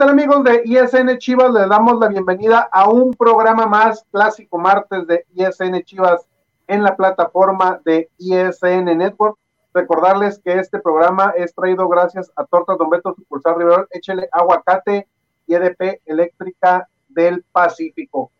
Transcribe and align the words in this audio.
Tal 0.00 0.08
amigos 0.08 0.42
de 0.44 0.62
ISN 0.64 1.18
Chivas? 1.18 1.52
Les 1.52 1.68
damos 1.68 2.00
la 2.00 2.08
bienvenida 2.08 2.66
a 2.72 2.88
un 2.88 3.12
programa 3.12 3.66
más 3.66 4.02
clásico 4.10 4.56
martes 4.56 5.06
de 5.06 5.26
ISN 5.34 5.82
Chivas 5.82 6.26
en 6.68 6.82
la 6.82 6.96
plataforma 6.96 7.82
de 7.84 8.08
ISN 8.16 8.96
Network. 8.96 9.36
Recordarles 9.74 10.40
que 10.42 10.58
este 10.58 10.78
programa 10.78 11.34
es 11.36 11.54
traído 11.54 11.86
gracias 11.86 12.32
a 12.34 12.46
Tortas 12.46 12.78
Don 12.78 12.88
Beto 12.88 13.14
Sucursal 13.14 13.56
Rivero, 13.58 13.86
échele 13.90 14.26
aguacate 14.32 15.06
y 15.46 15.54
EDP 15.54 16.00
Eléctrica 16.06 16.88
del 17.06 17.44
Pacífico. 17.52 18.32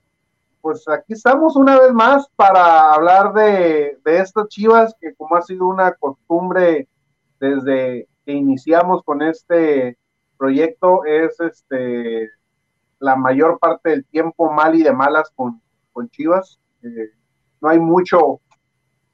Pues 0.63 0.89
aquí 0.89 1.13
estamos 1.13 1.57
una 1.57 1.79
vez 1.79 1.93
más 1.93 2.27
para 2.37 2.95
hablar 2.95 3.35
de, 3.35 3.99
de 4.03 4.19
estas 4.19 4.49
Chivas 4.49 4.97
que 4.99 5.15
como 5.15 5.37
ha 5.37 5.43
sido 5.43 5.67
una 5.67 5.93
costumbre 5.93 6.89
desde 7.39 8.09
que 8.25 8.33
iniciamos 8.33 9.03
con 9.03 9.21
este 9.21 9.99
proyecto 10.41 11.05
es 11.05 11.39
este 11.39 12.31
la 12.99 13.15
mayor 13.15 13.59
parte 13.59 13.91
del 13.91 14.07
tiempo 14.07 14.51
mal 14.51 14.75
y 14.75 14.83
de 14.83 14.93
malas 14.93 15.31
con, 15.35 15.61
con 15.93 16.09
Chivas. 16.09 16.59
Eh, 16.83 17.11
no 17.61 17.69
hay 17.69 17.79
mucho 17.79 18.41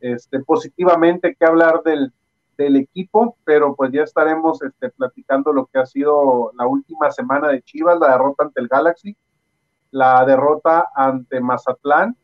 este, 0.01 0.41
positivamente 0.41 1.35
que 1.35 1.45
hablar 1.45 1.83
del, 1.85 2.13
del, 2.57 2.77
equipo, 2.77 3.37
pero 3.45 3.75
pues 3.75 3.91
ya 3.93 4.03
estaremos 4.03 4.63
este, 4.63 4.91
platicando 4.91 5.53
lo 5.53 5.67
que 5.67 5.79
ha 5.81 5.87
sido 5.87 6.53
la 6.57 6.67
última 6.67 7.11
semana 7.11 7.49
de 7.49 7.63
Chivas, 7.63 7.99
la 7.99 8.13
derrota 8.13 8.45
ante 8.45 8.61
el 8.61 8.69
Galaxy, 8.69 9.17
la 9.91 10.25
derrota 10.25 10.89
ante 10.95 11.41
Mazatlán 11.41 12.17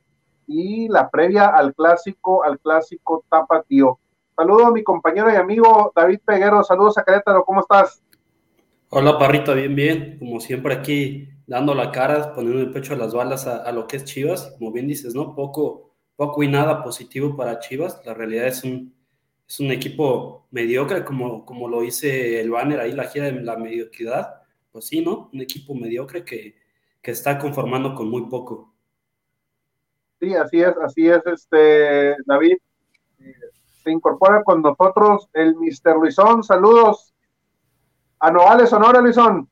y 0.46 0.88
la 0.88 1.10
previa 1.10 1.46
al 1.48 1.74
clásico, 1.74 2.44
al 2.44 2.58
clásico 2.60 3.24
Tapatío. 3.28 3.98
Saludo 4.36 4.66
a 4.66 4.72
mi 4.72 4.82
compañero 4.82 5.30
y 5.30 5.36
amigo 5.36 5.92
David 5.94 6.20
Peguero, 6.24 6.62
saludos 6.62 6.98
a 6.98 7.04
Querétaro, 7.04 7.44
¿cómo 7.44 7.60
estás? 7.60 8.02
Hola 8.94 9.18
Parrita, 9.18 9.54
bien, 9.54 9.74
bien. 9.74 10.18
Como 10.18 10.38
siempre 10.38 10.74
aquí 10.74 11.26
dando 11.46 11.74
la 11.74 11.90
cara, 11.92 12.34
poniendo 12.34 12.60
el 12.60 12.70
pecho 12.70 12.92
a 12.92 12.98
las 12.98 13.14
balas 13.14 13.46
a, 13.46 13.72
lo 13.72 13.86
que 13.86 13.96
es 13.96 14.04
Chivas. 14.04 14.54
Como 14.58 14.70
bien 14.70 14.86
dices, 14.86 15.14
¿no? 15.14 15.34
Poco, 15.34 15.94
poco 16.14 16.42
y 16.42 16.48
nada 16.48 16.84
positivo 16.84 17.34
para 17.34 17.58
Chivas. 17.58 18.02
La 18.04 18.12
realidad 18.12 18.48
es 18.48 18.62
un, 18.64 18.94
es 19.48 19.60
un 19.60 19.70
equipo 19.70 20.46
mediocre, 20.50 21.06
como, 21.06 21.46
como 21.46 21.68
lo 21.68 21.80
dice 21.80 22.38
el 22.38 22.50
banner 22.50 22.80
ahí, 22.80 22.92
la 22.92 23.04
gira 23.04 23.24
de 23.30 23.40
la 23.40 23.56
mediocridad. 23.56 24.42
Pues 24.70 24.88
sí, 24.88 25.00
¿no? 25.00 25.30
Un 25.32 25.40
equipo 25.40 25.74
mediocre 25.74 26.22
que, 26.22 26.56
que 27.00 27.12
está 27.12 27.38
conformando 27.38 27.94
con 27.94 28.10
muy 28.10 28.26
poco. 28.26 28.74
Sí, 30.20 30.34
así 30.34 30.60
es, 30.60 30.74
así 30.84 31.08
es, 31.08 31.22
este 31.24 32.16
David. 32.26 32.58
Se 33.82 33.90
incorpora 33.90 34.44
con 34.44 34.60
nosotros 34.60 35.30
el 35.32 35.54
Mr. 35.54 35.96
Luisón. 35.96 36.44
Saludos, 36.44 37.11
a 38.22 38.30
Nogales, 38.30 38.70
Sonora, 38.70 39.00
Luisón. 39.00 39.50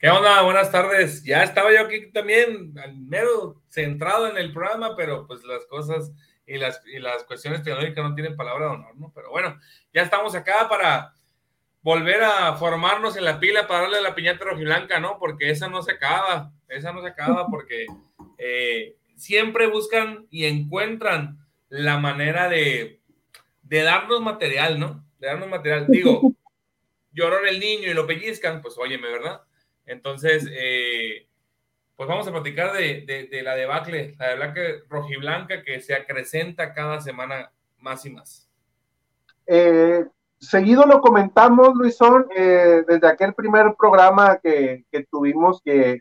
¿Qué 0.00 0.10
onda? 0.10 0.42
Buenas 0.42 0.72
tardes. 0.72 1.22
Ya 1.22 1.44
estaba 1.44 1.72
yo 1.72 1.82
aquí 1.82 2.10
también, 2.10 2.74
al 2.76 2.98
mero 2.98 3.62
centrado 3.68 4.26
en 4.26 4.36
el 4.36 4.52
programa, 4.52 4.96
pero 4.96 5.28
pues 5.28 5.44
las 5.44 5.64
cosas 5.66 6.12
y 6.44 6.58
las, 6.58 6.84
y 6.86 6.98
las 6.98 7.22
cuestiones 7.22 7.62
tecnológicas 7.62 8.02
no 8.02 8.16
tienen 8.16 8.36
palabra 8.36 8.66
de 8.66 8.72
honor, 8.72 8.96
¿no? 8.96 9.12
Pero 9.14 9.30
bueno, 9.30 9.56
ya 9.92 10.02
estamos 10.02 10.34
acá 10.34 10.68
para 10.68 11.12
volver 11.82 12.24
a 12.24 12.56
formarnos 12.56 13.16
en 13.16 13.26
la 13.26 13.38
pila 13.38 13.68
para 13.68 13.82
darle 13.82 14.02
la 14.02 14.16
piñata 14.16 14.44
rojiblanca, 14.44 14.98
¿no? 14.98 15.16
Porque 15.20 15.50
esa 15.50 15.68
no 15.68 15.80
se 15.80 15.92
acaba, 15.92 16.50
esa 16.66 16.92
no 16.92 17.00
se 17.00 17.08
acaba 17.08 17.46
porque 17.50 17.86
eh, 18.38 18.96
siempre 19.14 19.68
buscan 19.68 20.26
y 20.30 20.46
encuentran 20.46 21.38
la 21.68 21.98
manera 21.98 22.48
de, 22.48 23.00
de 23.62 23.82
darnos 23.84 24.20
material, 24.20 24.80
¿no? 24.80 25.06
De 25.20 25.28
darnos 25.28 25.48
material. 25.48 25.86
Digo, 25.86 26.22
lloró 27.14 27.38
el 27.46 27.60
niño 27.60 27.90
y 27.90 27.94
lo 27.94 28.06
pellizcan, 28.06 28.60
pues 28.60 28.76
óyeme, 28.76 29.08
¿verdad? 29.08 29.40
Entonces, 29.86 30.46
eh, 30.50 31.26
pues 31.96 32.08
vamos 32.08 32.26
a 32.26 32.32
platicar 32.32 32.72
de, 32.72 33.04
de, 33.06 33.28
de, 33.28 33.42
la 33.42 33.54
debacle, 33.54 34.14
la 34.18 34.30
debacle 34.30 34.82
rojiblanca 34.88 35.62
que 35.62 35.80
se 35.80 35.94
acrecenta 35.94 36.74
cada 36.74 37.00
semana 37.00 37.52
más 37.78 38.04
y 38.04 38.10
más. 38.10 38.50
Eh, 39.46 40.04
seguido 40.38 40.84
lo 40.86 41.00
comentamos, 41.00 41.74
Luisón, 41.74 42.26
eh, 42.34 42.82
desde 42.86 43.06
aquel 43.06 43.34
primer 43.34 43.74
programa 43.78 44.38
que, 44.42 44.84
que 44.90 45.04
tuvimos, 45.04 45.60
que, 45.62 45.98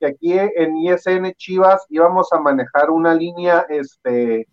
que, 0.00 0.06
aquí 0.06 0.32
en 0.38 0.76
ISN 0.76 1.32
Chivas 1.34 1.84
íbamos 1.90 2.32
a 2.32 2.40
manejar 2.40 2.90
una 2.90 3.14
línea 3.14 3.66
este, 3.68 4.46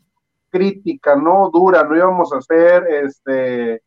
crítica, 0.49 1.15
no 1.15 1.49
dura, 1.51 1.83
no 1.83 1.95
íbamos 1.95 2.33
a 2.33 2.37
hacer 2.37 2.85
este, 3.05 3.81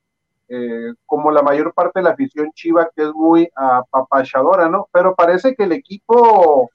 eh, 0.48 0.92
como 1.06 1.30
la 1.30 1.42
mayor 1.42 1.72
parte 1.72 2.00
de 2.00 2.04
la 2.04 2.10
afición 2.10 2.50
chiva 2.52 2.90
que 2.94 3.02
es 3.02 3.14
muy 3.14 3.48
apapachadora, 3.54 4.68
¿no? 4.68 4.88
Pero 4.92 5.14
parece 5.14 5.54
que 5.54 5.64
el 5.64 5.72
equipo, 5.72 6.70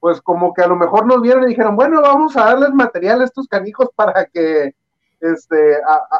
pues 0.00 0.22
como 0.22 0.54
que 0.54 0.62
a 0.62 0.66
lo 0.66 0.76
mejor 0.76 1.06
nos 1.06 1.20
vieron 1.20 1.44
y 1.44 1.48
dijeron, 1.48 1.76
bueno, 1.76 2.00
vamos 2.00 2.36
a 2.36 2.44
darles 2.44 2.72
material 2.72 3.20
a 3.20 3.24
estos 3.24 3.46
canijos 3.46 3.90
para 3.94 4.24
que, 4.26 4.74
este, 5.20 5.76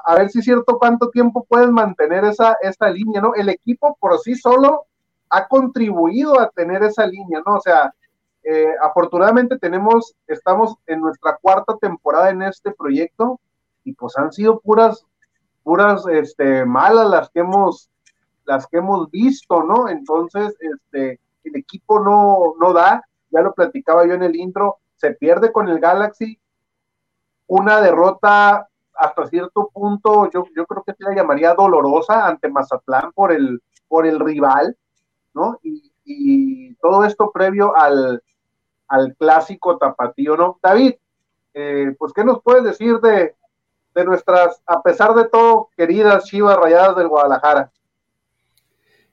a, 0.07 0.15
ver 0.15 0.29
si 0.31 0.41
es 0.41 0.45
cierto 0.45 0.79
cuánto 0.79 1.11
tiempo 1.11 1.45
pueden 1.49 1.73
mantener 1.73 2.25
esa, 2.25 2.57
esa 2.61 2.91
línea, 2.91 3.21
¿no? 3.21 3.35
El 3.35 3.49
equipo 3.49 3.97
por 3.99 4.19
sí 4.19 4.35
solo 4.35 4.87
ha 5.31 5.49
contribuido 5.49 6.39
a 6.39 6.51
tener 6.51 6.83
esa 6.83 7.07
línea, 7.07 7.43
¿no? 7.47 7.57
O 7.57 7.61
sea, 7.61 7.93
eh, 8.45 8.75
afortunadamente 8.83 9.59
tenemos, 9.59 10.15
estamos 10.27 10.77
en 10.87 11.01
nuestra 11.01 11.39
cuarta 11.41 11.77
temporada 11.81 12.29
en 12.29 12.43
este 12.43 12.73
proyecto 12.73 13.41
y 13.85 13.95
pues 13.95 14.19
han 14.19 14.33
sido 14.33 14.61
puras 14.61 15.07
puras 15.65 16.07
este, 16.07 16.65
malas 16.65 17.09
las 17.09 17.31
que 17.31 17.41
hemos 17.41 17.91
las 18.45 18.67
que 18.67 18.77
hemos 18.77 19.11
visto, 19.11 19.63
¿no? 19.63 19.89
Entonces, 19.89 20.55
este, 20.61 21.19
el 21.45 21.57
equipo 21.57 21.99
no, 21.99 22.55
no 22.61 22.75
da, 22.75 23.03
ya 23.31 23.41
lo 23.41 23.55
platicaba 23.55 24.07
yo 24.07 24.13
en 24.13 24.23
el 24.23 24.37
intro, 24.37 24.77
se 24.97 25.13
pierde 25.13 25.51
con 25.51 25.69
el 25.69 25.81
Galaxy, 25.81 26.39
una 27.47 27.81
derrota 27.81 28.69
hasta 28.97 29.27
cierto 29.27 29.71
punto, 29.73 30.31
yo, 30.31 30.45
yo 30.55 30.67
creo 30.67 30.83
que 30.85 30.93
se 30.93 31.05
la 31.05 31.15
llamaría 31.15 31.55
dolorosa 31.55 32.27
ante 32.27 32.49
Mazatlán 32.49 33.13
por 33.13 33.33
el, 33.33 33.63
por 33.89 34.07
el 34.07 34.21
rival, 34.21 34.77
¿no? 35.33 35.59
Y, 35.63 35.91
y 36.05 36.75
todo 36.75 37.05
esto 37.05 37.31
previo 37.33 37.75
al, 37.75 38.23
al 38.89 39.17
clásico 39.17 39.79
tapatío, 39.79 40.37
¿no? 40.37 40.59
David, 40.63 40.95
eh, 41.55 41.95
pues, 41.99 42.13
¿qué 42.13 42.25
nos 42.25 42.43
puedes 42.43 42.65
decir 42.65 43.01
de, 43.01 43.35
de 43.95 44.05
nuestras, 44.05 44.61
a 44.67 44.83
pesar 44.83 45.15
de 45.15 45.29
todo, 45.29 45.71
queridas 45.77 46.25
Chivas 46.25 46.57
Rayadas 46.57 46.97
del 46.97 47.09
Guadalajara. 47.09 47.73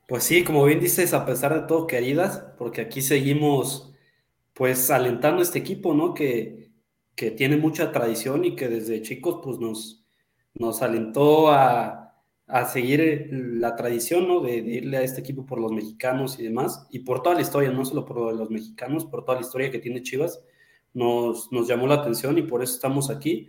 Pues 0.08 0.24
sí, 0.24 0.44
como 0.44 0.64
bien 0.64 0.80
dices, 0.80 1.14
a 1.14 1.24
pesar 1.24 1.54
de 1.54 1.66
todo, 1.66 1.86
queridas, 1.86 2.44
porque 2.58 2.82
aquí 2.82 3.00
seguimos 3.00 3.94
pues 4.52 4.90
alentando 4.90 5.40
este 5.42 5.58
equipo, 5.58 5.94
¿no? 5.94 6.12
Que, 6.12 6.70
que 7.14 7.30
tiene 7.30 7.56
mucha 7.56 7.92
tradición 7.92 8.44
y 8.44 8.56
que 8.56 8.68
desde 8.68 9.02
chicos 9.02 9.40
pues 9.42 9.58
nos, 9.58 10.04
nos 10.54 10.82
alentó 10.82 11.50
a, 11.50 12.14
a, 12.46 12.64
seguir 12.66 13.30
la 13.32 13.76
tradición, 13.76 14.28
¿no? 14.28 14.40
De, 14.40 14.56
irle 14.56 14.98
a 14.98 15.02
este 15.02 15.20
equipo 15.20 15.46
por 15.46 15.60
los 15.60 15.72
mexicanos 15.72 16.38
y 16.38 16.42
demás, 16.42 16.86
y 16.90 17.00
por 17.00 17.22
toda 17.22 17.36
la 17.36 17.42
historia, 17.42 17.70
no 17.70 17.84
solo 17.84 18.04
por 18.04 18.34
los 18.34 18.50
mexicanos, 18.50 19.06
por 19.06 19.24
toda 19.24 19.36
la 19.38 19.46
historia 19.46 19.70
que 19.70 19.78
tiene 19.78 20.02
Chivas, 20.02 20.42
nos, 20.92 21.50
nos 21.52 21.68
llamó 21.68 21.86
la 21.86 21.94
atención 21.94 22.36
y 22.36 22.42
por 22.42 22.62
eso 22.62 22.74
estamos 22.74 23.08
aquí. 23.08 23.48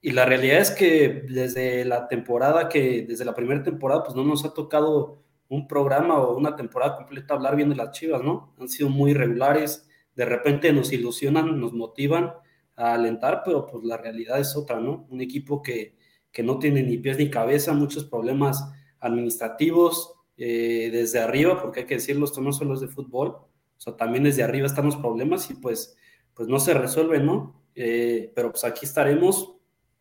Y 0.00 0.12
la 0.12 0.24
realidad 0.24 0.60
es 0.60 0.70
que 0.70 1.24
desde 1.28 1.84
la 1.84 2.06
temporada 2.06 2.68
que, 2.68 3.04
desde 3.08 3.24
la 3.24 3.34
primera 3.34 3.62
temporada, 3.62 4.04
pues 4.04 4.14
no 4.14 4.24
nos 4.24 4.44
ha 4.44 4.54
tocado 4.54 5.24
un 5.48 5.66
programa 5.66 6.20
o 6.20 6.36
una 6.36 6.54
temporada 6.54 6.96
completa 6.96 7.34
hablar 7.34 7.56
bien 7.56 7.70
de 7.70 7.76
las 7.76 7.90
Chivas, 7.92 8.22
¿no? 8.22 8.54
Han 8.58 8.68
sido 8.68 8.90
muy 8.90 9.14
regulares, 9.14 9.88
de 10.14 10.24
repente 10.24 10.72
nos 10.72 10.92
ilusionan, 10.92 11.60
nos 11.60 11.72
motivan 11.72 12.32
a 12.76 12.94
alentar, 12.94 13.42
pero 13.44 13.66
pues 13.66 13.82
la 13.84 13.96
realidad 13.96 14.38
es 14.38 14.54
otra, 14.56 14.78
¿no? 14.78 15.06
Un 15.10 15.20
equipo 15.20 15.62
que, 15.62 15.96
que 16.30 16.42
no 16.42 16.58
tiene 16.58 16.82
ni 16.82 16.98
pies 16.98 17.18
ni 17.18 17.30
cabeza, 17.30 17.72
muchos 17.72 18.04
problemas 18.04 18.64
administrativos 19.00 20.14
eh, 20.36 20.90
desde 20.92 21.18
arriba, 21.18 21.60
porque 21.60 21.80
hay 21.80 21.86
que 21.86 21.96
decirlo, 21.96 22.24
esto 22.24 22.40
no 22.40 22.52
solo 22.52 22.74
es 22.74 22.80
de 22.80 22.88
fútbol, 22.88 23.28
o 23.28 23.80
sea, 23.80 23.96
también 23.96 24.24
desde 24.24 24.42
arriba 24.42 24.66
están 24.66 24.86
los 24.86 24.96
problemas 24.96 25.50
y 25.50 25.54
pues, 25.54 25.96
pues 26.34 26.48
no 26.48 26.60
se 26.60 26.74
resuelven, 26.74 27.26
¿no? 27.26 27.62
Eh, 27.74 28.32
pero 28.34 28.50
pues 28.50 28.64
aquí 28.64 28.86
estaremos, 28.86 29.57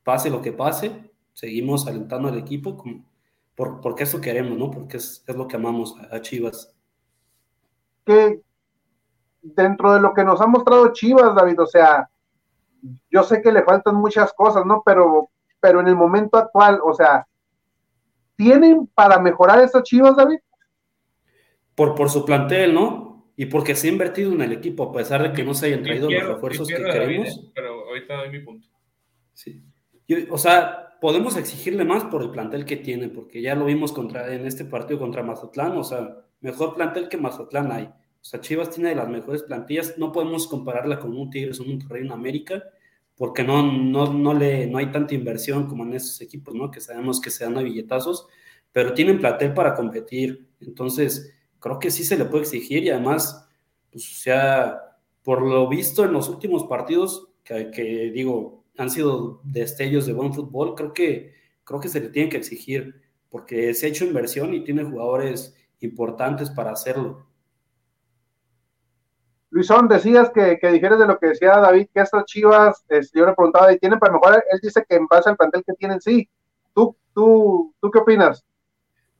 pase 0.07 0.29
lo 0.29 0.41
que 0.41 0.53
pase, 0.53 1.11
seguimos 1.33 1.85
alentando 1.85 2.29
al 2.29 2.37
equipo 2.37 2.77
como, 2.77 3.03
por, 3.55 3.81
porque 3.81 4.03
eso 4.03 4.21
queremos, 4.21 4.57
¿no? 4.57 4.71
Porque 4.71 4.95
es, 4.95 5.21
es 5.27 5.35
lo 5.35 5.49
que 5.49 5.57
amamos 5.57 5.97
a, 6.09 6.21
Chivas. 6.21 6.73
Que 8.05 8.39
dentro 9.41 9.91
de 9.91 9.99
lo 9.99 10.13
que 10.13 10.23
nos 10.23 10.39
ha 10.39 10.47
mostrado 10.47 10.93
Chivas, 10.93 11.35
David, 11.35 11.59
o 11.59 11.65
sea, 11.65 12.09
yo 13.11 13.21
sé 13.23 13.41
que 13.41 13.51
le 13.51 13.63
faltan 13.63 13.95
muchas 13.95 14.31
cosas, 14.31 14.65
¿no? 14.65 14.81
Pero, 14.85 15.29
pero 15.59 15.81
en 15.81 15.89
el 15.89 15.97
momento 15.97 16.37
actual, 16.37 16.79
o 16.81 16.93
sea, 16.93 17.27
¿tienen 18.37 18.87
para 18.95 19.19
mejorar 19.19 19.59
esas 19.59 19.83
Chivas, 19.83 20.15
David? 20.15 20.39
Por, 21.75 21.95
por 21.95 22.09
su 22.09 22.23
plantel, 22.23 22.73
¿no? 22.73 23.25
Y 23.35 23.47
porque 23.47 23.75
se 23.75 23.89
ha 23.89 23.91
invertido 23.91 24.31
en 24.31 24.41
el 24.41 24.53
equipo, 24.53 24.83
a 24.83 24.93
pesar 24.93 25.21
de 25.21 25.33
que 25.33 25.43
no 25.43 25.53
se 25.53 25.65
hayan 25.65 25.83
traído 25.83 26.09
los 26.09 26.27
refuerzos 26.27 26.69
que 26.69 26.81
queremos. 26.81 27.27
¿eh? 27.27 27.51
pero 27.53 27.89
ahorita 27.89 28.15
doy 28.15 28.29
mi 28.29 28.39
punto. 28.39 28.69
Sí. 29.33 29.61
O 30.29 30.37
sea, 30.37 30.97
podemos 30.99 31.37
exigirle 31.37 31.85
más 31.85 32.05
por 32.05 32.23
el 32.23 32.31
plantel 32.31 32.65
que 32.65 32.77
tiene, 32.77 33.09
porque 33.09 33.41
ya 33.41 33.55
lo 33.55 33.65
vimos 33.65 33.91
contra, 33.91 34.33
en 34.33 34.45
este 34.45 34.65
partido 34.65 34.99
contra 34.99 35.23
Mazatlán, 35.23 35.77
o 35.77 35.83
sea, 35.83 36.17
mejor 36.41 36.75
plantel 36.75 37.09
que 37.09 37.17
Mazatlán 37.17 37.71
hay. 37.71 37.85
O 37.85 38.25
sea, 38.29 38.41
Chivas 38.41 38.69
tiene 38.69 38.89
de 38.89 38.95
las 38.95 39.07
mejores 39.07 39.43
plantillas. 39.43 39.97
No 39.97 40.11
podemos 40.11 40.47
compararla 40.47 40.99
con 40.99 41.15
un 41.15 41.29
Tigres 41.29 41.59
o 41.59 41.63
un 41.63 41.69
Monterrey 41.69 42.03
en 42.03 42.11
América, 42.11 42.63
porque 43.15 43.43
no, 43.43 43.63
no, 43.63 44.11
no, 44.11 44.33
le, 44.33 44.67
no 44.67 44.77
hay 44.79 44.91
tanta 44.91 45.15
inversión 45.15 45.67
como 45.67 45.83
en 45.83 45.93
esos 45.93 46.19
equipos, 46.21 46.53
¿no? 46.53 46.69
Que 46.69 46.81
sabemos 46.81 47.21
que 47.21 47.29
se 47.29 47.43
dan 47.43 47.57
a 47.57 47.61
billetazos, 47.61 48.27
pero 48.71 48.93
tienen 48.93 49.19
plantel 49.19 49.53
para 49.53 49.75
competir. 49.75 50.49
Entonces, 50.59 51.33
creo 51.59 51.79
que 51.79 51.91
sí 51.91 52.03
se 52.03 52.17
le 52.17 52.25
puede 52.25 52.43
exigir 52.43 52.83
y 52.83 52.89
además, 52.89 53.47
pues, 53.91 54.11
o 54.11 54.15
sea, 54.15 54.97
por 55.23 55.41
lo 55.41 55.67
visto 55.67 56.03
en 56.03 56.13
los 56.13 56.29
últimos 56.29 56.65
partidos, 56.65 57.29
que 57.43 58.11
digo, 58.13 58.65
han 58.77 58.89
sido 58.89 59.41
destellos 59.43 60.05
de 60.05 60.13
buen 60.13 60.33
fútbol, 60.33 60.75
creo 60.75 60.93
que, 60.93 61.33
creo 61.63 61.79
que 61.79 61.89
se 61.89 61.99
le 61.99 62.09
tiene 62.09 62.29
que 62.29 62.37
exigir, 62.37 63.01
porque 63.29 63.73
se 63.73 63.85
ha 63.85 63.89
hecho 63.89 64.05
inversión 64.05 64.53
y 64.53 64.63
tiene 64.63 64.83
jugadores 64.83 65.55
importantes 65.79 66.49
para 66.49 66.71
hacerlo. 66.71 67.27
Luisón, 69.49 69.87
decías 69.87 70.29
que, 70.29 70.59
que 70.59 70.71
dijeras 70.71 70.99
de 70.99 71.07
lo 71.07 71.17
que 71.17 71.27
decía 71.27 71.57
David, 71.57 71.87
que 71.93 72.01
estas 72.01 72.25
chivas, 72.25 72.83
este, 72.89 73.19
yo 73.19 73.25
le 73.25 73.33
preguntaba, 73.33 73.73
¿y 73.73 73.79
tienen 73.79 73.97
para 73.97 74.13
mejorar? 74.13 74.43
Él 74.51 74.59
dice 74.61 74.85
que 74.87 74.95
en 74.95 75.07
base 75.07 75.29
al 75.29 75.37
plantel 75.37 75.63
que 75.65 75.73
tienen, 75.73 75.99
sí. 75.99 76.29
¿Tú, 76.73 76.95
tú, 77.13 77.73
tú 77.79 77.89
qué 77.89 77.99
opinas? 77.99 78.45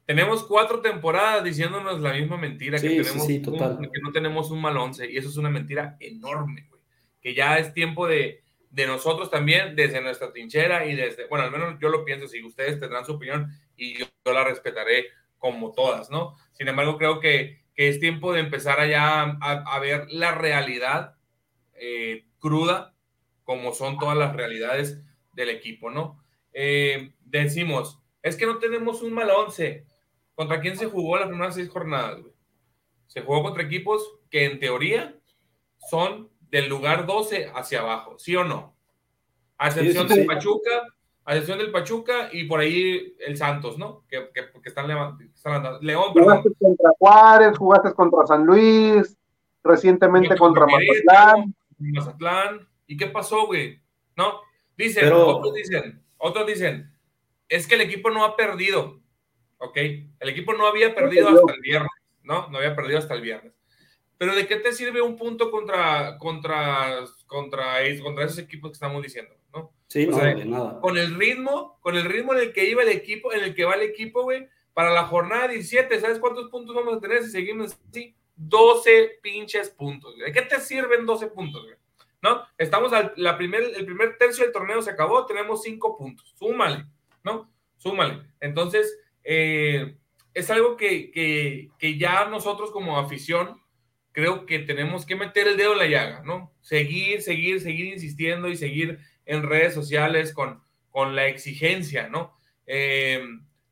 Tenemos 0.06 0.44
cuatro 0.44 0.81
temporadas 0.81 1.44
diciéndonos 1.44 2.00
la 2.00 2.13
misma 2.13 2.38
mentira, 2.38 2.80
que, 2.80 2.88
tenemos 2.89 3.27
que 3.27 4.01
no 4.01 4.12
tenemos 4.12 4.51
un 4.51 4.62
mal 4.62 4.77
once, 4.77 5.10
y 5.10 5.18
eso 5.18 5.27
es 5.27 5.38
una 5.38 5.50
mentira 5.50 5.98
enorme, 6.00 6.68
güey. 6.69 6.81
Que 7.19 7.33
ya 7.33 7.57
es 7.57 7.74
tiempo 7.74 8.06
de, 8.07 8.44
de 8.69 8.88
nosotros 8.88 9.31
también, 9.31 9.75
desde 9.75 10.02
nuestra 10.02 10.31
trinchera 10.31 10.86
y 10.86 10.96
desde, 10.96 11.28
bueno, 11.28 11.46
al 11.46 11.52
menos 11.52 11.80
yo 11.80 11.90
lo 11.90 12.06
pienso, 12.06 12.28
si 12.28 12.44
ustedes 12.44 12.80
tendrán 12.80 13.06
su 13.06 13.14
opinión 13.14 13.52
y 13.75 13.98
yo, 14.00 14.06
la 14.25 14.44
respetaré 14.44 15.08
como 15.38 15.72
todas, 15.72 16.10
¿no? 16.10 16.36
Sin 16.52 16.68
embargo, 16.68 16.98
creo 16.98 17.19
que 17.19 17.68
que 17.78 17.90
es 17.90 18.00
tiempo 18.00 18.34
de 18.34 18.40
empezar 18.40 18.80
allá 18.80 19.38
a, 19.40 19.80
ver 19.80 20.08
la 20.10 20.31
realidad 20.31 21.16
eh, 21.75 22.25
cruda, 22.40 22.96
como 23.44 23.72
son 23.72 24.00
todas 24.00 24.18
las 24.18 24.36
realidades 24.36 25.00
del 25.34 25.50
equipo, 25.50 25.92
¿no? 25.92 26.24
Eh, 26.54 27.13
decimos, 27.20 28.02
es 28.24 28.36
que 28.36 28.48
no 28.48 28.58
tenemos 28.58 29.04
un 29.04 29.13
mal 29.13 29.30
once. 29.30 29.86
¿Contra 30.34 30.60
quién 30.60 30.75
se 30.75 30.88
jugó 30.88 31.18
las 31.18 31.28
primeras 31.28 31.54
seis 31.54 31.70
jornadas? 31.70 32.20
Se 33.06 33.22
jugó 33.22 33.44
contra 33.44 33.63
equipos 33.63 34.22
que 34.31 34.46
en 34.46 34.60
teoría 34.60 35.16
son 35.88 36.31
del 36.50 36.70
lugar 36.70 37.06
12 37.06 37.52
hacia 37.54 37.82
abajo, 37.82 38.18
¿sí 38.18 38.36
o 38.36 38.44
no? 38.44 38.76
A 39.58 39.68
excepción 39.68 40.08
de 40.08 40.26
Pachuca, 40.26 40.84
a 41.26 41.32
excepción 41.32 41.58
del 41.58 41.72
Pachuca 41.72 42.30
y 42.32 42.46
por 42.46 42.60
ahí 42.60 43.16
el 43.20 43.38
Santos, 43.38 43.78
¿no? 43.78 44.06
Que, 44.08 44.30
que, 44.34 44.70
están, 44.70 44.88
levantando. 44.88 45.80
León, 45.82 46.14
Jugaste 46.14 46.50
contra 46.60 46.92
Juárez, 47.00 47.58
jugaste 47.58 47.94
contra 47.94 48.28
San 48.28 48.46
Luis, 48.46 49.18
recientemente 49.64 50.38
contra, 50.38 50.66
Mazatlán. 50.66 51.56
Mazatlán. 51.78 52.68
¿Y 52.86 52.96
qué 52.96 53.08
pasó, 53.08 53.48
güey? 53.48 53.82
¿No? 54.16 54.42
Dicen, 54.78 55.12
otros 55.12 55.54
dicen, 55.54 56.04
otros 56.18 56.46
dicen, 56.48 56.92
es 57.50 57.68
que 57.68 57.76
el 57.76 57.82
equipo 57.82 58.10
no 58.10 58.24
ha 58.24 58.36
perdido, 58.36 59.02
¿ok? 59.58 59.78
El 60.20 60.30
equipo 60.30 60.54
no 60.54 60.68
había 60.68 60.94
perdido 60.94 61.30
hasta 61.30 61.54
el 61.54 61.62
viernes, 61.62 61.92
¿no? 62.24 62.48
No 62.50 62.60
había 62.60 62.76
perdido 62.76 63.00
hasta 63.00 63.16
el 63.16 63.22
viernes. 63.22 63.56
Pero 64.18 64.36
¿de 64.36 64.48
qué 64.48 64.56
te 64.56 64.74
sirve 64.74 65.02
un 65.02 65.16
punto 65.16 65.52
contra, 65.52 66.18
contra, 66.18 67.06
contra, 67.28 67.75
contra 68.02 68.24
esos 68.25 68.40
equipos 68.40 68.72
que 68.72 68.75
estamos 68.75 69.02
diciendo? 69.04 69.38
Sí, 69.88 70.06
nada. 70.06 70.80
Con 70.81 70.98
el 70.98 71.16
ritmo, 71.16 71.78
con 71.81 71.96
el 71.96 72.06
ritmo 72.06 72.34
en 72.34 72.40
el 72.40 72.54
que 72.54 72.69
iba 72.69 72.84
el 72.84 72.90
equipo, 72.90 73.31
en 73.31 73.44
el 73.44 73.56
que 73.56 73.64
va 73.64 73.75
el 73.75 73.84
equipo, 73.84 74.24
güey, 74.24 74.48
para 74.74 74.92
la 74.92 75.06
jornada 75.06 75.48
17, 75.48 76.00
¿sabes 76.00 76.19
cuántos 76.19 76.50
puntos 76.50 76.75
vamos 76.75 76.98
a 76.98 77.00
tener 77.00 77.24
si 77.24 77.31
seguimos 77.31 77.78
así? 77.90 78.16
12 78.36 79.19
pinches 79.22 79.69
puntos. 79.69 80.18
¿De 80.18 80.31
qué 80.31 80.42
te 80.42 80.60
sirven 80.60 81.06
12 81.06 81.28
puntos, 81.28 81.63
güey? 81.63 81.75
¿No? 82.22 82.44
Estamos 82.58 82.92
al 82.94 83.13
la 83.16 83.38
primer, 83.38 83.63
el 83.75 83.86
primer 83.86 84.18
tercio 84.18 84.44
del 84.44 84.54
torneo 84.54 84.81
se 84.81 84.92
acabó, 84.92 85.25
tenemos 85.25 85.63
5 85.63 85.98
puntos. 85.98 86.34
Súmale, 86.38 86.86
¿no? 87.24 87.50
Súmale. 87.78 88.24
Entonces, 88.42 89.00
eh, 89.24 89.96
es 90.34 90.50
algo 90.50 90.75
que, 90.75 91.12
que, 91.12 91.70
que 91.80 91.98
ya 91.98 92.25
nosotros 92.25 92.72
como 92.72 93.00
afición 93.00 93.62
creo 94.18 94.48
que 94.48 94.58
tenemos 94.58 95.06
que 95.06 95.15
meter 95.15 95.48
el 95.48 95.58
dedo 95.58 95.74
en 95.74 95.77
la 95.77 95.86
llaga, 95.86 96.24
¿no? 96.25 96.51
Seguir, 96.62 97.22
seguir, 97.22 97.62
seguir 97.62 97.94
insistiendo 97.94 98.48
y 98.48 98.58
seguir 98.58 98.98
en 99.27 99.44
redes 99.44 99.75
sociales 99.75 100.34
con, 100.34 100.60
con 100.89 101.15
la 101.15 101.27
exigencia, 101.27 102.10
¿no? 102.10 102.36
Eh, 102.65 103.24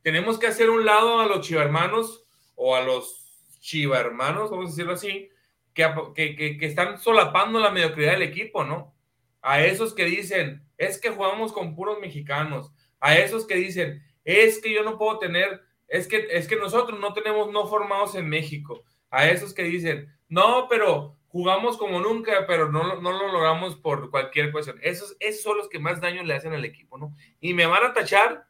tenemos 0.03 0.37
que 0.37 0.45
hacer 0.45 0.69
un 0.69 0.85
lado 0.85 1.19
a 1.19 1.25
los 1.25 1.41
chivarmanos 1.47 2.27
o 2.53 2.75
a 2.75 2.83
los 2.83 3.57
chivarmanos, 3.59 4.51
vamos 4.51 4.67
a 4.67 4.69
decirlo 4.69 4.93
así, 4.93 5.31
que, 5.73 5.91
que, 6.13 6.35
que, 6.59 6.65
están 6.67 6.99
solapando 6.99 7.59
la 7.59 7.71
mediocridad 7.71 8.11
del 8.11 8.21
equipo, 8.21 8.63
¿no? 8.63 8.93
A 9.41 9.65
esos 9.65 9.95
que 9.95 10.05
dicen, 10.05 10.63
es 10.77 11.01
que 11.01 11.09
jugamos 11.09 11.53
con 11.53 11.73
puros 11.73 11.99
mexicanos, 11.99 12.71
a 12.99 13.17
esos 13.17 13.47
que 13.47 13.55
dicen, 13.55 14.03
es 14.23 14.61
que 14.61 14.71
yo 14.71 14.83
no 14.83 14.99
puedo 14.99 15.17
tener, 15.17 15.63
es 15.87 16.07
que, 16.07 16.27
es 16.29 16.47
que 16.47 16.55
nosotros 16.55 16.99
no 16.99 17.13
tenemos 17.13 17.51
no 17.51 17.65
formados 17.65 18.13
en 18.13 18.29
México, 18.29 18.83
a 19.09 19.27
esos 19.27 19.51
que 19.51 19.63
dicen, 19.63 20.14
no, 20.27 20.67
pero 20.69 21.17
jugamos 21.27 21.77
como 21.77 21.99
nunca, 21.99 22.45
pero 22.47 22.71
no, 22.71 23.01
no 23.01 23.11
lo 23.11 23.31
logramos 23.31 23.75
por 23.75 24.09
cualquier 24.09 24.51
cuestión. 24.51 24.79
Esos, 24.81 25.15
esos 25.19 25.43
son 25.43 25.57
los 25.57 25.69
que 25.69 25.79
más 25.79 25.99
daño 25.99 26.23
le 26.23 26.33
hacen 26.33 26.53
al 26.53 26.65
equipo, 26.65 26.97
¿no? 26.97 27.13
Y 27.39 27.53
me 27.53 27.65
van 27.65 27.83
a 27.83 27.93
tachar 27.93 28.47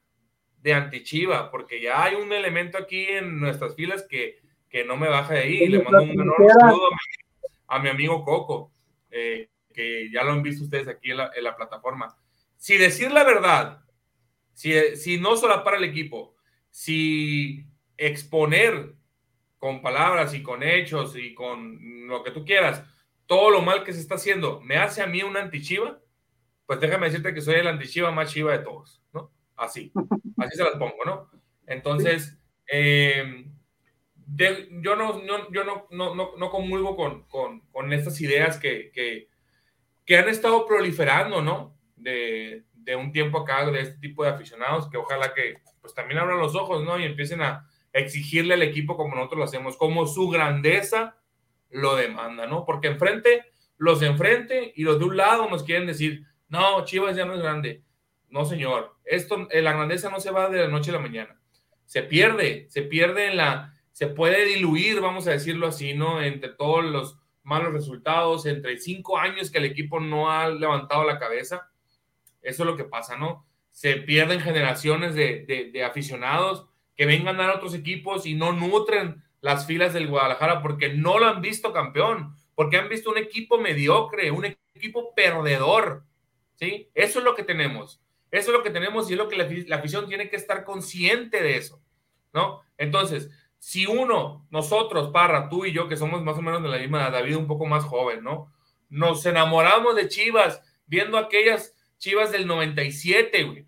de 0.62 0.74
antichiva, 0.74 1.52
porque 1.52 1.82
ya 1.82 2.04
hay 2.04 2.16
un 2.16 2.32
elemento 2.32 2.78
aquí 2.78 3.06
en 3.06 3.40
nuestras 3.40 3.76
filas 3.76 4.06
que, 4.10 4.40
que 4.70 4.84
no 4.84 4.98
me 4.98 5.10
baja 5.10 5.34
de 5.34 5.40
ahí. 5.42 5.68
Le 5.68 5.84
mando 5.84 6.04
un 6.04 6.12
enorme 6.12 6.48
saludo 6.50 6.90
a 7.68 7.80
mi, 7.80 7.90
amigo 7.90 8.24
Coco, 8.24 8.72
eh, 9.10 9.50
que 9.74 10.10
ya 10.12 10.24
lo 10.24 10.32
han 10.32 10.44
visto 10.44 10.64
ustedes 10.64 10.88
aquí 10.88 11.12
en 11.12 11.18
la, 11.18 11.32
en 11.36 11.44
la 11.44 11.56
plataforma. 11.56 12.18
Si 12.58 12.78
decir 12.78 13.12
la 13.12 13.24
verdad, 13.24 13.82
si, 14.54 14.96
si 14.96 15.20
no 15.20 15.36
para 15.64 15.78
el 15.78 15.84
equipo, 15.84 16.36
si 16.70 17.66
exponer 17.98 18.96
con 19.58 19.82
palabras 19.82 20.34
y 20.34 20.44
con 20.44 20.64
hechos 20.64 21.16
y 21.18 21.34
con 21.34 22.08
lo 22.08 22.24
que 22.24 22.32
tú 22.32 22.46
quieras, 22.46 22.84
todo 23.26 23.50
lo 23.50 23.62
mal 23.62 23.84
que 23.84 23.94
se 23.94 24.00
está 24.00 24.16
haciendo, 24.16 24.62
me 24.62 24.78
hace 24.78 25.02
a 25.02 25.08
mí 25.08 25.24
un 25.24 25.38
antichiva, 25.38 26.00
pues 26.66 26.80
déjame 26.80 27.08
decirte 27.08 27.34
que 27.34 27.42
soy 27.42 27.56
el 27.56 27.68
antichiva 27.68 28.12
más 28.12 28.32
chiva 28.32 28.52
de 28.52 28.64
todos, 28.64 29.02
¿no? 29.14 29.32
Así, 29.56 29.92
así 30.38 30.58
se 30.58 30.64
las 30.64 30.78
pongo, 30.78 31.04
¿no? 31.06 31.30
Entonces, 31.66 32.38
eh, 32.68 33.46
yo, 34.28 34.96
no, 34.96 35.26
yo 35.52 35.64
no, 35.64 35.88
no, 35.92 36.36
no, 36.36 36.50
comulgo 36.50 36.96
con, 36.96 37.24
con, 37.24 37.62
con, 37.72 37.94
estas 37.94 38.20
ideas 38.22 38.58
que, 38.58 38.92
que, 38.92 39.30
que, 40.06 40.18
han 40.18 40.30
estado 40.30 40.66
proliferando, 40.66 41.42
¿no? 41.42 41.78
De, 41.96 42.66
de 42.74 42.96
un 42.96 43.12
tiempo 43.12 43.40
acá 43.40 43.70
de 43.70 43.82
este 43.82 44.00
tipo 44.00 44.24
de 44.24 44.32
aficionados 44.32 44.90
que 44.90 44.98
ojalá 44.98 45.34
que 45.34 45.62
pues 45.82 45.94
también 45.94 46.20
abran 46.20 46.40
los 46.40 46.56
ojos, 46.56 46.84
¿no? 46.84 47.00
Y 47.00 47.04
empiecen 47.04 47.42
a 47.42 47.68
exigirle 47.96 48.56
al 48.56 48.62
equipo 48.62 48.98
como 48.98 49.16
nosotros 49.16 49.40
lo 49.40 49.46
hacemos, 49.46 49.78
como 49.78 50.06
su 50.06 50.30
grandeza 50.30 51.18
lo 51.70 51.96
demanda, 51.96 52.46
¿no? 52.46 52.66
Porque 52.66 52.88
enfrente, 52.88 53.46
los 53.78 54.02
de 54.02 54.08
enfrente 54.08 54.74
y 54.76 54.84
los 54.84 55.00
de 55.00 55.06
un 55.06 55.16
lado 55.16 55.50
nos 55.50 55.64
quieren 55.64 55.88
decir, 55.88 56.26
no, 56.50 56.84
Chivas 56.84 57.16
ya 57.16 57.26
no 57.26 57.34
es 57.34 57.42
grande. 57.42 57.84
No, 58.30 58.44
señor, 58.44 58.98
esto, 59.06 59.48
eh, 59.50 59.62
la 59.62 59.72
grandeza 59.72 60.10
no 60.10 60.20
se 60.20 60.30
va 60.30 60.50
de 60.50 60.62
la 60.62 60.68
noche 60.68 60.92
a 60.92 60.96
la 60.96 61.00
mañana. 61.00 61.40
Se 61.86 62.04
pierde, 62.04 62.68
se 62.70 62.82
pierde 62.82 63.28
en 63.28 63.38
la, 63.38 63.74
se 63.94 64.08
puede 64.08 64.44
diluir, 64.44 65.00
vamos 65.00 65.26
a 65.28 65.32
decirlo 65.32 65.68
así, 65.68 65.94
¿no? 65.94 66.22
Entre 66.22 66.50
todos 66.50 66.84
los 66.84 67.18
malos 67.44 67.72
resultados, 67.72 68.46
entre 68.46 68.78
cinco 68.78 69.18
años 69.18 69.50
que 69.50 69.60
el 69.60 69.66
equipo 69.66 70.02
no 70.02 70.30
ha 70.30 70.50
levantado 70.50 71.06
la 71.06 71.18
cabeza. 71.18 71.70
Eso 72.42 72.64
es 72.64 72.68
lo 72.68 72.76
que 72.76 72.84
pasa, 72.84 73.18
¿no? 73.18 73.46
Se 73.72 73.96
pierden 73.98 74.42
generaciones 74.42 75.16
de, 75.16 75.72
de, 75.72 75.84
aficionados 75.86 76.68
que 76.96 77.06
vengan 77.06 77.40
a 77.42 77.54
otros 77.54 77.74
equipos 77.74 78.26
y 78.26 78.36
no 78.36 78.54
nutren 78.54 79.24
las 79.42 79.68
filas 79.68 79.94
del 79.94 80.08
Guadalajara 80.08 80.62
porque 80.62 80.94
no 80.94 81.20
lo 81.20 81.28
han 81.28 81.42
visto 81.42 81.72
campeón, 81.72 82.36
porque 82.56 82.78
han 82.78 82.90
visto 82.90 83.12
un 83.12 83.18
equipo 83.18 83.60
mediocre, 83.60 84.32
un 84.32 84.46
equipo 84.74 85.14
perdedor, 85.14 86.04
¿sí? 86.56 86.90
Eso 86.94 87.20
es 87.20 87.26
lo 87.26 87.36
que 87.36 87.44
tenemos. 87.44 88.02
Eso 88.32 88.52
es 88.52 88.58
lo 88.58 88.64
que 88.64 88.72
tenemos 88.72 89.10
y 89.10 89.14
es 89.14 89.20
lo 89.20 89.30
que 89.30 89.38
la, 89.38 89.76
afición 89.76 90.08
tiene 90.08 90.30
que 90.30 90.36
estar 90.36 90.64
consciente 90.64 91.42
de 91.42 91.58
eso, 91.58 91.82
¿no? 92.34 92.62
Entonces, 92.78 93.30
si 93.60 93.86
uno, 93.86 94.46
nosotros, 94.50 95.12
Parra, 95.12 95.48
tú 95.48 95.66
y 95.66 95.72
yo, 95.72 95.88
que 95.88 95.96
somos 95.96 96.24
más 96.24 96.38
o 96.38 96.42
menos 96.42 96.62
de 96.62 96.70
la 96.70 96.78
misma 96.78 97.02
edad, 97.02 97.14
David 97.14 97.38
un 97.38 97.48
poco 97.48 97.66
más 97.66 97.84
joven, 97.84 98.24
¿no? 98.24 98.52
Nos 98.90 99.26
enamoramos 99.26 99.96
de 99.96 100.08
Chivas, 100.08 100.62
viendo 100.86 101.18
aquellas 101.18 101.76
Chivas 101.98 102.32
del 102.32 102.48
97, 102.48 103.44
güey. 103.44 103.65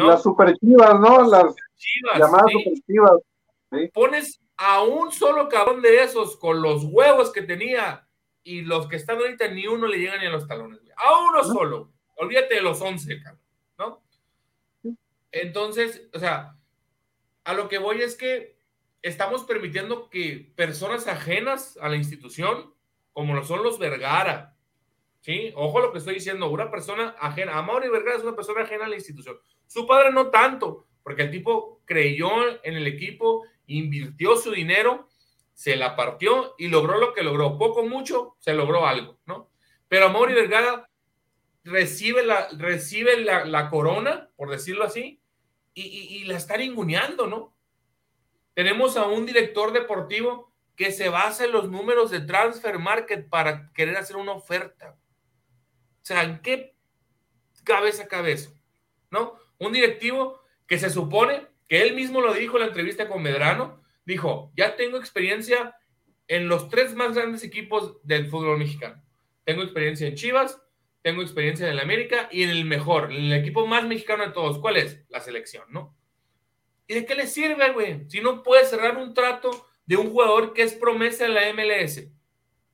¿No? 0.00 0.08
Las 0.08 0.22
super 0.22 0.56
Chivas, 0.58 0.98
¿no? 0.98 1.28
Las 1.28 1.54
chivas, 1.76 2.18
llamadas 2.18 2.52
super 2.52 2.72
Chivas. 2.86 3.92
Pones 3.92 4.40
a 4.56 4.82
un 4.82 5.12
solo 5.12 5.48
cabrón 5.48 5.80
de 5.80 6.02
esos 6.02 6.36
con 6.36 6.60
los 6.60 6.84
huevos 6.84 7.32
que 7.32 7.42
tenía 7.42 8.06
y 8.42 8.62
los 8.62 8.88
que 8.88 8.96
están 8.96 9.18
ahorita 9.18 9.48
ni 9.48 9.66
uno 9.66 9.86
le 9.86 9.98
llegan 9.98 10.20
ni 10.20 10.26
a 10.26 10.30
los 10.30 10.46
talones, 10.46 10.80
güey. 10.80 10.92
A 10.96 11.18
uno 11.28 11.44
solo. 11.44 11.92
Olvídate 12.16 12.56
de 12.56 12.62
los 12.62 12.80
11, 12.80 13.22
cabrón, 13.22 13.42
¿no? 13.78 14.02
Entonces, 15.32 16.08
o 16.12 16.18
sea, 16.18 16.56
a 17.44 17.54
lo 17.54 17.68
que 17.68 17.78
voy 17.78 18.02
es 18.02 18.16
que 18.16 18.58
estamos 19.02 19.44
permitiendo 19.44 20.10
que 20.10 20.52
personas 20.56 21.06
ajenas 21.06 21.78
a 21.80 21.88
la 21.88 21.96
institución, 21.96 22.74
como 23.12 23.34
lo 23.34 23.44
son 23.44 23.62
los 23.62 23.78
Vergara, 23.78 24.56
¿sí? 25.20 25.52
Ojo 25.56 25.80
lo 25.80 25.92
que 25.92 25.98
estoy 25.98 26.14
diciendo, 26.14 26.50
una 26.50 26.70
persona 26.70 27.14
ajena, 27.18 27.58
a 27.58 27.62
Vergara 27.62 28.16
es 28.16 28.22
una 28.22 28.36
persona 28.36 28.62
ajena 28.62 28.86
a 28.86 28.88
la 28.88 28.96
institución. 28.96 29.38
Su 29.66 29.86
padre 29.86 30.12
no 30.12 30.28
tanto, 30.28 30.86
porque 31.02 31.22
el 31.22 31.30
tipo 31.30 31.80
creyó 31.84 32.30
en 32.62 32.76
el 32.76 32.86
equipo, 32.86 33.44
invirtió 33.66 34.36
su 34.36 34.50
dinero, 34.50 35.08
se 35.54 35.76
la 35.76 35.94
partió 35.94 36.54
y 36.58 36.68
logró 36.68 36.98
lo 36.98 37.12
que 37.12 37.22
logró. 37.22 37.58
Poco, 37.58 37.84
mucho, 37.84 38.36
se 38.38 38.54
logró 38.54 38.86
algo, 38.86 39.18
¿no? 39.26 39.50
Pero 39.88 40.08
Mauri 40.08 40.34
Vergara 40.34 40.88
recibe 41.64 42.24
la, 42.24 42.48
recibe 42.56 43.20
la, 43.20 43.70
corona, 43.70 44.30
por 44.36 44.50
decirlo 44.50 44.84
así, 44.84 45.20
y, 45.74 45.82
y 45.82 46.24
la 46.24 46.36
está 46.36 46.56
ninguneando, 46.56 47.26
¿no? 47.26 47.54
Tenemos 48.54 48.96
a 48.96 49.06
un 49.06 49.26
director 49.26 49.72
deportivo 49.72 50.52
que 50.76 50.92
se 50.92 51.10
basa 51.10 51.44
en 51.44 51.52
los 51.52 51.70
números 51.70 52.10
de 52.10 52.22
transfer 52.22 52.78
market 52.78 53.28
para 53.28 53.70
querer 53.72 53.96
hacer 53.98 54.16
una 54.16 54.32
oferta. 54.32 54.96
O 56.02 56.04
sea, 56.04 56.22
¿en 56.24 56.40
qué 56.40 56.74
cabeza 57.64 58.08
cabeza? 58.08 58.50
¿No? 59.10 59.38
Un 59.58 59.72
directivo 59.72 60.40
que 60.66 60.78
se 60.78 60.90
supone 60.90 61.46
que 61.68 61.82
él 61.82 61.94
mismo 61.94 62.20
lo 62.20 62.34
dijo 62.34 62.56
en 62.56 62.62
la 62.62 62.68
entrevista 62.68 63.08
con 63.08 63.22
Medrano, 63.22 63.82
dijo, 64.04 64.52
ya 64.56 64.76
tengo 64.76 64.96
experiencia 64.96 65.76
en 66.26 66.48
los 66.48 66.68
tres 66.68 66.94
más 66.94 67.14
grandes 67.14 67.42
equipos 67.44 67.98
del 68.02 68.28
fútbol 68.28 68.58
mexicano. 68.58 69.02
Tengo 69.44 69.62
experiencia 69.62 70.06
en 70.06 70.14
Chivas, 70.14 70.60
tengo 71.02 71.22
experiencia 71.22 71.66
en 71.66 71.72
el 71.72 71.80
América 71.80 72.28
y 72.30 72.42
en 72.42 72.50
el 72.50 72.64
mejor, 72.64 73.12
en 73.12 73.24
el 73.24 73.32
equipo 73.32 73.66
más 73.66 73.84
mexicano 73.84 74.26
de 74.26 74.32
todos. 74.32 74.58
¿Cuál 74.58 74.76
es? 74.76 75.04
La 75.08 75.20
selección, 75.20 75.64
¿no? 75.70 75.96
¿Y 76.86 76.94
de 76.94 77.06
qué 77.06 77.14
le 77.14 77.26
sirve, 77.26 77.72
güey? 77.72 78.08
Si 78.08 78.20
no 78.20 78.42
puedes 78.42 78.68
cerrar 78.68 78.96
un 78.96 79.14
trato 79.14 79.68
de 79.86 79.96
un 79.96 80.10
jugador 80.10 80.52
que 80.52 80.62
es 80.62 80.74
promesa 80.74 81.24
en 81.24 81.34
la 81.34 81.52
MLS, 81.52 82.08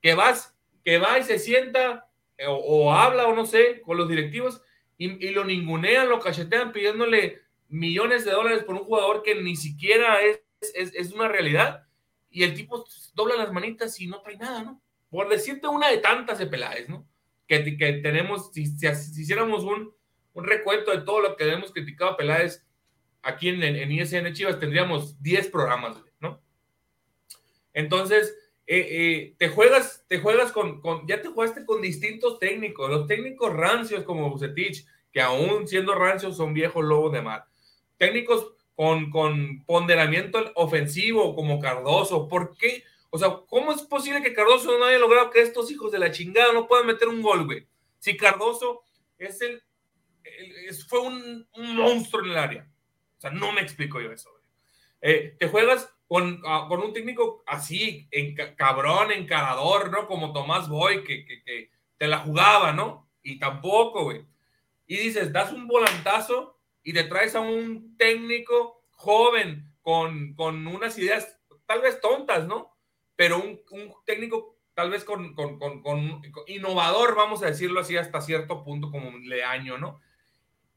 que 0.01 0.13
vas, 0.13 0.55
que 0.83 0.97
va 0.97 1.19
y 1.19 1.23
se 1.23 1.39
sienta 1.39 2.06
o, 2.45 2.93
habla 2.93 3.27
o 3.27 3.35
no 3.35 3.45
sé 3.45 3.81
con 3.81 3.97
los 3.97 4.07
directivos 4.07 4.61
y, 4.97 5.29
lo 5.29 5.43
ningunean, 5.43 6.09
lo 6.09 6.19
cachetean 6.19 6.71
pidiéndole 6.71 7.41
millones 7.67 8.25
de 8.25 8.31
dólares 8.31 8.63
por 8.63 8.75
un 8.75 8.83
jugador 8.83 9.23
que 9.23 9.35
ni 9.35 9.55
siquiera 9.55 10.21
es, 10.23 10.41
es, 10.73 11.11
una 11.11 11.27
realidad 11.27 11.83
y 12.29 12.43
el 12.43 12.53
tipo 12.53 12.85
dobla 13.13 13.35
las 13.35 13.51
manitas 13.51 13.99
y 13.99 14.07
no 14.07 14.21
trae 14.21 14.37
nada, 14.37 14.63
¿no? 14.63 14.81
Por 15.09 15.29
decirte 15.29 15.67
una 15.67 15.89
de 15.89 15.97
tantas 15.97 16.39
de 16.39 16.47
Peláez, 16.47 16.89
¿no? 16.89 17.07
Que, 17.47 17.77
que 17.77 17.93
tenemos, 17.93 18.51
si, 18.53 18.65
si, 18.65 18.87
hiciéramos 18.87 19.63
un, 19.63 19.93
un, 20.33 20.43
recuento 20.43 20.91
de 20.91 21.01
todo 21.01 21.21
lo 21.21 21.35
que 21.35 21.51
hemos 21.51 21.71
criticado 21.71 22.11
a 22.11 22.17
Peláez 22.17 22.65
aquí 23.21 23.49
en, 23.49 23.61
en 23.63 23.91
ISN 23.91 24.33
Chivas 24.33 24.59
tendríamos 24.59 25.21
10 25.21 25.47
programas, 25.49 25.97
¿no? 26.19 26.41
Entonces, 27.73 28.35
eh, 28.69 28.87
eh, 28.89 29.35
te 29.37 29.47
juegas, 29.47 30.05
te 30.09 30.19
juegas 30.19 30.51
con, 30.51 30.81
ya 31.07 31.21
te 31.21 31.29
jugaste 31.29 31.65
con 31.65 31.81
distintos 31.81 32.37
técnicos, 32.37 32.89
los 32.89 33.07
técnicos 33.07 33.53
rancios 33.53 34.03
como 34.03 34.29
Bucetich, 34.29 34.85
que 35.11 35.21
aún 35.21 35.67
siendo 35.67 35.95
rancios 35.95 36.35
son 36.35 36.53
viejos 36.53 36.83
lobos 36.83 37.13
de 37.13 37.21
mar, 37.21 37.45
técnicos 37.97 38.53
con, 38.75 39.09
con 39.09 39.63
ponderamiento 39.65 40.51
ofensivo 40.55 41.33
como 41.33 41.59
Cardoso, 41.59 42.27
¿por 42.27 42.57
qué? 42.57 42.83
O 43.09 43.17
sea, 43.17 43.39
¿cómo 43.47 43.71
es 43.71 43.81
posible 43.83 44.21
que 44.21 44.33
Cardoso 44.33 44.77
no 44.77 44.85
haya 44.85 44.99
logrado 44.99 45.29
que 45.29 45.41
estos 45.41 45.71
hijos 45.71 45.91
de 45.91 45.99
la 45.99 46.11
chingada 46.11 46.51
no 46.51 46.67
puedan 46.67 46.87
meter 46.87 47.07
un 47.07 47.21
gol, 47.21 47.45
güey? 47.45 47.65
Si 47.99 48.17
Cardoso 48.17 48.83
es 49.17 49.41
el, 49.41 49.63
fue 50.87 50.99
un, 50.99 51.47
monstruo 51.55 52.23
en 52.23 52.31
el 52.31 52.37
área. 52.37 52.67
O 53.17 53.21
sea, 53.21 53.31
no 53.31 53.51
me 53.51 53.61
explico 53.61 54.01
yo 54.01 54.11
eso. 54.11 54.29
Eh, 55.01 55.35
te 55.39 55.47
juegas 55.47 55.89
con, 56.07 56.41
ah, 56.45 56.65
con, 56.67 56.81
un 56.81 56.93
técnico 56.93 57.43
así, 57.45 58.07
en, 58.11 58.35
cabrón, 58.55 59.11
encarador, 59.11 59.91
¿no? 59.91 60.07
Como 60.07 60.33
Tomás 60.33 60.69
Boy, 60.69 61.03
que, 61.03 61.25
que, 61.25 61.71
te 61.97 62.07
la 62.07 62.19
jugaba, 62.19 62.73
¿no? 62.73 63.09
Y 63.23 63.39
tampoco, 63.39 64.03
güey. 64.03 64.25
Y 64.85 64.97
dices, 64.97 65.33
das 65.33 65.51
un 65.51 65.67
volantazo 65.67 66.59
y 66.83 66.93
te 66.93 67.03
traes 67.03 67.35
a 67.35 67.41
un 67.41 67.97
técnico 67.97 68.85
joven 68.91 69.73
con, 69.81 70.33
con 70.35 70.65
unas 70.67 70.97
ideas 70.97 71.39
tal 71.65 71.81
vez 71.81 71.99
tontas, 71.99 72.47
¿no? 72.47 72.77
Pero 73.15 73.37
un, 73.37 73.59
un 73.71 73.93
técnico 74.05 74.57
tal 74.73 74.91
vez 74.91 75.03
con, 75.03 75.33
con, 75.33 75.57
con, 75.57 76.21
innovador, 76.45 77.15
vamos 77.15 77.41
a 77.41 77.47
decirlo 77.47 77.79
así, 77.79 77.97
hasta 77.97 78.21
cierto 78.21 78.63
punto 78.63 78.91
como 78.91 79.09
un 79.09 79.27
leaño, 79.27 79.77
¿no? 79.77 79.99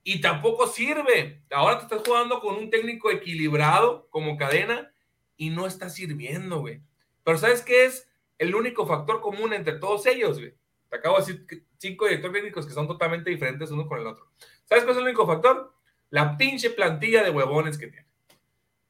y 0.02 0.20
tampoco 0.20 0.66
sirve. 0.66 1.42
Ahora 1.50 1.78
te 1.78 1.84
estás 1.84 2.06
jugando 2.06 2.40
con 2.40 2.56
un 2.56 2.70
técnico 2.70 3.10
equilibrado 3.10 4.08
como 4.10 4.36
cadena 4.36 4.92
y 5.40 5.48
no 5.48 5.66
está 5.66 5.88
sirviendo, 5.88 6.60
güey. 6.60 6.82
Pero 7.24 7.38
¿sabes 7.38 7.62
qué 7.62 7.86
es 7.86 8.06
el 8.36 8.54
único 8.54 8.86
factor 8.86 9.22
común 9.22 9.54
entre 9.54 9.78
todos 9.78 10.04
ellos, 10.04 10.38
güey? 10.38 10.54
Te 10.90 10.96
acabo 10.98 11.18
de 11.18 11.24
decir 11.24 11.64
cinco 11.78 12.04
directores 12.04 12.34
técnicos 12.34 12.66
que 12.66 12.74
son 12.74 12.86
totalmente 12.86 13.30
diferentes 13.30 13.70
uno 13.70 13.86
con 13.86 14.00
el 14.00 14.06
otro. 14.06 14.30
¿Sabes 14.66 14.84
cuál 14.84 14.96
es 14.96 14.98
el 14.98 15.04
único 15.04 15.26
factor? 15.26 15.72
La 16.10 16.36
pinche 16.36 16.68
plantilla 16.68 17.22
de 17.24 17.30
huevones 17.30 17.78
que 17.78 17.86
tiene. 17.86 18.06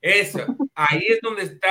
Eso, 0.00 0.44
ahí 0.74 1.06
es 1.08 1.20
donde 1.22 1.42
está, 1.42 1.70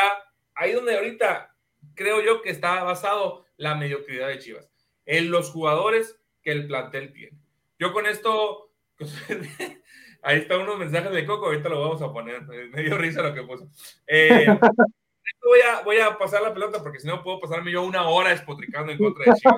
ahí 0.55 0.71
donde 0.71 0.95
ahorita 0.95 1.53
creo 1.93 2.23
yo 2.23 2.41
que 2.41 2.51
está 2.51 2.81
basado 2.83 3.45
la 3.57 3.75
mediocridad 3.75 4.29
de 4.29 4.39
Chivas, 4.39 4.71
en 5.05 5.29
los 5.29 5.51
jugadores 5.51 6.17
que 6.41 6.53
el 6.53 6.67
plantel 6.67 7.11
tiene. 7.11 7.37
Yo 7.77 7.91
con 7.91 8.05
esto 8.05 8.71
Ahí 10.21 10.39
están 10.39 10.61
unos 10.61 10.77
mensajes 10.77 11.11
de 11.11 11.25
Coco, 11.25 11.45
ahorita 11.45 11.69
lo 11.69 11.81
vamos 11.81 12.01
a 12.01 12.11
poner. 12.11 12.43
Me 12.43 12.81
dio 12.81 12.97
risa 12.97 13.21
lo 13.21 13.33
que 13.33 13.43
puso. 13.43 13.67
Eh, 14.07 14.47
voy, 15.43 15.59
a, 15.61 15.83
voy 15.83 15.97
a 15.99 16.17
pasar 16.17 16.41
la 16.41 16.53
pelota 16.53 16.81
porque 16.81 16.99
si 16.99 17.07
no 17.07 17.21
puedo 17.21 17.39
pasarme 17.39 17.71
yo 17.71 17.83
una 17.83 18.07
hora 18.07 18.31
espotricando 18.31 18.91
en 18.91 18.97
contra 18.97 19.25
de 19.25 19.39
Chivas. 19.39 19.57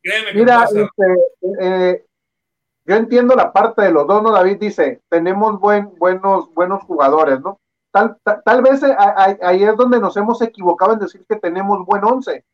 Créeme 0.00 0.32
que 0.32 0.38
Mira, 0.38 0.64
este, 0.64 1.60
eh, 1.60 2.06
yo 2.84 2.94
entiendo 2.94 3.34
la 3.34 3.52
parte 3.52 3.82
de 3.82 3.90
los 3.90 4.06
dos, 4.06 4.22
¿no? 4.22 4.30
David 4.30 4.58
dice, 4.58 5.02
tenemos 5.08 5.58
buen, 5.58 5.92
buenos, 5.98 6.54
buenos 6.54 6.82
jugadores, 6.84 7.40
¿no? 7.40 7.60
Tal, 7.90 8.16
tal, 8.22 8.62
vez 8.62 8.82
eh, 8.82 8.96
ahí 9.42 9.64
es 9.64 9.76
donde 9.76 9.98
nos 9.98 10.16
hemos 10.16 10.40
equivocado 10.40 10.92
en 10.92 11.00
decir 11.00 11.24
que 11.28 11.36
tenemos 11.36 11.84
buen 11.84 12.04
once, 12.04 12.44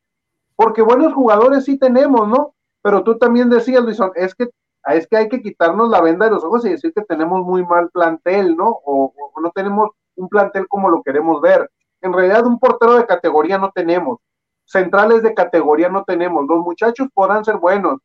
porque 0.56 0.80
buenos 0.80 1.12
jugadores 1.12 1.64
sí 1.64 1.78
tenemos, 1.78 2.26
¿no? 2.26 2.54
Pero 2.82 3.04
tú 3.04 3.18
también 3.18 3.50
decías, 3.50 3.82
Luisón, 3.82 4.12
es 4.14 4.34
que 4.34 4.48
es 4.86 5.06
que 5.06 5.16
hay 5.16 5.28
que 5.28 5.40
quitarnos 5.40 5.88
la 5.88 6.00
venda 6.00 6.26
de 6.26 6.32
los 6.32 6.44
ojos 6.44 6.64
y 6.66 6.70
decir 6.70 6.92
que 6.92 7.02
tenemos 7.02 7.42
muy 7.44 7.64
mal 7.64 7.90
plantel, 7.90 8.56
¿no? 8.56 8.80
O, 8.84 9.14
no 9.40 9.50
tenemos 9.50 9.90
un 10.16 10.28
plantel 10.28 10.68
como 10.68 10.90
lo 10.90 11.02
queremos 11.02 11.40
ver. 11.40 11.70
En 12.02 12.12
realidad 12.12 12.46
un 12.46 12.58
portero 12.58 12.96
de 12.96 13.06
categoría 13.06 13.58
no 13.58 13.70
tenemos, 13.72 14.18
centrales 14.64 15.22
de 15.22 15.34
categoría 15.34 15.88
no 15.88 16.04
tenemos, 16.04 16.44
los 16.46 16.58
muchachos 16.58 17.08
podrán 17.14 17.44
ser 17.44 17.56
buenos, 17.56 17.98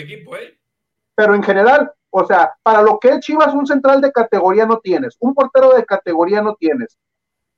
equipo, 0.00 0.36
¿eh? 0.36 0.58
pero 1.18 1.34
en 1.34 1.42
general, 1.42 1.90
o 2.10 2.24
sea, 2.24 2.54
para 2.62 2.80
lo 2.80 3.00
que 3.00 3.08
es 3.08 3.18
Chivas, 3.20 3.52
un 3.52 3.66
central 3.66 4.00
de 4.00 4.12
categoría 4.12 4.66
no 4.66 4.78
tienes, 4.78 5.16
un 5.18 5.34
portero 5.34 5.74
de 5.74 5.84
categoría 5.84 6.40
no 6.40 6.54
tienes. 6.54 6.96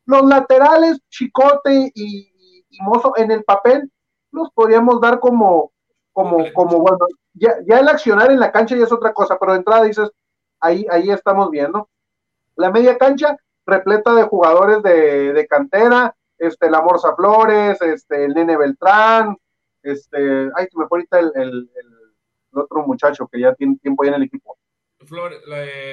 Los 0.06 0.22
laterales, 0.22 0.98
Chicote 1.10 1.92
y, 1.94 2.32
Mozo, 2.80 3.12
en 3.18 3.30
el 3.30 3.44
papel, 3.44 3.90
los 4.32 4.50
podríamos 4.52 4.98
dar 5.00 5.20
como, 5.20 5.72
como, 6.12 6.52
como 6.52 6.78
bueno, 6.78 6.98
ya, 7.34 7.54
ya 7.66 7.80
el 7.80 7.88
accionar 7.88 8.30
en 8.30 8.40
la 8.40 8.52
cancha 8.52 8.76
ya 8.76 8.84
es 8.84 8.92
otra 8.92 9.12
cosa, 9.12 9.38
pero 9.38 9.52
de 9.52 9.58
entrada 9.58 9.84
dices, 9.84 10.10
ahí, 10.60 10.86
ahí 10.90 11.10
estamos 11.10 11.50
viendo. 11.50 11.88
La 12.56 12.70
media 12.70 12.98
cancha, 12.98 13.36
repleta 13.66 14.14
de 14.14 14.24
jugadores 14.24 14.82
de, 14.82 15.32
de 15.32 15.46
cantera, 15.46 16.14
este, 16.38 16.70
la 16.70 16.82
Morsa 16.82 17.14
Flores, 17.14 17.80
este, 17.82 18.24
el 18.24 18.34
Nene 18.34 18.56
Beltrán, 18.56 19.36
este, 19.82 20.50
ay, 20.54 20.66
se 20.70 20.78
me 20.78 20.86
fue 20.86 20.98
ahorita 20.98 21.18
el, 21.18 21.32
el, 21.36 21.70
otro 22.52 22.84
muchacho 22.84 23.28
que 23.28 23.40
ya 23.40 23.54
tiene 23.54 23.76
tiempo 23.76 24.02
ya 24.02 24.10
en 24.10 24.16
el 24.16 24.22
equipo. 24.24 24.58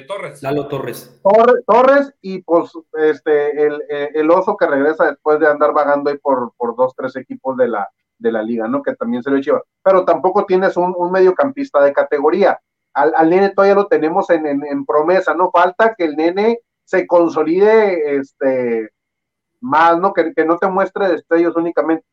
Torres. 0.07 0.41
Lalo 0.43 0.67
Torres. 0.67 1.21
Torres. 1.65 2.13
y 2.21 2.41
pues 2.41 2.71
este 2.93 3.63
el, 3.65 3.81
el, 3.89 4.31
oso 4.31 4.57
que 4.57 4.65
regresa 4.65 5.05
después 5.05 5.39
de 5.39 5.47
andar 5.47 5.71
vagando 5.71 6.09
ahí 6.09 6.17
por, 6.17 6.51
por 6.57 6.75
dos, 6.75 6.93
tres 6.95 7.15
equipos 7.15 7.55
de 7.57 7.69
la, 7.69 7.87
de 8.17 8.31
la 8.31 8.41
liga, 8.43 8.67
¿no? 8.67 8.81
Que 8.81 8.95
también 8.95 9.23
se 9.23 9.31
lo 9.31 9.37
lleva. 9.37 9.63
Pero 9.83 10.05
tampoco 10.05 10.45
tienes 10.45 10.77
un, 10.77 10.93
un 10.97 11.11
mediocampista 11.11 11.81
de 11.81 11.93
categoría. 11.93 12.59
Al, 12.93 13.13
al, 13.15 13.29
nene 13.29 13.49
todavía 13.49 13.75
lo 13.75 13.87
tenemos 13.87 14.29
en, 14.29 14.45
en, 14.47 14.65
en, 14.65 14.85
promesa, 14.85 15.33
¿no? 15.33 15.51
Falta 15.51 15.95
que 15.95 16.05
el 16.05 16.15
nene 16.15 16.59
se 16.83 17.05
consolide 17.05 18.17
este 18.17 18.89
más, 19.61 19.99
¿no? 19.99 20.13
Que, 20.13 20.33
que 20.33 20.45
no 20.45 20.57
te 20.57 20.67
muestre 20.67 21.09
destellos 21.09 21.55
únicamente 21.55 22.05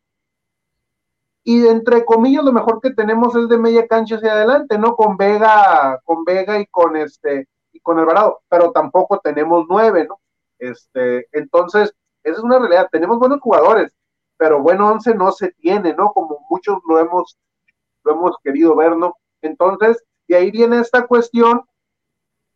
y 1.47 1.67
entre 1.67 2.03
comillas 2.03 2.43
lo 2.43 2.51
mejor 2.51 2.81
que 2.81 2.89
tenemos 2.89 3.35
es 3.35 3.47
de 3.47 3.59
media 3.59 3.87
cancha 3.87 4.15
hacia 4.15 4.33
adelante, 4.33 4.79
¿no? 4.79 4.95
Con 4.95 5.15
Vega, 5.15 6.01
con 6.03 6.25
Vega 6.25 6.59
y 6.59 6.65
con 6.65 6.97
este 6.97 7.47
y 7.71 7.79
con 7.81 7.99
Alvarado, 7.99 8.41
pero 8.49 8.71
tampoco 8.71 9.19
tenemos 9.19 9.65
nueve, 9.69 10.07
¿no? 10.09 10.19
Este, 10.57 11.27
entonces, 11.33 11.93
esa 12.23 12.37
es 12.37 12.43
una 12.43 12.57
realidad, 12.57 12.89
tenemos 12.91 13.19
buenos 13.19 13.39
jugadores, 13.41 13.95
pero 14.37 14.61
bueno 14.61 14.89
once 14.89 15.13
no 15.15 15.31
se 15.31 15.51
tiene, 15.53 15.93
¿no? 15.93 16.11
Como 16.13 16.45
muchos 16.49 16.79
lo 16.87 16.99
hemos, 16.99 17.37
lo 18.03 18.13
hemos 18.13 18.37
querido 18.43 18.75
ver, 18.75 18.95
¿no? 18.97 19.15
Entonces, 19.41 20.03
y 20.27 20.33
ahí 20.33 20.51
viene 20.51 20.79
esta 20.79 21.07
cuestión 21.07 21.63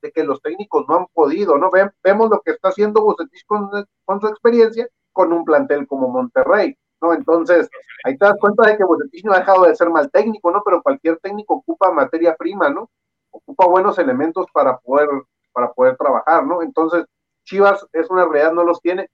de 0.01 0.11
que 0.11 0.23
los 0.23 0.41
técnicos 0.41 0.85
no 0.87 0.97
han 0.97 1.07
podido, 1.13 1.57
¿no? 1.57 1.69
vemos 2.03 2.29
lo 2.29 2.39
que 2.41 2.51
está 2.51 2.69
haciendo 2.69 3.01
Bucetich 3.01 3.45
con, 3.45 3.69
con 4.05 4.21
su 4.21 4.27
experiencia 4.27 4.87
con 5.11 5.33
un 5.33 5.43
plantel 5.43 5.87
como 5.87 6.07
Monterrey 6.07 6.77
¿no? 7.01 7.13
Entonces, 7.13 7.69
ahí 8.03 8.17
te 8.17 8.25
das 8.25 8.37
cuenta 8.39 8.67
de 8.67 8.77
que 8.77 8.83
Bucetich 8.83 9.23
no 9.23 9.33
ha 9.33 9.39
dejado 9.39 9.63
de 9.63 9.75
ser 9.75 9.89
mal 9.89 10.09
técnico, 10.11 10.51
¿no? 10.51 10.61
Pero 10.63 10.81
cualquier 10.81 11.17
técnico 11.19 11.55
ocupa 11.55 11.91
materia 11.91 12.35
prima, 12.35 12.69
¿no? 12.69 12.89
Ocupa 13.31 13.67
buenos 13.67 13.97
elementos 13.99 14.47
para 14.53 14.77
poder, 14.79 15.09
para 15.53 15.71
poder 15.71 15.97
trabajar, 15.97 16.45
¿no? 16.45 16.61
Entonces, 16.61 17.05
Chivas 17.45 17.85
es 17.93 18.09
una 18.09 18.25
realidad, 18.25 18.53
no 18.53 18.63
los 18.63 18.81
tiene. 18.81 19.09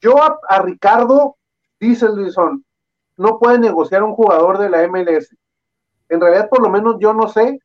Yo 0.00 0.14
a, 0.22 0.62
Ricardo, 0.62 1.36
dice 1.80 2.08
Luisón, 2.08 2.64
no 3.16 3.38
puede 3.38 3.58
negociar 3.58 4.02
un 4.02 4.14
jugador 4.14 4.58
de 4.58 4.70
la 4.70 4.86
MLS. 4.86 5.34
En 6.08 6.20
realidad, 6.20 6.48
por 6.48 6.62
lo 6.62 6.70
menos 6.70 6.96
yo 7.00 7.12
no 7.12 7.28
sé 7.28 7.58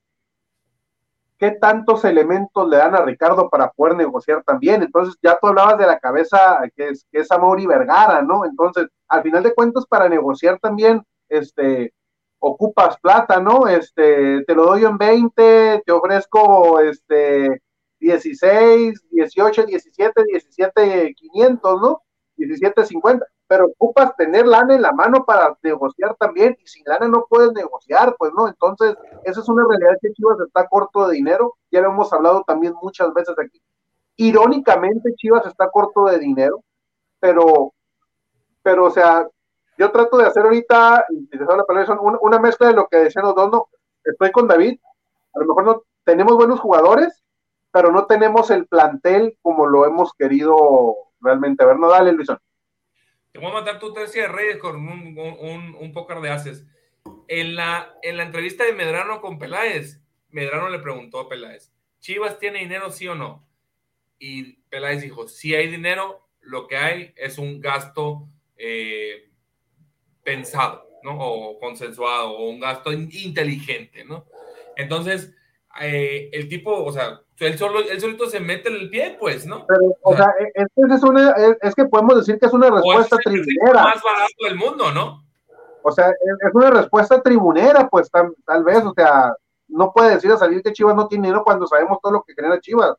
qué 1.37 1.51
tantos 1.51 2.05
elementos 2.05 2.67
le 2.69 2.77
dan 2.77 2.95
a 2.95 3.03
Ricardo 3.03 3.49
para 3.49 3.71
poder 3.71 3.95
negociar 3.95 4.43
también. 4.43 4.81
Entonces, 4.81 5.15
ya 5.21 5.37
tú 5.39 5.47
hablabas 5.47 5.77
de 5.77 5.85
la 5.85 5.99
cabeza 5.99 6.59
que 6.75 6.89
es, 6.89 7.05
que 7.11 7.19
es 7.19 7.31
Amaury 7.31 7.67
Vergara, 7.67 8.21
¿no? 8.21 8.45
Entonces, 8.45 8.87
al 9.07 9.21
final 9.23 9.43
de 9.43 9.53
cuentas, 9.53 9.85
para 9.85 10.09
negociar 10.09 10.59
también, 10.59 11.03
este, 11.29 11.93
ocupas 12.39 12.97
plata, 12.99 13.39
¿no? 13.39 13.67
Este, 13.67 14.43
te 14.45 14.55
lo 14.55 14.65
doy 14.65 14.85
en 14.85 14.97
20, 14.97 15.83
te 15.85 15.91
ofrezco, 15.91 16.79
este, 16.79 17.61
16, 17.99 19.01
18, 19.11 19.65
17, 19.65 20.23
17, 20.25 21.13
500, 21.15 21.81
¿no? 21.81 22.01
17, 22.45 22.85
50 22.85 23.25
pero 23.53 23.67
ocupas 23.67 24.15
tener 24.15 24.47
lana 24.47 24.73
en 24.73 24.81
la 24.81 24.91
mano 24.93 25.25
para 25.25 25.55
negociar 25.62 26.15
también, 26.15 26.58
y 26.60 26.67
sin 26.67 26.84
lana 26.86 27.08
no 27.08 27.27
puedes 27.29 27.51
negociar, 27.53 28.15
pues 28.17 28.32
no, 28.34 28.47
entonces 28.47 28.95
esa 29.23 29.41
es 29.41 29.47
una 29.47 29.63
realidad 29.67 29.95
que 30.01 30.12
Chivas 30.13 30.39
está 30.39 30.67
corto 30.67 31.08
de 31.08 31.15
dinero, 31.15 31.56
ya 31.69 31.82
lo 31.82 31.89
hemos 31.89 32.12
hablado 32.13 32.43
también 32.47 32.73
muchas 32.82 33.13
veces 33.13 33.36
aquí. 33.38 33.62
Irónicamente 34.15 35.13
Chivas 35.15 35.45
está 35.45 35.69
corto 35.69 36.06
de 36.06 36.17
dinero, 36.17 36.63
pero, 37.19 37.73
pero 38.63 38.86
o 38.86 38.89
sea, 38.89 39.27
yo 39.77 39.91
trato 39.91 40.17
de 40.17 40.25
hacer 40.25 40.43
ahorita, 40.43 41.06
una 42.21 42.39
mezcla 42.39 42.69
de 42.69 42.73
lo 42.73 42.88
que 42.88 42.97
decían 42.97 43.25
los 43.25 43.36
dos, 43.36 43.51
no, 43.51 43.67
estoy 44.03 44.32
con 44.32 44.47
David, 44.47 44.79
a 45.36 45.39
lo 45.39 45.45
mejor 45.45 45.63
no 45.63 45.84
tenemos 46.03 46.36
buenos 46.36 46.60
jugadores, 46.60 47.23
pero 47.71 47.91
no 47.91 48.08
tenemos 48.08 48.49
el 48.49 48.67
plantel 48.67 49.38
como 49.41 49.67
lo 49.67 49.86
hemos 49.86 50.13
querido 50.13 50.95
realmente 51.23 51.65
ver. 51.65 51.77
No, 51.77 51.89
dale, 51.89 52.12
Luisón. 52.12 52.38
Te 53.31 53.39
voy 53.39 53.49
a 53.49 53.53
matar 53.53 53.79
tu 53.79 53.93
tercia 53.93 54.23
de 54.23 54.27
Reyes 54.27 54.57
con 54.57 54.75
un, 54.75 55.17
un, 55.17 55.75
un 55.75 55.91
pócar 55.91 56.21
de 56.21 56.29
haces. 56.29 56.65
En 57.27 57.55
la, 57.55 57.95
en 58.03 58.17
la 58.17 58.23
entrevista 58.23 58.63
de 58.63 58.73
Medrano 58.73 59.21
con 59.21 59.39
Peláez, 59.39 60.01
Medrano 60.29 60.69
le 60.69 60.79
preguntó 60.79 61.19
a 61.19 61.29
Peláez, 61.29 61.71
¿Chivas 61.99 62.38
tiene 62.38 62.59
dinero 62.59 62.91
sí 62.91 63.07
o 63.07 63.15
no? 63.15 63.47
Y 64.19 64.53
Peláez 64.69 65.01
dijo, 65.01 65.27
si 65.27 65.55
hay 65.55 65.67
dinero, 65.67 66.27
lo 66.41 66.67
que 66.67 66.77
hay 66.77 67.13
es 67.15 67.38
un 67.38 67.62
gasto 67.62 68.27
eh, 68.57 69.31
pensado, 70.23 70.88
¿no? 71.03 71.17
O 71.17 71.59
consensuado, 71.59 72.31
o 72.31 72.49
un 72.49 72.59
gasto 72.59 72.91
inteligente, 72.91 74.03
¿no? 74.03 74.25
Entonces, 74.75 75.33
eh, 75.81 76.29
el 76.31 76.47
tipo, 76.47 76.83
o 76.83 76.91
sea, 76.91 77.21
él, 77.39 77.57
solo, 77.57 77.79
él 77.79 77.99
solito 77.99 78.27
se 78.27 78.39
mete 78.39 78.69
el 78.69 78.89
pie, 78.89 79.17
pues, 79.19 79.45
¿no? 79.45 79.65
Pero, 79.65 79.95
o, 80.01 80.15
sea, 80.15 80.33
es, 80.53 80.67
es, 80.75 81.03
una, 81.03 81.33
es, 81.62 81.75
que 81.75 81.86
podemos 81.86 82.17
decir 82.17 82.39
que 82.39 82.45
es 82.45 82.53
una 82.53 82.69
respuesta 82.69 83.17
tribunera. 83.17 83.83
más 83.83 84.01
barato 84.03 84.45
del 84.45 84.55
mundo, 84.55 84.91
¿no? 84.91 85.25
O 85.81 85.91
sea, 85.91 86.09
es, 86.09 86.53
una 86.53 86.69
respuesta 86.69 87.21
tribunera, 87.21 87.89
pues, 87.89 88.09
tal, 88.12 88.36
tal 88.45 88.63
vez, 88.63 88.83
o 88.86 88.93
sea, 88.95 89.33
no 89.67 89.91
puede 89.91 90.15
decir 90.15 90.31
a 90.31 90.38
salir 90.38 90.62
que 90.62 90.73
Chivas 90.73 90.95
no 90.95 91.07
tiene 91.07 91.27
dinero 91.27 91.43
cuando 91.43 91.65
sabemos 91.65 91.97
todo 92.01 92.13
lo 92.13 92.23
que 92.23 92.33
genera 92.36 92.59
Chivas. 92.59 92.95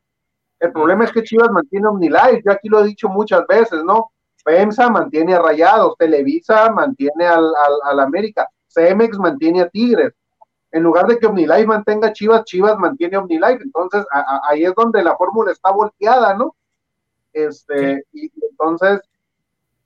El 0.59 0.71
problema 0.71 1.05
es 1.05 1.11
que 1.11 1.23
Chivas 1.23 1.49
mantiene 1.51 1.87
OmniLife, 1.87 2.41
yo 2.45 2.51
aquí 2.51 2.67
lo 2.67 2.81
he 2.81 2.87
dicho 2.87 3.07
muchas 3.07 3.45
veces, 3.47 3.83
¿no? 3.83 4.11
FEMSA 4.43 4.89
mantiene 4.89 5.33
a 5.33 5.39
Rayados, 5.41 5.95
Televisa 5.97 6.69
mantiene 6.71 7.25
al, 7.25 7.45
al, 7.45 7.73
al 7.83 7.99
América, 7.99 8.47
Cemex 8.67 9.17
mantiene 9.17 9.61
a 9.61 9.69
Tigres 9.69 10.13
en 10.75 10.83
lugar 10.83 11.07
de 11.07 11.17
que 11.17 11.25
OmniLife 11.25 11.67
mantenga 11.67 12.11
Chivas, 12.11 12.43
Chivas 12.43 12.77
mantiene 12.77 13.15
OmniLife. 13.15 13.63
Entonces, 13.63 14.05
ahí 14.49 14.65
es 14.65 14.75
donde 14.75 15.01
la 15.01 15.15
fórmula 15.15 15.53
está 15.53 15.71
volteada, 15.71 16.33
¿no? 16.33 16.53
Este, 17.31 18.03
y, 18.11 18.29
entonces, 18.49 18.99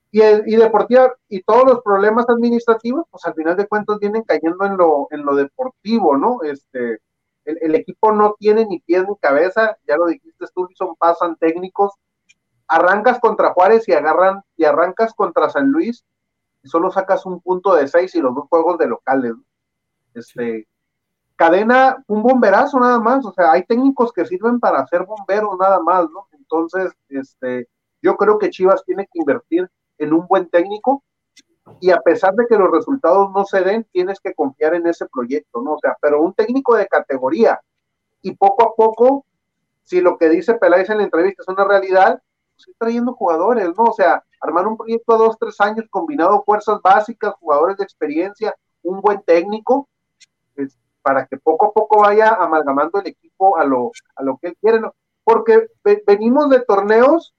y, 0.09 0.19
y, 0.23 0.55
deportiva, 0.55 1.13
y 1.27 1.43
todos 1.43 1.63
los 1.63 1.83
problemas 1.83 2.27
administrativos, 2.27 3.05
pues 3.11 3.23
al 3.23 3.35
final 3.35 3.55
de 3.55 3.67
cuentas 3.67 3.99
vienen 3.99 4.23
cayendo 4.23 4.65
en 4.65 4.77
lo, 4.77 5.07
en 5.11 5.23
lo 5.23 5.35
deportivo, 5.35 6.17
¿no? 6.17 6.39
Este, 6.41 6.97
el, 7.45 7.75
equipo 7.75 8.11
no 8.11 8.35
tiene 8.39 8.65
ni 8.65 8.79
pies 8.79 9.05
ni 9.07 9.15
cabeza, 9.17 9.77
ya 9.87 9.95
lo 9.95 10.07
dijiste 10.07 10.43
tú, 10.55 10.69
son 10.73 10.95
pasan 10.95 11.35
técnicos, 11.35 11.93
arrancas 12.67 13.19
contra 13.19 13.53
Juárez 13.53 13.87
y 13.87 13.93
agarran, 13.93 14.41
y 14.57 14.65
arrancas 14.65 15.13
contra 15.13 15.51
San 15.51 15.67
Luis, 15.67 16.03
y 16.63 16.67
solo 16.67 16.89
sacas 16.89 17.27
un 17.27 17.41
punto 17.41 17.75
de 17.75 17.87
seis 17.87 18.15
y 18.15 18.21
los 18.21 18.33
dos 18.33 18.45
juegos 18.49 18.79
de 18.79 18.87
locales, 18.87 19.35
¿no? 19.35 19.43
Este, 20.15 20.67
cadena, 21.39 22.03
un 22.07 22.21
bomberazo 22.21 22.81
nada 22.81 22.99
más, 22.99 23.25
o 23.25 23.31
sea, 23.31 23.53
hay 23.53 23.63
técnicos 23.63 24.11
que 24.11 24.25
sirven 24.25 24.59
para 24.59 24.85
ser 24.87 25.05
bomberos 25.05 25.57
nada 25.57 25.79
más, 25.79 26.09
¿no? 26.09 26.27
Entonces, 26.33 26.91
este, 27.07 27.69
yo 28.01 28.17
creo 28.17 28.37
que 28.37 28.49
Chivas 28.49 28.83
tiene 28.83 29.05
que 29.05 29.19
invertir 29.19 29.71
en 29.99 30.11
un 30.11 30.27
buen 30.27 30.49
técnico 30.49 31.01
y 31.79 31.91
a 31.91 32.01
pesar 32.01 32.33
de 32.35 32.45
que 32.45 32.57
los 32.57 32.69
resultados 32.69 33.31
no 33.33 33.45
se 33.45 33.61
den, 33.61 33.85
tienes 33.93 34.19
que 34.19 34.33
confiar 34.33 34.73
en 34.73 34.85
ese 34.85 35.05
proyecto, 35.05 35.61
¿no? 35.61 35.75
O 35.75 35.79
sea, 35.79 35.95
pero 36.01 36.21
un 36.21 36.33
técnico 36.33 36.75
de 36.75 36.87
categoría 36.87 37.61
y 38.21 38.35
poco 38.35 38.67
a 38.67 38.75
poco, 38.75 39.25
si 39.85 40.01
lo 40.01 40.17
que 40.17 40.27
dice 40.27 40.55
Peláez 40.55 40.89
en 40.89 40.97
la 40.97 41.05
entrevista 41.05 41.43
es 41.43 41.47
una 41.47 41.63
realidad, 41.63 42.21
pues 42.57 42.67
ir 42.67 42.75
trayendo 42.77 43.13
jugadores, 43.13 43.69
¿no? 43.77 43.85
O 43.85 43.93
sea, 43.93 44.25
armar 44.41 44.67
un 44.67 44.75
proyecto 44.75 45.13
a 45.13 45.17
dos, 45.17 45.37
tres 45.39 45.55
años 45.61 45.85
combinado 45.89 46.43
fuerzas 46.43 46.81
básicas, 46.83 47.33
jugadores 47.39 47.77
de 47.77 47.85
experiencia, 47.85 48.53
un 48.83 48.99
buen 48.99 49.21
técnico, 49.21 49.87
para 51.09 51.25
que 51.25 51.37
poco 51.39 51.65
a 51.65 51.73
poco 51.73 52.01
vaya 52.01 52.35
amalgamando 52.35 52.99
el 52.99 53.07
equipo 53.07 53.57
a 53.57 53.63
lo, 53.65 53.91
a 54.15 54.21
lo 54.21 54.37
que 54.37 54.49
él 54.49 54.57
quiere, 54.61 54.79
¿no? 54.79 54.93
porque 55.23 55.65
venimos 56.05 56.51
de 56.51 56.59
torneos, 56.59 57.33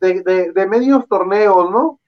de, 0.00 0.50
de, 0.52 0.66
medios 0.66 1.06
torneos, 1.06 1.70
¿no? 1.70 2.00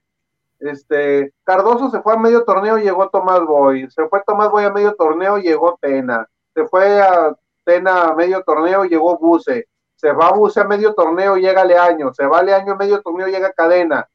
Este, 0.59 1.33
Cardoso 1.45 1.91
se 1.91 2.03
fue 2.03 2.15
a 2.15 2.17
medio 2.17 2.43
torneo, 2.43 2.77
llegó 2.77 3.09
Tomás 3.09 3.45
Boy, 3.47 3.89
se 3.89 4.09
fue 4.09 4.21
Tomás 4.27 4.51
Boy 4.51 4.65
a 4.65 4.73
medio 4.73 4.97
torneo, 4.97 5.39
llegó 5.39 5.79
Tena, 5.81 6.29
se 6.55 6.67
fue 6.67 7.01
a 7.01 7.37
Tena 7.63 8.07
a 8.09 8.15
medio 8.17 8.43
torneo, 8.43 8.85
llegó 8.85 9.17
Buse, 9.17 9.69
se 9.95 10.11
va 10.11 10.27
a 10.27 10.33
Buse 10.33 10.59
a 10.59 10.65
medio 10.65 10.93
torneo, 10.93 11.37
llega 11.37 11.65
Leaño, 11.65 12.13
se 12.13 12.27
va 12.27 12.43
Leaño 12.43 12.73
a 12.73 12.77
medio 12.77 13.01
torneo, 13.01 13.29
llega 13.29 13.53
Cadena. 13.53 14.09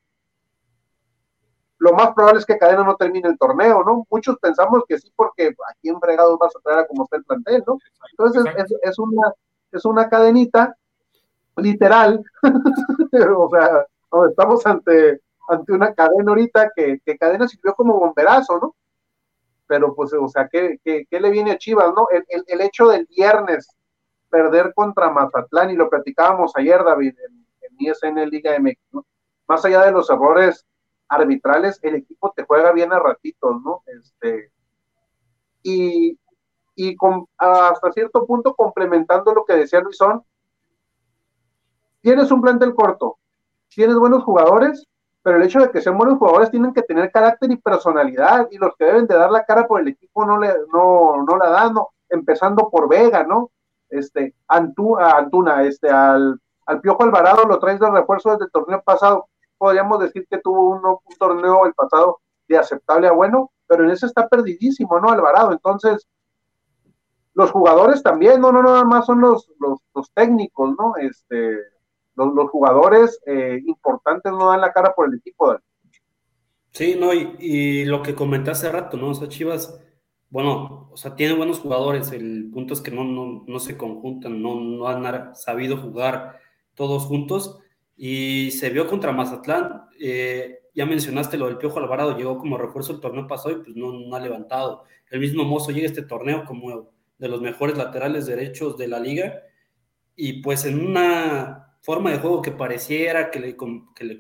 Lo 1.80 1.94
más 1.94 2.13
probable 2.13 2.40
es 2.40 2.46
que 2.46 2.58
Cadena 2.58 2.84
no 2.84 2.96
termine 2.96 3.30
el 3.30 3.38
torneo, 3.38 3.84
¿no? 3.84 4.06
Muchos 4.10 4.38
pensamos 4.40 4.84
que 4.88 4.98
sí, 4.98 5.12
porque 5.16 5.54
aquí 5.70 5.90
en 5.90 6.00
fregados 6.00 6.38
vas 6.40 6.56
a 6.56 6.60
traer 6.60 6.80
a 6.80 6.88
como 6.88 7.04
está 7.04 7.18
el 7.18 7.24
plantel, 7.24 7.63
¿no? 7.68 7.78
Entonces 8.12 8.44
es, 8.58 8.74
es, 8.82 9.00
una, 9.00 9.32
es 9.72 9.86
una 9.86 10.10
cadenita 10.10 10.76
literal, 11.56 12.24
o 13.38 13.50
sea, 13.50 13.86
estamos 14.30 14.66
ante, 14.66 15.22
ante 15.50 15.74
una 15.74 15.94
cadena 15.94 16.32
ahorita 16.32 16.72
que, 16.76 17.00
que 17.06 17.18
cadena 17.18 17.48
sirvió 17.48 17.74
como 17.76 18.00
bomberazo, 18.00 18.60
¿no? 18.60 18.76
Pero 19.68 19.94
pues, 19.94 20.13
o 20.13 20.28
sea, 20.30 20.48
¿qué, 20.48 20.80
qué, 20.84 21.06
qué 21.10 21.20
le 21.20 21.30
viene 21.30 21.52
a 21.52 21.58
Chivas, 21.58 21.94
no? 21.96 22.08
El, 22.10 22.26
el, 22.30 22.44
el, 22.48 22.62
hecho 22.62 22.88
del 22.88 23.06
viernes 23.06 23.68
perder 24.30 24.74
contra 24.74 25.12
Mazatlán, 25.12 25.70
y 25.72 25.76
lo 25.76 25.90
platicábamos 25.90 26.54
ayer, 26.56 26.84
David, 26.84 27.16
en, 27.28 27.46
en 27.62 27.76
ISN 27.78 28.30
Liga 28.30 28.58
MX, 28.60 28.80
¿no? 28.94 29.06
Más 29.48 29.63
allá 29.63 29.86
de 29.86 29.92
los 29.92 30.10
errores 30.10 30.67
arbitrales, 31.10 31.80
el 31.82 31.96
equipo 31.96 32.34
te 32.36 32.43
juega 32.43 32.72
bien 32.72 32.91
a 32.93 33.00
ratitos, 33.00 33.62
¿no? 33.63 33.84
Este, 33.86 34.52
y, 35.63 36.20
y 36.76 36.96
con, 36.96 37.28
hasta 37.38 37.91
cierto 37.91 38.26
punto 38.26 38.54
complementando 38.56 39.34
lo 39.34 39.46
que 39.46 39.54
decía 39.54 39.82
Luisón, 39.82 40.24
tienes 42.02 42.32
un 42.32 42.41
plantel 42.41 42.74
corto, 42.74 43.17
tienes 43.67 43.96
buenos 43.98 44.24
jugadores, 44.24 44.86
pero 45.22 45.38
el 45.38 45.43
hecho 45.43 45.60
de 45.60 45.72
que 45.72 45.82
sean 45.82 45.98
buenos 45.98 46.17
jugadores 46.17 46.52
tienen 46.52 46.74
que 46.74 46.84
tener 46.84 47.12
carácter 47.12 47.52
y 47.52 47.58
personalidad, 47.58 48.48
y 48.52 48.58
los 48.58 48.76
que 48.78 48.86
deben 48.86 49.08
de 49.08 49.15
dar 49.15 49.32
la 49.32 49.43
cara 49.43 49.67
por 49.67 49.82
el 49.82 49.89
equipo 49.89 50.26
no 50.26 50.38
le, 50.39 50.54
no, 50.74 51.24
no 51.24 51.38
la 51.38 51.50
dan, 51.50 51.74
¿no? 51.74 51.89
empezando 52.10 52.70
por 52.70 52.88
Vega, 52.88 53.24
¿no? 53.24 53.52
Este, 53.89 54.36
Antu, 54.48 54.98
Antuna, 54.98 55.63
este, 55.63 55.89
al, 55.89 56.39
al 56.65 56.82
Piojo 56.82 57.04
Alvarado 57.04 57.46
lo 57.46 57.60
traes 57.60 57.80
de 57.80 57.89
refuerzo 57.89 58.32
desde 58.32 58.46
el 58.46 58.52
torneo 58.52 58.82
pasado, 58.84 59.28
podríamos 59.58 60.00
decir 60.00 60.26
que 60.30 60.38
tuvo 60.39 60.70
un, 60.70 61.17
torneo 61.17 61.65
el 61.65 61.74
pasado 61.74 62.20
de 62.48 62.58
aceptable 62.58 63.08
a 63.08 63.12
bueno, 63.12 63.52
pero 63.67 63.84
en 63.84 63.91
ese 63.91 64.06
está 64.06 64.28
perdidísimo, 64.28 65.00
¿no? 65.00 65.10
Alvarado. 65.10 65.52
Entonces, 65.52 66.08
los 67.34 67.52
jugadores 67.52 68.02
también, 68.02 68.41
no, 68.41 68.52
no, 68.52 68.63
nada 68.63 68.84
más 68.84 69.06
son 69.06 69.22
los, 69.22 69.52
los, 69.60 70.12
técnicos, 70.13 70.76
¿no? 70.78 70.96
Este, 70.98 71.58
los, 72.15 72.50
jugadores 72.50 73.20
eh, 73.26 73.62
importantes 73.65 74.32
no 74.32 74.50
dan 74.50 74.62
la 74.62 74.72
cara 74.72 74.93
por 74.96 75.08
el 75.08 75.15
equipo. 75.15 75.58
Sí, 76.72 76.98
no, 77.00 77.13
y, 77.13 77.86
lo 77.86 78.02
que 78.02 78.15
comenté 78.15 78.52
hace 78.52 78.72
rato, 78.72 78.98
¿no? 78.98 79.10
O 79.10 79.13
sea, 79.13 79.28
Chivas, 79.28 79.80
bueno, 80.30 80.89
o 80.91 80.98
sea, 80.98 81.15
tiene 81.15 81.36
buenos 81.36 81.60
jugadores, 81.60 82.12
el 82.12 82.50
punto 82.52 82.74
es 82.74 82.82
que 82.82 82.91
no, 82.91 83.04
no, 83.04 83.43
no 83.46 83.60
se 83.60 83.78
conjuntan, 83.78 84.41
no, 84.41 84.56
no 84.56 84.88
han 84.88 85.36
sabido 85.36 85.78
jugar 85.78 86.39
todos 86.76 87.06
juntos 87.06 87.60
y 87.98 88.52
se 88.52 88.70
vio 88.70 88.88
contra 88.88 89.12
Mazatlán. 89.12 89.90
Eh, 90.00 90.60
ya 90.76 90.86
mencionaste 90.86 91.38
lo 91.38 91.48
del 91.48 91.58
Piojo 91.58 91.80
Alvarado, 91.80 92.16
llegó 92.16 92.38
como 92.38 92.58
refuerzo 92.58 92.94
el 92.94 93.00
torneo 93.00 93.26
pasado 93.26 93.52
y 93.52 93.64
pues 93.64 93.76
no, 93.76 93.92
no 93.92 94.16
ha 94.16 94.20
levantado. 94.20 94.84
El 95.10 95.20
mismo 95.20 95.44
Mozo 95.44 95.72
llega 95.72 95.88
a 95.88 95.90
este 95.90 96.04
torneo 96.04 96.46
como 96.46 96.92
de 97.18 97.28
los 97.28 97.42
mejores 97.42 97.76
laterales 97.78 98.28
derechos 98.28 98.78
de 98.78 98.88
la 98.88 99.00
liga 99.00 99.42
y 100.16 100.42
pues 100.44 100.66
en 100.66 100.86
una 100.86 101.76
forma 101.82 102.12
de 102.12 102.20
juego 102.20 102.44
que 102.44 102.52
pareciera 102.52 103.32
que 103.32 103.40
le, 103.40 103.58
que 103.96 104.04
le, 104.04 104.18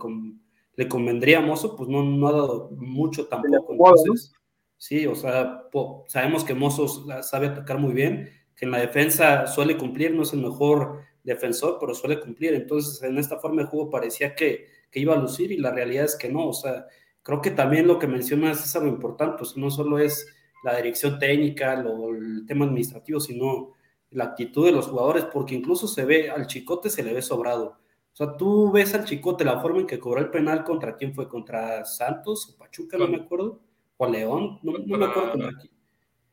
le 0.75 0.87
convendría 0.87 1.39
a 1.39 1.41
Mozo, 1.41 1.75
pues 1.75 1.89
no, 1.89 2.03
no 2.03 2.27
ha 2.27 2.31
dado 2.31 2.69
mucho 2.71 3.27
tampoco. 3.27 3.73
Entonces, 3.73 4.33
sí, 4.77 5.05
o 5.05 5.13
sea, 5.13 5.63
sabemos 6.07 6.43
que 6.43 6.55
Mozo 6.55 6.87
sabe 7.21 7.47
atacar 7.47 7.77
muy 7.77 7.93
bien, 7.93 8.29
que 8.55 8.65
en 8.65 8.71
la 8.71 8.79
defensa 8.79 9.45
suele 9.45 9.77
cumplir, 9.77 10.15
no 10.15 10.23
es 10.23 10.33
el 10.33 10.41
mejor 10.41 11.03
defensor, 11.27 11.77
pero 11.79 11.93
suele 11.93 12.19
cumplir. 12.19 12.53
Entonces, 12.53 13.03
en 13.03 13.17
esta 13.17 13.37
forma 13.37 13.61
de 13.61 13.67
juego 13.67 13.89
parecía 13.89 14.33
que, 14.33 14.65
que, 14.89 14.99
iba 14.99 15.13
a 15.13 15.19
lucir 15.19 15.51
y 15.51 15.57
la 15.57 15.71
realidad 15.71 16.05
es 16.05 16.15
que 16.15 16.29
no. 16.29 16.47
O 16.47 16.53
sea, 16.53 16.87
creo 17.21 17.41
que 17.41 17.51
también 17.51 17.85
lo 17.85 17.99
que 17.99 18.07
mencionas 18.07 18.65
es 18.65 18.75
algo 18.75 18.87
importante. 18.87 19.43
No 19.57 19.69
solo 19.69 19.99
es 19.99 20.25
la 20.63 20.75
dirección 20.77 21.19
técnica, 21.19 21.75
lo, 21.75 22.15
el 22.15 22.45
tema 22.47 22.65
administrativo, 22.65 23.19
sino 23.19 23.73
la 24.11 24.23
actitud 24.23 24.65
de 24.65 24.71
los 24.71 24.87
jugadores, 24.87 25.25
porque 25.25 25.53
incluso 25.53 25.87
se 25.87 26.05
ve, 26.05 26.29
al 26.31 26.47
Chicote 26.47 26.89
se 26.89 27.03
le 27.03 27.13
ve 27.13 27.21
sobrado. 27.21 27.77
O 28.13 28.15
sea, 28.15 28.35
tú 28.37 28.71
ves 28.71 28.95
al 28.95 29.03
Chicote 29.03 29.43
la 29.43 29.59
forma 29.59 29.81
en 29.81 29.87
que 29.87 29.99
cobró 29.99 30.21
el 30.21 30.29
penal 30.29 30.63
contra 30.63 30.95
quién 30.95 31.13
fue, 31.13 31.27
contra 31.27 31.83
Santos 31.85 32.49
o 32.49 32.57
Pachuca, 32.57 32.97
no 32.97 33.07
me 33.07 33.17
acuerdo, 33.17 33.59
o 33.97 34.07
León, 34.07 34.59
no, 34.63 34.71
no 34.71 34.97
me 34.97 35.05
acuerdo 35.05 35.31
contra 35.33 35.51
quién. 35.59 35.73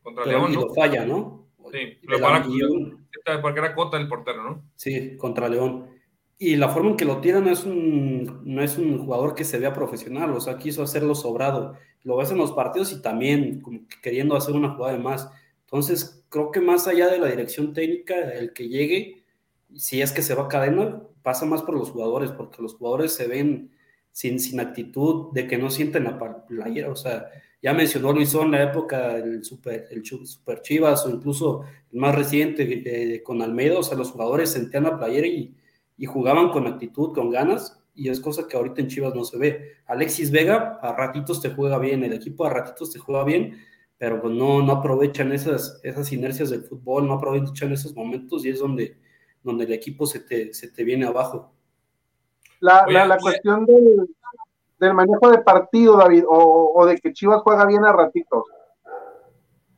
Contra 0.01 0.25
León. 0.25 0.53
Y 0.53 0.55
lo 0.55 0.73
falla, 0.73 1.05
¿no? 1.05 1.45
Sí, 1.71 1.97
lo 2.03 2.19
para, 2.19 2.45
porque 3.41 3.59
era 3.59 3.75
Cota 3.75 3.97
el 3.97 4.07
portero, 4.07 4.43
¿no? 4.43 4.63
Sí, 4.75 5.17
contra 5.17 5.49
León. 5.49 5.87
Y 6.37 6.57
la 6.57 6.69
forma 6.69 6.91
en 6.91 6.97
que 6.97 7.05
lo 7.05 7.21
tira 7.21 7.39
no 7.39 7.49
es 7.49 7.63
un, 7.63 8.41
no 8.43 8.61
es 8.61 8.77
un 8.77 8.99
jugador 8.99 9.35
que 9.35 9.45
se 9.45 9.57
vea 9.57 9.73
profesional, 9.73 10.31
o 10.31 10.41
sea, 10.41 10.57
quiso 10.57 10.83
hacerlo 10.83 11.15
sobrado. 11.15 11.77
Lo 12.03 12.17
ves 12.17 12.31
en 12.31 12.37
los 12.37 12.51
partidos 12.51 12.91
y 12.91 13.01
también 13.01 13.63
queriendo 14.01 14.35
hacer 14.35 14.53
una 14.53 14.73
jugada 14.75 14.97
de 14.97 15.03
más. 15.03 15.29
Entonces, 15.61 16.25
creo 16.29 16.51
que 16.51 16.59
más 16.61 16.87
allá 16.87 17.09
de 17.09 17.19
la 17.19 17.27
dirección 17.27 17.73
técnica, 17.73 18.15
el 18.15 18.53
que 18.53 18.67
llegue, 18.67 19.23
si 19.75 20.01
es 20.01 20.11
que 20.11 20.21
se 20.21 20.35
va 20.35 20.43
a 20.43 20.47
cadena, 20.47 21.01
pasa 21.23 21.45
más 21.45 21.63
por 21.63 21.75
los 21.75 21.91
jugadores, 21.91 22.31
porque 22.31 22.61
los 22.61 22.75
jugadores 22.75 23.13
se 23.13 23.27
ven 23.27 23.71
sin, 24.11 24.39
sin 24.39 24.59
actitud 24.59 25.31
de 25.33 25.47
que 25.47 25.57
no 25.57 25.69
sienten 25.69 26.03
la 26.03 26.45
playera, 26.47 26.91
o 26.91 26.95
sea, 26.95 27.29
ya 27.65 27.73
mencionó 27.73 28.13
Luisón 28.13 28.51
la 28.51 28.61
época 28.61 29.15
del 29.15 29.43
super, 29.43 29.87
el 29.89 30.05
super 30.05 30.61
Chivas 30.61 31.03
o 31.03 31.09
incluso 31.09 31.63
el 31.91 31.99
más 31.99 32.13
reciente 32.13 32.83
eh, 32.85 33.23
con 33.23 33.41
Almeida, 33.41 33.79
o 33.79 33.81
sea, 33.81 33.97
los 33.97 34.11
jugadores 34.11 34.51
sentían 34.51 34.83
la 34.83 34.99
playera 34.99 35.25
y, 35.25 35.57
y, 35.97 36.05
jugaban 36.05 36.49
con 36.49 36.67
actitud, 36.67 37.11
con 37.11 37.31
ganas, 37.31 37.83
y 37.95 38.09
es 38.09 38.19
cosa 38.19 38.47
que 38.47 38.55
ahorita 38.55 38.81
en 38.81 38.87
Chivas 38.87 39.15
no 39.15 39.23
se 39.23 39.39
ve. 39.39 39.77
Alexis 39.87 40.29
Vega 40.29 40.77
a 40.79 40.95
ratitos 40.95 41.41
te 41.41 41.49
juega 41.49 41.79
bien, 41.79 42.03
el 42.03 42.13
equipo 42.13 42.45
a 42.45 42.51
ratitos 42.51 42.91
te 42.91 42.99
juega 42.99 43.23
bien, 43.23 43.57
pero 43.97 44.21
pues 44.21 44.31
no, 44.31 44.61
no 44.61 44.71
aprovechan 44.71 45.31
esas, 45.31 45.81
esas 45.83 46.11
inercias 46.11 46.51
del 46.51 46.65
fútbol, 46.65 47.07
no 47.07 47.13
aprovechan 47.13 47.71
esos 47.71 47.95
momentos 47.95 48.45
y 48.45 48.49
es 48.49 48.59
donde, 48.59 48.99
donde 49.41 49.65
el 49.65 49.73
equipo 49.73 50.05
se 50.05 50.19
te, 50.19 50.53
se 50.53 50.67
te 50.67 50.83
viene 50.83 51.07
abajo. 51.07 51.51
La, 52.59 52.85
la, 52.87 53.07
la 53.07 53.17
cuestión 53.17 53.65
del, 53.65 54.07
del 54.79 54.93
manejo 54.93 55.29
de 55.29 55.39
partido, 55.39 55.97
David, 55.97 56.23
o, 56.27 56.85
de 56.85 56.97
que 56.97 57.13
Chivas 57.13 57.41
juega 57.41 57.65
bien 57.65 57.85
a 57.85 57.93
ratitos. 57.93 58.43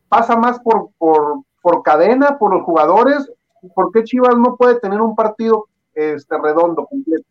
¿Pasa 0.10 0.38
más 0.38 0.60
por, 0.60 0.90
por, 0.98 1.42
por 1.62 1.84
cadena, 1.84 2.38
por 2.38 2.54
los 2.54 2.64
jugadores? 2.64 3.32
¿Por 3.76 3.92
qué 3.92 4.04
Chivas 4.04 4.36
no 4.38 4.56
puede 4.56 4.80
tener 4.80 5.02
un 5.02 5.16
partido 5.16 5.68
este, 5.94 6.38
redondo, 6.38 6.86
completo? 6.86 7.26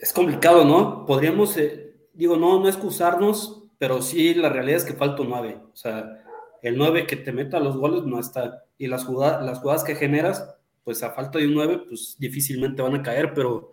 Es 0.00 0.12
complicado, 0.12 0.64
¿no? 0.64 1.06
Podríamos, 1.06 1.56
eh, 1.56 2.08
digo, 2.12 2.36
no, 2.36 2.60
no 2.60 2.68
excusarnos, 2.68 3.64
pero 3.78 4.02
sí 4.02 4.34
la 4.34 4.48
realidad 4.48 4.78
es 4.78 4.84
que 4.84 4.94
falta 4.94 5.22
un 5.22 5.30
9. 5.30 5.60
O 5.72 5.76
sea, 5.76 6.22
el 6.62 6.76
9 6.76 7.06
que 7.06 7.16
te 7.16 7.32
meta 7.32 7.60
los 7.60 7.76
goles 7.76 8.04
no 8.04 8.18
está. 8.18 8.64
Y 8.76 8.86
las 8.88 9.04
jugadas, 9.04 9.44
las 9.44 9.60
jugadas 9.60 9.84
que 9.84 9.94
generas, 9.94 10.56
pues 10.82 11.02
a 11.02 11.12
falta 11.12 11.38
de 11.38 11.46
un 11.46 11.54
9, 11.54 11.84
pues 11.88 12.16
difícilmente 12.18 12.82
van 12.82 12.96
a 12.96 13.02
caer, 13.02 13.32
pero 13.34 13.70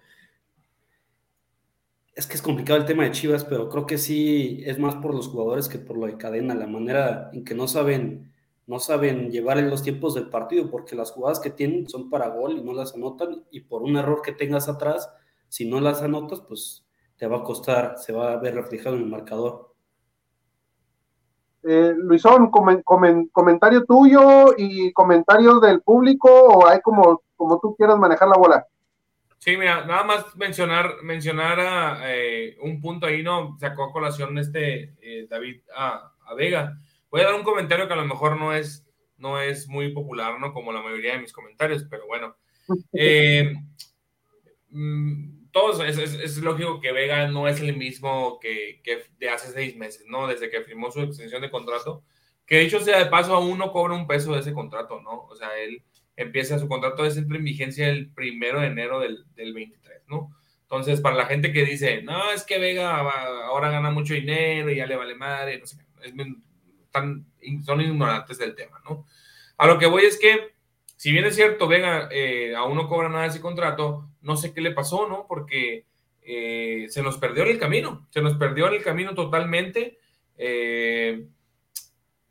es 2.22 2.28
que 2.28 2.36
es 2.36 2.42
complicado 2.44 2.78
el 2.80 2.86
tema 2.86 3.04
de 3.04 3.12
Chivas, 3.12 3.44
pero 3.44 3.68
creo 3.68 3.88
que 3.88 3.98
sí 3.98 4.62
es 4.68 4.78
más 4.78 4.96
por 4.96 5.16
los 5.16 5.28
jugadores 5.28 5.68
que 5.68 5.80
por 5.80 5.98
lo 5.98 6.06
de 6.06 6.18
cadena, 6.18 6.54
la 6.54 6.68
manera 6.68 7.32
en 7.34 7.44
que 7.44 7.56
no 7.56 7.68
saben, 7.68 8.32
no 8.68 8.80
saben 8.80 9.32
llevar 9.32 9.58
en 9.58 9.72
los 9.72 9.82
tiempos 9.82 10.14
del 10.14 10.30
partido, 10.30 10.70
porque 10.70 10.96
las 10.96 11.10
jugadas 11.10 11.40
que 11.40 11.50
tienen 11.50 11.90
son 11.90 12.12
para 12.12 12.30
gol 12.30 12.60
y 12.60 12.64
no 12.64 12.74
las 12.74 12.94
anotan, 12.94 13.44
y 13.50 13.62
por 13.62 13.82
un 13.82 13.98
error 13.98 14.22
que 14.22 14.34
tengas 14.34 14.70
atrás, 14.70 15.12
si 15.48 15.68
no 15.68 15.82
las 15.82 16.04
anotas, 16.04 16.42
pues 16.42 16.86
te 17.18 17.26
va 17.26 17.38
a 17.38 17.44
costar, 17.44 17.98
se 17.98 18.14
va 18.14 18.34
a 18.34 18.38
ver 18.38 18.54
reflejado 18.54 18.98
en 18.98 19.02
el 19.02 19.10
marcador. 19.10 19.74
Eh, 21.64 21.96
Luisón, 21.98 22.52
comentario 22.52 23.84
tuyo 23.86 24.54
y 24.56 24.94
comentarios 24.94 25.60
del 25.60 25.82
público, 25.82 26.30
o 26.30 26.68
hay 26.68 26.82
como, 26.82 27.24
como 27.36 27.60
tú 27.60 27.76
quieras 27.76 27.98
manejar 27.98 28.28
la 28.28 28.38
bola. 28.38 28.68
Sí, 29.44 29.58
mira, 29.58 29.86
nada 29.86 30.04
más 30.04 30.36
mencionar, 30.36 31.02
mencionar 31.02 31.60
a, 31.60 32.14
eh, 32.14 32.56
un 32.62 32.80
punto 32.80 33.08
ahí, 33.08 33.24
¿no? 33.24 33.58
Sacó 33.60 33.86
a 33.86 33.92
colación 33.92 34.38
este 34.38 34.94
eh, 35.02 35.26
David 35.28 35.62
a, 35.76 36.14
Vega. 36.38 36.78
Voy 37.10 37.22
a 37.22 37.26
dar 37.26 37.34
un 37.34 37.44
comentario 37.44 37.88
que 37.88 37.94
a 37.94 37.98
lo 37.98 38.06
mejor 38.06 38.38
no 38.38 38.54
es, 38.54 38.86
no 39.18 39.42
es 39.42 39.68
muy 39.68 39.92
popular, 39.94 40.40
¿no? 40.40 40.54
Como 40.54 40.72
la 40.72 40.84
mayoría 40.84 41.14
de 41.14 41.22
mis 41.22 41.34
comentarios, 41.34 41.86
pero 41.90 42.06
bueno. 42.06 42.36
Eh, 42.94 43.54
mm, 44.70 45.50
todos, 45.52 45.84
es, 45.84 45.98
es, 45.98 46.38
lógico 46.38 46.80
que 46.80 46.94
Vega 46.94 47.28
no 47.28 47.48
es 47.48 47.60
el 47.60 47.76
mismo 47.76 48.40
que, 48.40 48.80
que, 48.84 49.04
de 49.18 49.30
hace 49.30 49.52
seis 49.52 49.76
meses, 49.76 50.06
¿no? 50.08 50.28
Desde 50.28 50.52
que 50.52 50.62
firmó 50.62 50.92
su 50.92 51.02
extensión 51.02 51.42
de 51.42 51.50
contrato. 51.50 52.04
Que 52.46 52.60
dicho 52.60 52.80
sea 52.80 53.00
de 53.00 53.08
paso, 53.08 53.34
aún 53.34 53.58
no 53.58 53.72
cobra 53.72 53.96
un 53.96 54.08
peso 54.08 54.34
de 54.34 54.42
ese 54.42 54.54
contrato, 54.54 55.02
¿no? 55.02 55.24
O 55.24 55.36
sea, 55.36 55.58
él 55.58 55.84
empieza 56.16 56.60
su 56.60 56.68
contrato 56.68 57.04
de 57.04 57.12
siempre 57.12 57.38
en 57.38 57.46
vigencia 57.46 57.90
el 57.90 58.12
primero 58.12 58.62
de 58.62 58.68
enero 58.68 59.00
del, 59.00 59.26
del 59.36 59.54
23, 59.54 60.04
¿no? 60.08 60.36
Entonces, 60.64 61.02
para 61.02 61.16
la 61.16 61.26
gente 61.26 61.52
que 61.52 61.66
dice, 61.66 62.02
no, 62.02 62.32
es 62.32 62.46
que 62.46 62.58
Vega 62.58 62.98
ahora 62.98 63.72
gana 63.72 63.92
mucho 63.92 64.14
dinero 64.14 64.72
y 64.72 64.78
ya 64.78 64.86
le 64.86 64.96
vale 64.96 65.16
madre, 65.16 65.60
no 65.60 65.66
sé, 65.66 65.78
son 67.66 67.82
ignorantes 67.82 68.38
del 68.38 68.56
tema, 68.56 68.82
¿no? 68.90 69.06
A 69.58 69.68
lo 69.68 69.78
que 69.78 69.86
voy 69.86 70.06
es 70.06 70.18
que, 70.18 70.54
si 70.96 71.12
bien 71.12 71.26
es 71.26 71.36
cierto, 71.36 71.68
Vega 71.68 72.08
eh, 72.12 72.56
aún 72.56 72.78
no 72.78 72.88
cobra 72.88 73.10
nada 73.10 73.24
de 73.24 73.30
ese 73.30 73.42
contrato, 73.42 74.10
no 74.22 74.38
sé 74.38 74.54
qué 74.54 74.62
le 74.62 74.72
pasó, 74.72 75.10
¿no? 75.10 75.26
Porque 75.28 75.86
eh, 76.22 76.86
se 76.90 77.04
nos 77.04 77.18
perdió 77.18 77.44
en 77.44 77.50
el 77.50 77.60
camino, 77.60 78.08
se 78.10 78.22
nos 78.22 78.36
perdió 78.36 78.68
en 78.68 78.76
el 78.76 78.84
camino 78.84 79.14
totalmente. 79.14 79.98
Eh, 80.38 81.28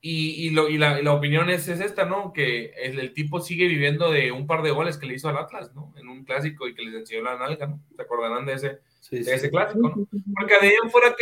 y, 0.02 0.50
la, 0.50 1.12
opinión 1.12 1.50
es, 1.50 1.68
esta, 1.68 2.06
¿no? 2.06 2.32
Que 2.32 2.72
el, 2.82 3.12
tipo 3.12 3.40
sigue 3.40 3.66
viviendo 3.66 4.10
de 4.10 4.32
un 4.32 4.46
par 4.46 4.62
de 4.62 4.70
goles 4.70 4.96
que 4.96 5.06
le 5.06 5.14
hizo 5.14 5.28
al 5.28 5.36
Atlas, 5.36 5.74
¿no? 5.74 5.92
En 5.96 6.08
un 6.08 6.24
clásico 6.24 6.66
y 6.66 6.74
que 6.74 6.82
les 6.82 6.94
enseñó 6.94 7.22
la 7.22 7.38
nalga, 7.38 7.66
¿no? 7.66 7.82
¿Se 7.94 8.02
acordarán 8.02 8.46
de 8.46 8.54
ese, 8.54 8.78
ese 9.10 9.50
clásico, 9.50 9.88
¿no? 9.88 10.08
Porque 10.34 10.54
de 10.60 10.68
ahí 10.68 10.74
en 10.82 10.90
fuera, 10.90 11.14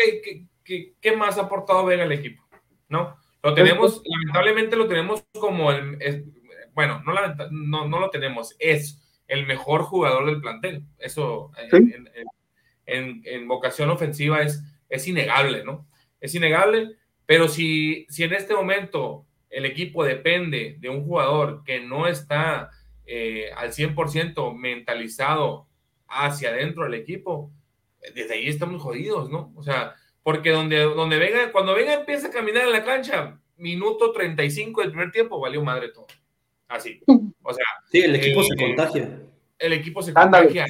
¿qué, 0.65 0.95
qué, 1.01 1.17
más 1.17 1.39
ha 1.39 1.43
aportado 1.43 1.85
Vega 1.87 2.05
al 2.05 2.13
equipo? 2.13 2.47
¿No? 2.89 3.17
Lo 3.43 3.55
tenemos, 3.55 4.03
lamentablemente 4.05 4.77
lo 4.77 4.87
tenemos 4.87 5.25
como 5.33 5.73
el, 5.73 6.33
bueno, 6.75 7.03
no, 7.05 7.13
no, 7.51 7.89
no, 7.89 7.99
lo 7.99 8.11
tenemos, 8.11 8.55
es 8.61 9.03
el 9.27 9.47
mejor 9.47 9.83
jugador 9.83 10.27
del 10.27 10.41
plantel. 10.41 10.85
Eso 10.99 11.51
en, 12.87 13.23
en, 13.25 13.49
vocación 13.49 13.91
ofensiva 13.91 14.43
es, 14.43 14.63
es 14.89 15.07
innegable, 15.09 15.65
¿no? 15.65 15.87
Es 16.21 16.35
innegable, 16.35 16.97
pero 17.29 17.47
si, 17.47 18.07
si 18.09 18.25
en 18.25 18.33
este 18.33 18.55
momento 18.55 19.27
el 19.51 19.67
equipo 19.67 20.03
depende 20.03 20.77
de 20.81 20.89
un 20.89 21.05
jugador 21.05 21.63
que 21.63 21.79
no 21.79 22.07
está 22.07 22.71
eh, 23.05 23.51
al 23.55 23.71
100% 23.71 24.57
mentalizado 24.57 25.69
hacia 26.07 26.49
adentro 26.49 26.85
del 26.85 26.95
equipo, 26.95 27.53
desde 28.15 28.33
ahí 28.33 28.49
estamos 28.49 28.81
jodidos, 28.81 29.29
¿no? 29.29 29.53
O 29.57 29.63
sea, 29.63 29.95
porque 30.23 30.53
donde, 30.53 30.79
donde 30.79 31.19
venga, 31.19 31.53
cuando 31.53 31.75
venga 31.75 31.93
empieza 31.93 32.29
a 32.29 32.31
caminar 32.31 32.65
en 32.65 32.73
la 32.73 32.83
cancha, 32.83 33.39
minuto 33.59 34.11
35 34.11 34.81
del 34.81 34.93
primer 34.93 35.13
tiempo, 35.13 35.39
valió 35.39 35.63
madre 35.63 35.91
todo. 35.91 36.07
Así. 36.67 37.03
O 37.43 37.53
sea. 37.53 37.65
Sí, 37.93 38.01
el 38.01 38.17
equipo 38.17 38.43
se 38.43 38.55
eh, 38.55 38.57
contagia. 38.57 39.23
El 39.59 39.73
equipo 39.75 40.03
se 40.03 40.15
contagia. 40.15 40.65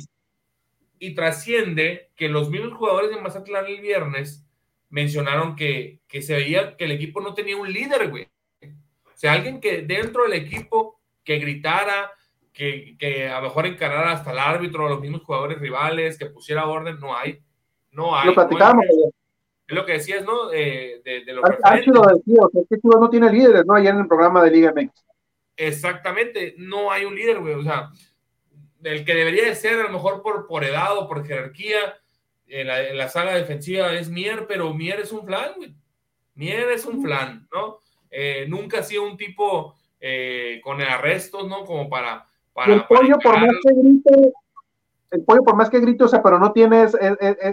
Y 0.98 1.14
trasciende 1.14 2.10
que 2.16 2.28
los 2.28 2.50
mismos 2.50 2.72
jugadores 2.74 3.10
de 3.10 3.20
Mazatlán 3.20 3.66
el 3.66 3.80
viernes 3.80 4.47
mencionaron 4.90 5.56
que, 5.56 6.00
que 6.08 6.22
se 6.22 6.34
veía 6.34 6.76
que 6.76 6.84
el 6.84 6.92
equipo 6.92 7.20
no 7.20 7.34
tenía 7.34 7.56
un 7.56 7.72
líder, 7.72 8.08
güey. 8.08 8.28
O 8.62 9.16
sea, 9.16 9.32
alguien 9.32 9.60
que 9.60 9.82
dentro 9.82 10.24
del 10.24 10.34
equipo 10.34 11.00
que 11.24 11.38
gritara, 11.38 12.12
que, 12.52 12.96
que 12.98 13.28
a 13.28 13.40
lo 13.40 13.48
mejor 13.48 13.66
encarara 13.66 14.12
hasta 14.12 14.32
el 14.32 14.38
árbitro, 14.38 14.86
a 14.86 14.90
los 14.90 15.00
mismos 15.00 15.22
jugadores 15.22 15.58
rivales, 15.58 16.18
que 16.18 16.26
pusiera 16.26 16.66
orden, 16.66 16.98
no 17.00 17.16
hay. 17.16 17.42
No 17.90 18.16
hay. 18.16 18.28
Lo 18.28 18.34
platicamos. 18.34 18.84
es 18.86 19.74
lo 19.74 19.84
que 19.84 19.92
decías, 19.92 20.24
¿no? 20.24 20.48
de, 20.48 21.02
de, 21.04 21.32
lo 21.32 21.42
lo 21.42 22.48
que 22.48 22.78
no 22.82 23.10
tiene 23.10 23.32
líderes, 23.32 23.66
¿no? 23.66 23.74
Allá 23.74 23.90
en 23.90 23.98
el 23.98 24.08
programa 24.08 24.42
de 24.42 24.50
Liga 24.50 24.72
MX. 24.74 25.04
Exactamente, 25.56 26.54
no 26.56 26.90
hay 26.90 27.04
un 27.04 27.14
líder, 27.14 27.40
güey. 27.40 27.54
O 27.54 27.62
sea, 27.62 27.90
el 28.82 29.04
que 29.04 29.14
debería 29.14 29.44
de 29.44 29.56
ser, 29.56 29.80
a 29.80 29.82
lo 29.82 29.90
mejor 29.90 30.22
por, 30.22 30.46
por 30.46 30.64
edad 30.64 30.96
o 30.96 31.08
por 31.08 31.26
jerarquía, 31.26 31.98
en 32.48 32.66
la, 32.66 32.88
en 32.88 32.96
la 32.96 33.08
saga 33.08 33.34
defensiva 33.34 33.92
es 33.94 34.08
Mier, 34.08 34.46
pero 34.46 34.74
Mier 34.74 35.00
es 35.00 35.12
un 35.12 35.24
flan, 35.26 35.54
güey. 35.56 35.74
Mier 36.34 36.70
es 36.70 36.86
un 36.86 37.02
flan, 37.02 37.48
¿no? 37.52 37.80
Eh, 38.10 38.46
nunca 38.48 38.78
ha 38.78 38.82
sido 38.82 39.02
un 39.02 39.16
tipo 39.16 39.74
eh, 40.00 40.60
con 40.62 40.80
arrestos, 40.80 41.48
¿no? 41.48 41.64
Como 41.64 41.88
para. 41.88 42.28
para 42.52 42.74
el 42.74 42.84
pollo, 42.84 43.18
por 43.18 43.38
más 43.40 43.54
que 43.62 43.74
grite, 43.74 44.32
el 45.10 45.24
pollo, 45.24 45.42
por 45.42 45.56
más 45.56 45.70
que 45.70 45.80
grite, 45.80 46.04
o 46.04 46.08
sea, 46.08 46.22
pero 46.22 46.38
no 46.38 46.52
tiene 46.52 46.86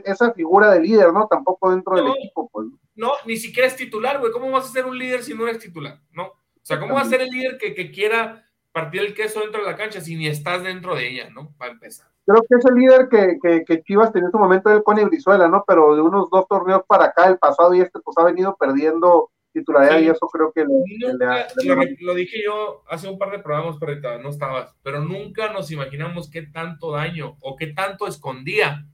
esa 0.05 0.33
figura 0.33 0.71
de 0.71 0.81
líder, 0.81 1.11
¿no? 1.11 1.27
Tampoco 1.27 1.71
dentro 1.71 1.95
del 1.95 2.07
equipo, 2.09 2.49
pues. 2.49 2.67
No, 2.95 3.13
ni 3.25 3.37
siquiera 3.37 3.67
es 3.67 3.75
titular, 3.75 4.19
güey. 4.19 4.31
¿Cómo 4.31 4.51
vas 4.51 4.65
a 4.65 4.71
ser 4.71 4.85
un 4.85 4.97
líder 4.97 5.23
si 5.23 5.33
no 5.33 5.47
eres 5.47 5.59
titular? 5.59 5.99
¿No? 6.11 6.27
O 6.27 6.67
sea, 6.67 6.79
¿cómo 6.79 6.95
va 6.95 7.01
a 7.01 7.05
ser 7.05 7.21
el 7.21 7.29
líder 7.29 7.57
que, 7.57 7.91
quiera 7.91 8.47
partir 8.71 9.01
el 9.01 9.13
queso 9.13 9.41
dentro 9.41 9.63
de 9.63 9.71
la 9.71 9.77
cancha 9.77 10.01
si 10.01 10.15
ni 10.15 10.27
estás 10.27 10.63
dentro 10.63 10.95
de 10.95 11.07
ella, 11.07 11.29
¿no? 11.29 11.53
Para 11.57 11.71
empezar. 11.71 12.07
Creo 12.25 12.41
que 12.49 12.55
es 12.57 12.65
el 12.65 12.75
líder 12.75 13.07
que, 13.09 13.63
que, 13.65 13.83
Chivas 13.83 14.11
tenía 14.11 14.27
en 14.27 14.31
su 14.31 14.39
momento 14.39 14.71
el 14.71 14.83
Cone 14.83 15.05
Brizuela, 15.05 15.47
¿no? 15.47 15.63
Pero 15.67 15.95
de 15.95 16.01
unos 16.01 16.29
dos 16.31 16.47
torneos 16.47 16.81
para 16.87 17.05
acá, 17.05 17.27
el 17.27 17.37
pasado 17.37 17.73
y 17.75 17.81
este, 17.81 17.99
pues 17.99 18.17
ha 18.17 18.23
venido 18.23 18.55
perdiendo 18.57 19.31
titularidad 19.53 19.99
y 19.99 20.09
eso 20.09 20.27
creo 20.27 20.51
que 20.51 20.65
le, 20.65 21.95
lo, 22.01 22.13
dije 22.13 22.41
yo 22.43 22.83
hace 22.89 23.07
un 23.07 23.17
par 23.17 23.31
de 23.31 23.39
programas, 23.39 23.77
pero 23.79 24.19
no 24.19 24.29
estabas, 24.29 24.75
pero 24.83 24.99
nunca 24.99 25.53
nos 25.53 25.71
imaginamos 25.71 26.29
qué 26.29 26.41
tanto 26.41 26.91
daño 26.91 27.37
o 27.39 27.55
qué 27.55 27.67
tanto 27.67 28.05
escondía 28.05 28.85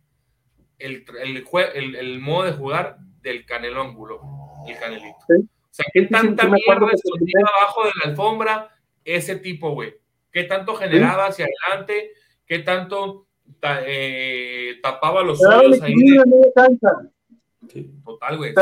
el, 0.77 1.03
el, 1.23 1.95
el, 1.95 2.19
modo 2.19 2.45
de 2.45 2.53
jugar 2.53 2.97
del 3.21 3.45
Canelo 3.45 3.81
Ángulo, 3.81 4.21
el 4.67 4.77
Canelito. 4.77 5.17
¿Sí? 5.27 5.35
O 5.71 5.73
sea, 5.73 5.85
¿qué 5.93 6.01
tanta 6.03 6.45
mierda 6.45 6.91
escondía 6.91 7.39
abajo 7.39 7.85
de 7.85 7.91
la 8.03 8.11
alfombra 8.11 8.75
ese 9.03 9.37
tipo, 9.37 9.71
güey? 9.71 9.95
¿Qué 10.31 10.43
tanto 10.43 10.75
generaba 10.75 11.27
hacia 11.27 11.45
adelante? 11.45 12.11
¿Qué 12.51 12.59
tanto 12.59 13.27
eh, 13.87 14.77
tapaba 14.83 15.23
los 15.23 15.39
suelos 15.39 15.81
ahí? 15.81 15.95
Total, 18.03 18.37
güey. 18.37 18.53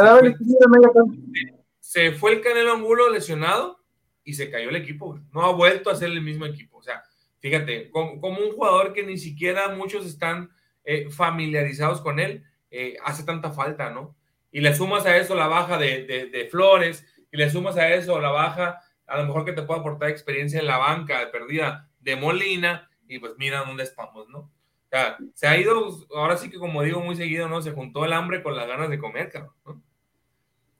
Se, 1.79 2.11
fue 2.11 2.33
el 2.33 2.41
Canelo 2.41 2.73
Angulo 2.73 3.09
lesionado 3.09 3.79
y 4.23 4.35
se 4.35 4.51
cayó 4.51 4.69
el 4.69 4.75
equipo, 4.75 5.07
güey. 5.07 5.23
No 5.33 5.41
ha 5.41 5.53
vuelto 5.53 5.89
a 5.89 5.95
ser 5.95 6.11
el 6.11 6.21
mismo 6.21 6.45
equipo. 6.45 6.77
O 6.77 6.83
sea, 6.83 7.01
fíjate, 7.39 7.89
como, 7.89 8.37
un 8.37 8.51
jugador 8.51 8.93
que 8.93 9.01
ni 9.01 9.17
siquiera 9.17 9.69
muchos 9.69 10.05
están 10.05 10.51
eh, 10.83 11.09
familiarizados 11.09 11.99
con 12.01 12.19
él, 12.19 12.43
eh, 12.69 12.95
hace 13.03 13.23
tanta 13.23 13.49
falta, 13.49 13.89
¿no? 13.89 14.15
y 14.51 14.61
le 14.61 14.75
sumas 14.75 15.07
a 15.07 15.17
eso 15.17 15.33
la 15.33 15.47
baja 15.47 15.79
de, 15.79 16.47
Flores, 16.51 17.07
y 17.31 17.37
le 17.37 17.49
sumas 17.49 17.75
a 17.77 17.91
eso 17.91 18.19
la 18.19 18.29
baja, 18.29 18.81
a 19.07 19.17
lo 19.17 19.25
mejor 19.25 19.45
que 19.45 19.53
te 19.53 19.63
pueda 19.63 19.79
aportar 19.79 20.11
experiencia 20.11 20.59
en 20.59 20.67
la 20.67 20.77
banca 20.77 21.19
de 21.21 21.27
perdida 21.27 21.89
de 21.99 22.15
Molina, 22.15 22.88
y 23.09 23.19
pues 23.19 23.33
mira 23.37 23.65
dónde 23.65 23.83
estamos, 23.83 24.29
¿no? 24.29 24.39
O 24.39 24.89
sea, 24.89 25.17
se 25.33 25.47
ha 25.47 25.57
ido, 25.57 25.89
ahora 26.15 26.37
sí 26.37 26.49
que 26.49 26.57
como 26.57 26.81
digo 26.83 27.01
muy 27.01 27.15
seguido, 27.15 27.47
¿no? 27.47 27.61
Se 27.61 27.73
juntó 27.73 28.05
el 28.05 28.13
hambre 28.13 28.41
con 28.41 28.55
las 28.55 28.67
ganas 28.67 28.89
de 28.89 28.99
comer, 28.99 29.31
cabrón, 29.31 29.83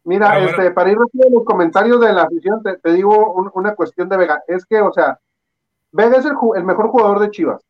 Mira, 0.05 0.39
este, 0.39 0.71
para 0.71 0.91
ir 0.91 0.97
a 0.97 1.29
los 1.29 1.43
comentarios 1.43 1.99
de 1.99 2.13
la 2.13 2.23
afición, 2.23 2.63
te, 2.63 2.93
digo 2.93 3.33
una 3.53 3.75
cuestión 3.75 4.09
de 4.09 4.17
Vega. 4.17 4.41
Es 4.47 4.65
que, 4.65 4.81
o 4.81 4.91
sea, 4.91 5.19
Vega 5.91 6.17
es 6.17 6.25
el, 6.25 6.63
mejor 6.63 6.87
jugador 6.87 7.19
de 7.19 7.29
Chivas. 7.29 7.61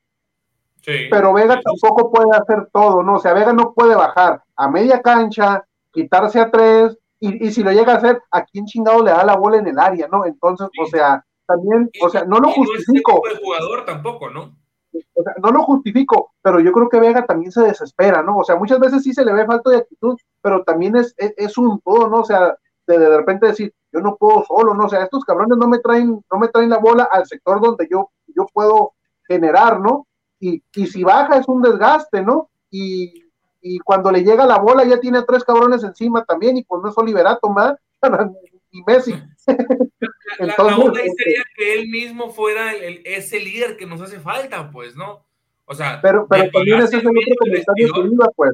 Sí, 0.82 1.08
pero 1.10 1.34
Vega 1.34 1.60
tampoco 1.60 2.12
puede 2.12 2.30
hacer 2.32 2.70
todo, 2.72 3.04
¿no? 3.04 3.16
O 3.16 3.20
sea, 3.20 3.34
Vega 3.34 3.52
no 3.52 3.74
puede 3.74 3.96
bajar 3.96 4.42
a 4.56 4.70
media 4.70 5.02
cancha, 5.02 5.66
quitarse 5.92 6.40
a 6.40 6.50
tres, 6.50 6.98
y, 7.20 7.52
si 7.52 7.64
lo 7.64 7.72
llega 7.72 7.94
a 7.94 7.98
hacer, 7.98 8.22
¿a 8.32 8.46
quién 8.46 8.66
chingado 8.66 9.04
le 9.04 9.12
da 9.12 9.26
la 9.26 9.36
bola 9.36 9.58
en 9.58 9.68
el 9.68 9.78
área, 9.78 10.08
no? 10.08 10.26
Entonces, 10.26 10.70
o 10.82 10.86
sea, 10.86 11.26
también, 11.50 11.90
o 12.02 12.10
sea, 12.10 12.26
no 12.26 12.38
lo 12.40 12.52
justifico. 12.52 13.22
No 13.26 13.40
jugador 13.42 13.86
tampoco, 13.86 14.30
¿no? 14.30 14.56
O 14.94 15.24
sea, 15.24 15.34
no 15.42 15.52
lo 15.52 15.64
justifico, 15.64 16.34
pero 16.42 16.60
yo 16.60 16.72
creo 16.72 16.90
que 16.90 17.00
Vega 17.00 17.26
también 17.26 17.52
se 17.52 17.64
desespera, 17.64 18.22
¿no? 18.22 18.38
O 18.38 18.44
sea, 18.44 18.56
muchas 18.56 18.80
veces 18.80 19.04
sí 19.04 19.14
se 19.14 19.26
le 19.26 19.34
ve 19.34 19.46
falta 19.48 19.72
de 19.72 19.78
actitud, 19.78 20.16
pero 20.42 20.64
también 20.64 20.96
es, 20.96 21.16
es, 21.18 21.58
un 21.58 21.80
todo, 21.82 22.08
¿no? 22.08 22.18
O 22.18 22.24
sea, 22.24 22.56
de, 22.86 23.00
de 23.00 23.18
repente 23.18 23.48
decir, 23.48 23.74
yo 23.92 24.00
no 24.00 24.16
puedo 24.16 24.44
solo, 24.46 24.76
¿no? 24.76 24.86
O 24.86 24.90
sea, 24.90 25.04
estos 25.04 25.26
cabrones 25.26 25.58
no 25.58 25.68
me 25.68 25.80
traen, 25.80 26.24
no 26.32 26.40
me 26.40 26.48
traen 26.50 26.70
la 26.70 26.78
bola 26.78 27.10
al 27.12 27.26
sector 27.26 27.60
donde 27.60 27.88
yo, 27.90 28.12
yo 28.28 28.46
puedo 28.54 28.94
generar, 29.28 29.80
¿no? 29.80 30.08
Y, 30.40 30.64
y 30.76 30.88
si 30.88 31.04
baja 31.04 31.38
es 31.38 31.48
un 31.48 31.62
desgaste, 31.62 32.22
¿no? 32.22 32.50
Y, 32.70 33.26
y 33.62 33.80
cuando 33.80 34.12
le 34.12 34.24
llega 34.24 34.46
la 34.46 34.60
bola 34.60 34.86
ya 34.86 35.00
tiene 35.00 35.24
tres 35.24 35.44
cabrones 35.44 35.84
encima 35.84 36.24
también, 36.24 36.58
y 36.58 36.64
pues 36.64 36.82
no 36.84 36.90
es 36.90 36.98
Oliverato 36.98 37.50
más, 37.50 37.76
y 38.72 38.84
Messi. 38.84 39.14
La, 40.40 40.54
Entonces, 40.58 41.06
este, 41.06 41.24
sería 41.24 41.44
que 41.56 41.74
él 41.74 41.90
mismo 41.90 42.30
fuera 42.30 42.74
el, 42.74 43.02
ese 43.06 43.40
líder 43.40 43.78
que 43.78 43.86
nos 43.86 44.02
hace 44.02 44.20
falta, 44.20 44.70
pues, 44.72 44.96
¿no? 44.96 45.26
O 45.66 45.74
sea, 45.74 46.00
pero, 46.02 46.28
pero 46.28 46.50
también 46.52 46.80
ese 46.80 46.98
es 46.98 47.04
el 47.04 47.10
otro 47.10 47.36
comentario 47.40 47.94
que 47.94 48.14
iba, 48.14 48.30
pues. 48.36 48.54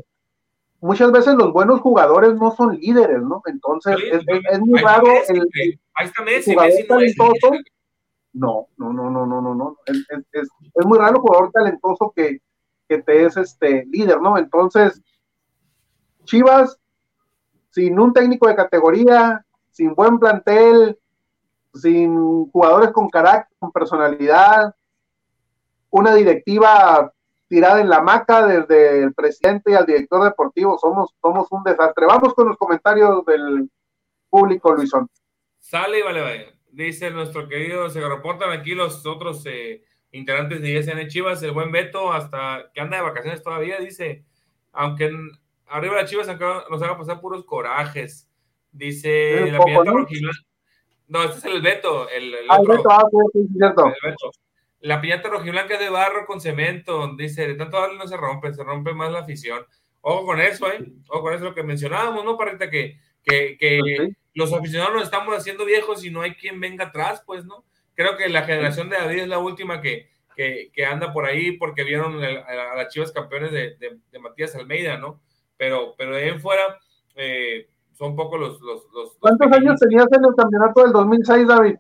Muchas 0.82 1.12
veces 1.12 1.36
los 1.36 1.52
buenos 1.54 1.80
jugadores 1.82 2.36
no 2.36 2.56
son 2.56 2.78
líderes, 2.78 3.22
¿no? 3.22 3.42
Entonces, 3.46 3.98
es, 4.12 4.22
es, 4.52 4.60
muy 4.60 4.80
raro 4.80 5.08
el, 5.30 5.48
ahí 5.96 6.08
está 6.08 6.24
Messi, 6.24 6.56
Messi 6.56 6.84
no 6.84 6.88
talentoso. 6.88 7.52
No, 8.34 8.68
no, 8.78 8.92
no, 8.94 9.10
no, 9.10 9.26
no, 9.26 9.42
no, 9.42 9.56
no. 9.56 9.78
Es, 9.86 9.98
es, 10.10 10.50
es, 10.74 10.86
muy 10.86 10.98
raro 10.98 11.16
el 11.16 11.22
jugador 11.22 11.52
talentoso 11.52 12.12
que, 12.16 12.40
que 12.90 13.02
te 13.02 13.26
es 13.26 13.38
este 13.38 13.86
líder, 13.86 14.22
¿no? 14.22 14.38
Entonces, 14.38 15.02
Chivas, 16.26 16.78
sin 17.72 18.00
un 18.00 18.14
técnico 18.14 18.48
de 18.48 18.56
categoría, 18.56 19.45
sin 19.76 19.94
buen 19.94 20.18
plantel, 20.20 20.98
sin 21.74 22.50
jugadores 22.50 22.92
con 22.92 23.10
carácter, 23.10 23.54
con 23.60 23.74
personalidad, 23.74 24.74
una 25.90 26.16
directiva 26.16 27.12
tirada 27.50 27.82
en 27.82 27.90
la 27.90 28.02
maca 28.02 28.48
desde 28.48 29.04
el 29.04 29.14
presidente 29.14 29.72
y 29.72 29.74
al 29.76 29.86
director 29.86 30.24
deportivo, 30.24 30.78
somos, 30.78 31.14
somos 31.22 31.48
un 31.52 31.62
desastre. 31.64 32.06
Vamos 32.06 32.34
con 32.34 32.48
los 32.48 32.58
comentarios 32.58 33.26
del 33.26 33.70
público, 34.30 34.74
Luisón. 34.74 35.10
Sale, 35.60 36.04
vale, 36.04 36.22
vale. 36.22 36.60
Dice 36.72 37.12
nuestro 37.12 37.50
querido, 37.50 37.90
se 37.90 38.00
reportan 38.00 38.52
aquí 38.52 38.76
los 38.76 39.06
otros 39.06 39.46
eh, 39.46 39.84
integrantes 40.12 40.62
de 40.62 40.72
ISN 40.72 41.08
Chivas, 41.10 41.44
el 41.44 41.52
buen 41.52 41.74
Beto, 41.74 42.14
hasta 42.14 42.72
que 42.74 42.80
anda 42.80 42.96
de 42.96 43.04
vacaciones 43.04 43.44
todavía, 43.44 43.80
dice, 43.80 44.24
aunque 44.72 45.12
arriba 45.68 45.98
de 45.98 46.06
Chivas 46.06 46.28
nos 46.28 46.82
haga 46.82 46.98
pasar 46.98 47.20
puros 47.20 47.44
corajes. 47.44 48.30
Dice 48.76 49.52
la 49.52 49.58
¿no? 49.58 50.06
no, 51.08 51.24
este 51.24 51.38
es 51.38 51.46
el 51.46 51.62
Beto, 51.62 52.10
el, 52.10 52.36
ah, 52.50 52.60
otro, 52.60 52.76
Beto, 52.76 52.90
ah, 52.92 53.08
sí, 53.32 53.40
cierto. 53.58 53.86
El 53.86 54.12
Beto. 54.12 54.32
La 54.82 55.00
piñata 55.00 55.30
rojiblanca 55.30 55.76
es 55.76 55.80
de 55.80 55.90
barro 55.90 56.26
con 56.26 56.42
cemento, 56.42 57.16
dice, 57.16 57.48
de 57.48 57.56
tanto 57.56 57.80
darle 57.80 57.98
no 57.98 58.06
se 58.06 58.18
rompe, 58.18 58.54
se 58.54 58.64
rompe 58.66 58.94
más 58.94 59.12
la 59.12 59.20
afición. 59.20 59.66
Ojo 60.02 60.26
con 60.26 60.42
eso, 60.42 60.70
¿eh? 60.70 60.86
Ojo 61.08 61.22
con 61.22 61.34
eso 61.34 61.46
lo 61.46 61.56
que 61.56 61.64
mencionábamos, 61.64 62.26
¿no, 62.26 62.38
Parrita? 62.38 62.70
Que, 62.70 63.00
que, 63.24 63.58
que 63.58 64.12
los 64.34 64.52
aficionados 64.52 64.94
nos 64.94 65.04
estamos 65.04 65.36
haciendo 65.36 65.64
viejos 65.64 66.04
y 66.04 66.12
no 66.12 66.22
hay 66.22 66.36
quien 66.36 66.60
venga 66.60 66.88
atrás, 66.88 67.24
pues, 67.26 67.46
¿no? 67.46 67.64
Creo 67.96 68.18
que 68.18 68.28
la 68.28 68.44
generación 68.44 68.90
de 68.90 68.98
David 68.98 69.22
es 69.22 69.28
la 69.30 69.40
última 69.40 69.80
que, 69.80 70.10
que, 70.36 70.70
que 70.74 70.86
anda 70.86 71.14
por 71.14 71.26
ahí 71.26 71.54
porque 71.54 71.86
vieron 71.86 72.22
a 72.22 72.76
las 72.76 72.94
chivas 72.94 73.14
campeones 73.14 73.52
de, 73.52 73.78
de, 73.80 74.20
Matías 74.20 74.54
Almeida, 74.56 74.98
¿no? 74.98 75.22
Pero, 75.56 75.96
pero 75.98 76.14
de 76.14 76.24
ahí 76.24 76.30
en 76.30 76.42
fuera 76.42 76.78
eh, 77.16 77.70
son 77.96 78.16
pocos 78.16 78.40
los, 78.40 78.62
los, 78.62 78.84
los 78.94 79.16
¿Cuántos 79.20 79.52
años 79.52 79.80
tenías 79.80 80.08
en 80.12 80.26
el 80.26 80.36
campeonato 80.36 80.84
del 80.84 80.92
2006, 80.92 81.48
David? 81.48 81.76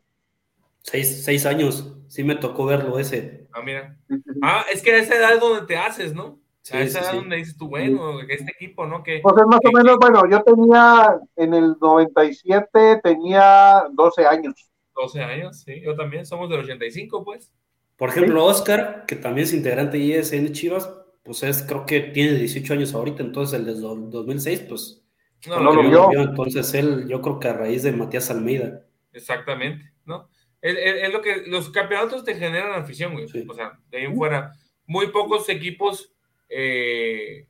Seis, 0.81 1.23
seis 1.23 1.45
años, 1.45 1.97
sí 2.07 2.23
me 2.23 2.35
tocó 2.35 2.65
verlo 2.65 2.99
ese. 2.99 3.47
Ah, 3.51 3.61
mira. 3.61 3.97
Ah, 4.41 4.65
es 4.71 4.81
que 4.81 4.91
a 4.91 4.97
esa 4.97 5.15
edad 5.15 5.33
es 5.33 5.39
donde 5.39 5.65
te 5.65 5.77
haces, 5.77 6.13
¿no? 6.13 6.39
a 6.71 6.81
esa 6.81 7.01
edad 7.01 7.13
donde 7.13 7.35
dices 7.35 7.57
tú, 7.57 7.67
bueno, 7.67 8.21
este 8.21 8.51
equipo, 8.51 8.87
¿no? 8.87 9.03
Que, 9.03 9.19
pues 9.21 9.35
es 9.37 9.45
más 9.45 9.59
o 9.63 9.71
menos, 9.71 9.97
bueno, 9.99 10.23
yo 10.29 10.41
tenía 10.41 11.19
en 11.35 11.53
el 11.53 11.75
97, 11.79 13.01
tenía 13.03 13.83
12 13.91 14.25
años. 14.25 14.55
12 14.95 15.21
años, 15.21 15.61
sí, 15.61 15.81
yo 15.81 15.95
también, 15.95 16.25
somos 16.25 16.49
del 16.49 16.61
85, 16.61 17.23
pues. 17.23 17.51
Por 17.97 18.09
ejemplo, 18.09 18.43
Oscar, 18.45 19.05
que 19.05 19.15
también 19.15 19.45
es 19.45 19.53
integrante 19.53 19.97
de 19.97 20.03
ISN 20.03 20.53
Chivas, 20.53 20.89
pues 21.23 21.43
es, 21.43 21.63
creo 21.63 21.85
que 21.85 21.99
tiene 21.99 22.33
18 22.33 22.73
años 22.73 22.93
ahorita, 22.93 23.21
entonces 23.21 23.59
el 23.59 23.65
de 23.65 23.73
2006, 23.75 24.65
pues. 24.67 25.04
No, 25.47 25.59
no 25.59 25.73
lo 25.73 25.83
vio. 25.89 26.09
Entonces 26.11 26.73
él, 26.73 27.07
yo 27.07 27.21
creo 27.21 27.39
que 27.39 27.47
a 27.47 27.53
raíz 27.53 27.83
de 27.83 27.91
Matías 27.91 28.29
Almeida. 28.31 28.85
Exactamente, 29.13 29.91
¿no? 30.05 30.29
Es, 30.61 31.11
lo 31.13 31.21
que 31.21 31.43
los 31.45 31.69
campeonatos 31.69 32.23
te 32.23 32.35
generan 32.35 32.73
afición, 32.73 33.13
güey. 33.13 33.25
O 33.47 33.53
sea, 33.53 33.79
de 33.89 33.97
ahí 33.99 34.03
en 34.05 34.15
fuera, 34.15 34.53
muy 34.87 35.07
pocos 35.07 35.47
equipos, 35.49 36.11
eh, 36.49 37.47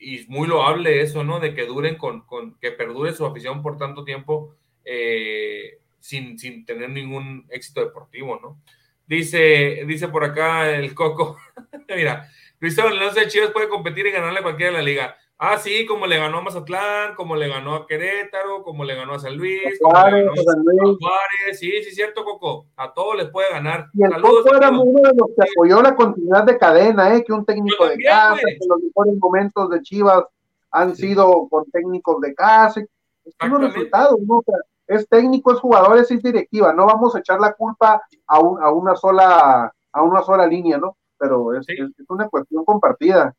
y 0.00 0.24
muy 0.28 0.48
loable 0.48 1.02
eso, 1.02 1.22
¿no? 1.22 1.40
De 1.40 1.54
que 1.54 1.66
duren 1.66 1.96
con, 1.96 2.22
con 2.22 2.58
que 2.58 2.72
perdure 2.72 3.12
su 3.12 3.26
afición 3.26 3.62
por 3.62 3.76
tanto 3.76 4.02
tiempo 4.02 4.56
eh, 4.84 5.78
sin, 6.00 6.38
sin 6.38 6.64
tener 6.64 6.88
ningún 6.90 7.46
éxito 7.50 7.84
deportivo, 7.84 8.40
¿no? 8.42 8.60
Dice, 9.06 9.84
dice 9.86 10.08
por 10.08 10.24
acá 10.24 10.70
el 10.70 10.94
Coco, 10.94 11.36
mira, 11.94 12.28
Cristóbal 12.58 12.96
Alonso 12.96 13.20
de 13.20 13.28
Chivas 13.28 13.50
puede 13.50 13.68
competir 13.68 14.06
y 14.06 14.10
ganarle 14.10 14.38
a 14.38 14.42
cualquiera 14.42 14.72
de 14.72 14.78
la 14.78 14.84
liga. 14.84 15.16
Ah, 15.42 15.56
sí, 15.56 15.86
como 15.86 16.06
le 16.06 16.18
ganó 16.18 16.38
a 16.38 16.42
Mazatlán, 16.42 17.14
como 17.14 17.34
le 17.34 17.48
ganó 17.48 17.74
a 17.74 17.86
Querétaro, 17.86 18.62
como 18.62 18.84
le 18.84 18.94
ganó 18.94 19.14
a 19.14 19.18
San 19.18 19.36
Luis, 19.38 19.78
como 19.80 19.94
le 19.94 20.24
ganó 20.24 20.32
a 20.32 20.34
Juárez. 20.36 21.58
Sí, 21.58 21.72
sí, 21.82 21.92
cierto, 21.92 22.24
Coco. 22.24 22.66
A 22.76 22.92
todos 22.92 23.16
les 23.16 23.30
puede 23.30 23.50
ganar. 23.50 23.86
Y 23.94 24.04
el 24.04 24.10
Saludos, 24.10 24.44
Coco 24.44 24.56
era 24.56 24.68
uno 24.68 25.00
de 25.00 25.14
los 25.16 25.30
que 25.34 25.50
apoyó 25.50 25.80
la 25.80 25.96
continuidad 25.96 26.44
de 26.44 26.58
cadena, 26.58 27.14
¿eh? 27.14 27.24
que 27.24 27.32
un 27.32 27.46
técnico 27.46 27.88
de 27.88 27.96
casa, 28.04 28.42
que 28.44 28.58
los 28.68 28.82
mejores 28.82 29.16
momentos 29.16 29.70
de 29.70 29.80
Chivas 29.80 30.24
han 30.72 30.94
sido 30.94 31.48
con 31.48 31.64
técnicos 31.70 32.20
de 32.20 32.34
casa. 32.34 32.80
Es 33.24 33.34
un 33.50 33.62
resultado, 33.62 34.18
¿no? 34.20 34.42
es 34.86 35.08
técnico, 35.08 35.52
es 35.52 35.60
jugador, 35.60 35.98
es 35.98 36.22
directiva. 36.22 36.74
No 36.74 36.84
vamos 36.84 37.16
a 37.16 37.20
echar 37.20 37.40
la 37.40 37.54
culpa 37.54 38.02
a, 38.26 38.36
a 38.36 38.72
una 38.72 38.94
sola 38.94 39.72
a 39.92 40.02
una 40.02 40.22
sola 40.22 40.46
línea, 40.46 40.78
¿no? 40.78 40.96
Pero 41.16 41.54
es, 41.54 41.66
es, 41.68 42.10
una 42.10 42.28
cuestión 42.28 42.64
compartida. 42.64 43.34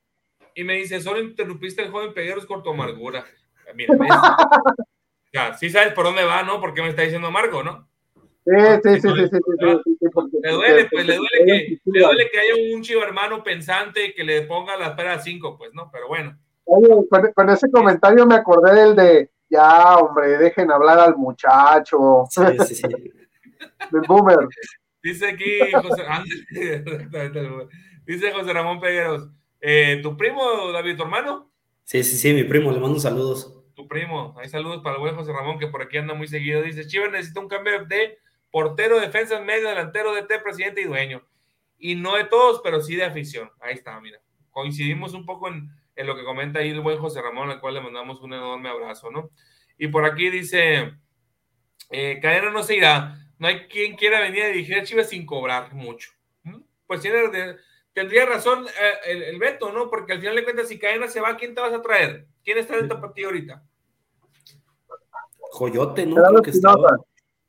Y 0.55 0.63
me 0.63 0.75
dice, 0.75 1.01
solo 1.01 1.21
interrumpiste 1.21 1.83
el 1.83 1.91
joven 1.91 2.13
Pegueros 2.13 2.45
corto 2.45 2.71
amargura. 2.71 3.25
Mira, 3.75 3.95
ya, 5.33 5.53
sí 5.53 5.69
sabes 5.69 5.93
por 5.93 6.05
dónde 6.05 6.23
va, 6.23 6.43
¿no? 6.43 6.59
Porque 6.59 6.81
me 6.81 6.89
está 6.89 7.03
diciendo 7.03 7.27
amargo, 7.27 7.63
¿no? 7.63 7.87
Sí, 8.43 8.53
sí, 8.83 9.01
sí, 9.01 9.09
sí, 9.09 9.27
sí, 9.31 10.07
Le 10.41 10.51
duele, 10.51 10.85
pues, 10.91 11.05
le 11.05 11.15
duele 11.15 11.45
que, 11.45 11.79
le 11.85 11.99
duele 12.01 12.29
que 12.31 12.39
haya 12.39 12.75
un 12.75 12.81
chivo 12.81 13.03
hermano 13.03 13.43
pensante 13.43 14.13
que 14.13 14.23
le 14.23 14.41
ponga 14.41 14.75
la 14.77 14.87
espera 14.87 15.13
a 15.13 15.19
cinco, 15.19 15.57
pues, 15.57 15.71
¿no? 15.73 15.89
Pero 15.91 16.07
bueno. 16.07 16.37
Oye, 16.65 16.89
con 17.35 17.49
ese 17.49 17.69
comentario 17.69 18.25
me 18.25 18.35
acordé 18.35 18.73
del 18.73 18.95
de 18.95 19.29
ya, 19.49 19.97
hombre, 19.97 20.37
dejen 20.37 20.71
hablar 20.71 20.99
al 20.99 21.15
muchacho. 21.17 22.25
Sí, 22.29 22.41
sí, 22.65 22.75
sí. 22.75 22.87
boomer. 24.07 24.47
Dice 25.03 25.27
aquí 25.27 25.59
José, 25.71 26.03
dice 28.05 28.31
José 28.31 28.53
Ramón 28.53 28.79
Pegueros, 28.79 29.29
eh, 29.61 29.99
¿tu 30.01 30.17
primo, 30.17 30.71
David, 30.71 30.97
tu 30.97 31.03
hermano? 31.03 31.51
Sí, 31.83 32.03
sí, 32.03 32.17
sí, 32.17 32.33
mi 32.33 32.43
primo, 32.43 32.71
le 32.71 32.79
mando 32.79 32.99
saludos. 32.99 33.63
Tu 33.75 33.87
primo, 33.87 34.35
hay 34.37 34.49
saludos 34.49 34.81
para 34.83 34.95
el 34.95 35.01
buen 35.01 35.15
José 35.15 35.31
Ramón, 35.31 35.59
que 35.59 35.67
por 35.67 35.81
aquí 35.81 35.97
anda 35.97 36.13
muy 36.13 36.27
seguido. 36.27 36.61
Dice, 36.61 36.87
Chivas 36.87 37.11
necesita 37.11 37.39
un 37.39 37.47
cambio 37.47 37.85
de 37.85 38.17
portero, 38.49 38.99
defensa, 38.99 39.39
medio, 39.39 39.69
delantero, 39.69 40.13
DT, 40.13 40.39
presidente 40.43 40.81
y 40.81 40.85
dueño. 40.85 41.25
Y 41.77 41.95
no 41.95 42.15
de 42.15 42.25
todos, 42.25 42.61
pero 42.63 42.81
sí 42.81 42.95
de 42.95 43.05
afición. 43.05 43.49
Ahí 43.59 43.73
está, 43.73 43.99
mira. 44.01 44.19
Coincidimos 44.51 45.13
un 45.13 45.25
poco 45.25 45.47
en, 45.47 45.69
en 45.95 46.07
lo 46.07 46.15
que 46.15 46.23
comenta 46.23 46.59
ahí 46.59 46.69
el 46.69 46.81
buen 46.81 46.97
José 46.97 47.21
Ramón, 47.21 47.49
al 47.49 47.59
cual 47.59 47.75
le 47.75 47.81
mandamos 47.81 48.21
un 48.21 48.33
enorme 48.33 48.69
abrazo, 48.69 49.09
¿no? 49.11 49.29
Y 49.77 49.87
por 49.87 50.05
aquí 50.05 50.29
dice, 50.29 50.93
eh, 51.89 52.19
Cadena 52.21 52.51
no 52.51 52.63
se 52.63 52.75
irá, 52.75 53.17
no 53.39 53.47
hay 53.47 53.67
quien 53.67 53.95
quiera 53.95 54.19
venir 54.19 54.43
a 54.43 54.47
dirigir 54.47 54.77
a 54.77 54.83
Chivas 54.83 55.09
sin 55.09 55.25
cobrar 55.25 55.73
mucho. 55.73 56.11
Pues 56.85 57.01
tiene, 57.01 57.17
tendría 57.93 58.25
razón 58.25 58.65
eh, 58.67 59.29
el, 59.29 59.39
Beto, 59.39 59.71
¿no? 59.71 59.89
Porque 59.89 60.13
al 60.13 60.19
final 60.19 60.35
de 60.35 60.43
cuentas, 60.43 60.67
si 60.67 60.79
Cadena 60.79 61.07
se 61.07 61.21
va, 61.21 61.37
¿quién 61.37 61.53
te 61.55 61.61
vas 61.61 61.73
a 61.73 61.81
traer? 61.81 62.27
¿Quién 62.43 62.57
está 62.57 62.75
en 62.75 62.83
el 62.83 62.89
tapatío 62.89 63.27
ahorita? 63.27 63.63
Joyote, 65.51 66.05
¿no? 66.05 66.15
Claro, 66.15 66.41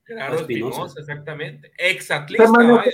Claro, 0.05 0.35
Espinosa, 0.35 1.00
exactamente. 1.00 1.72
Exactista, 1.78 2.50
vaya 2.50 2.90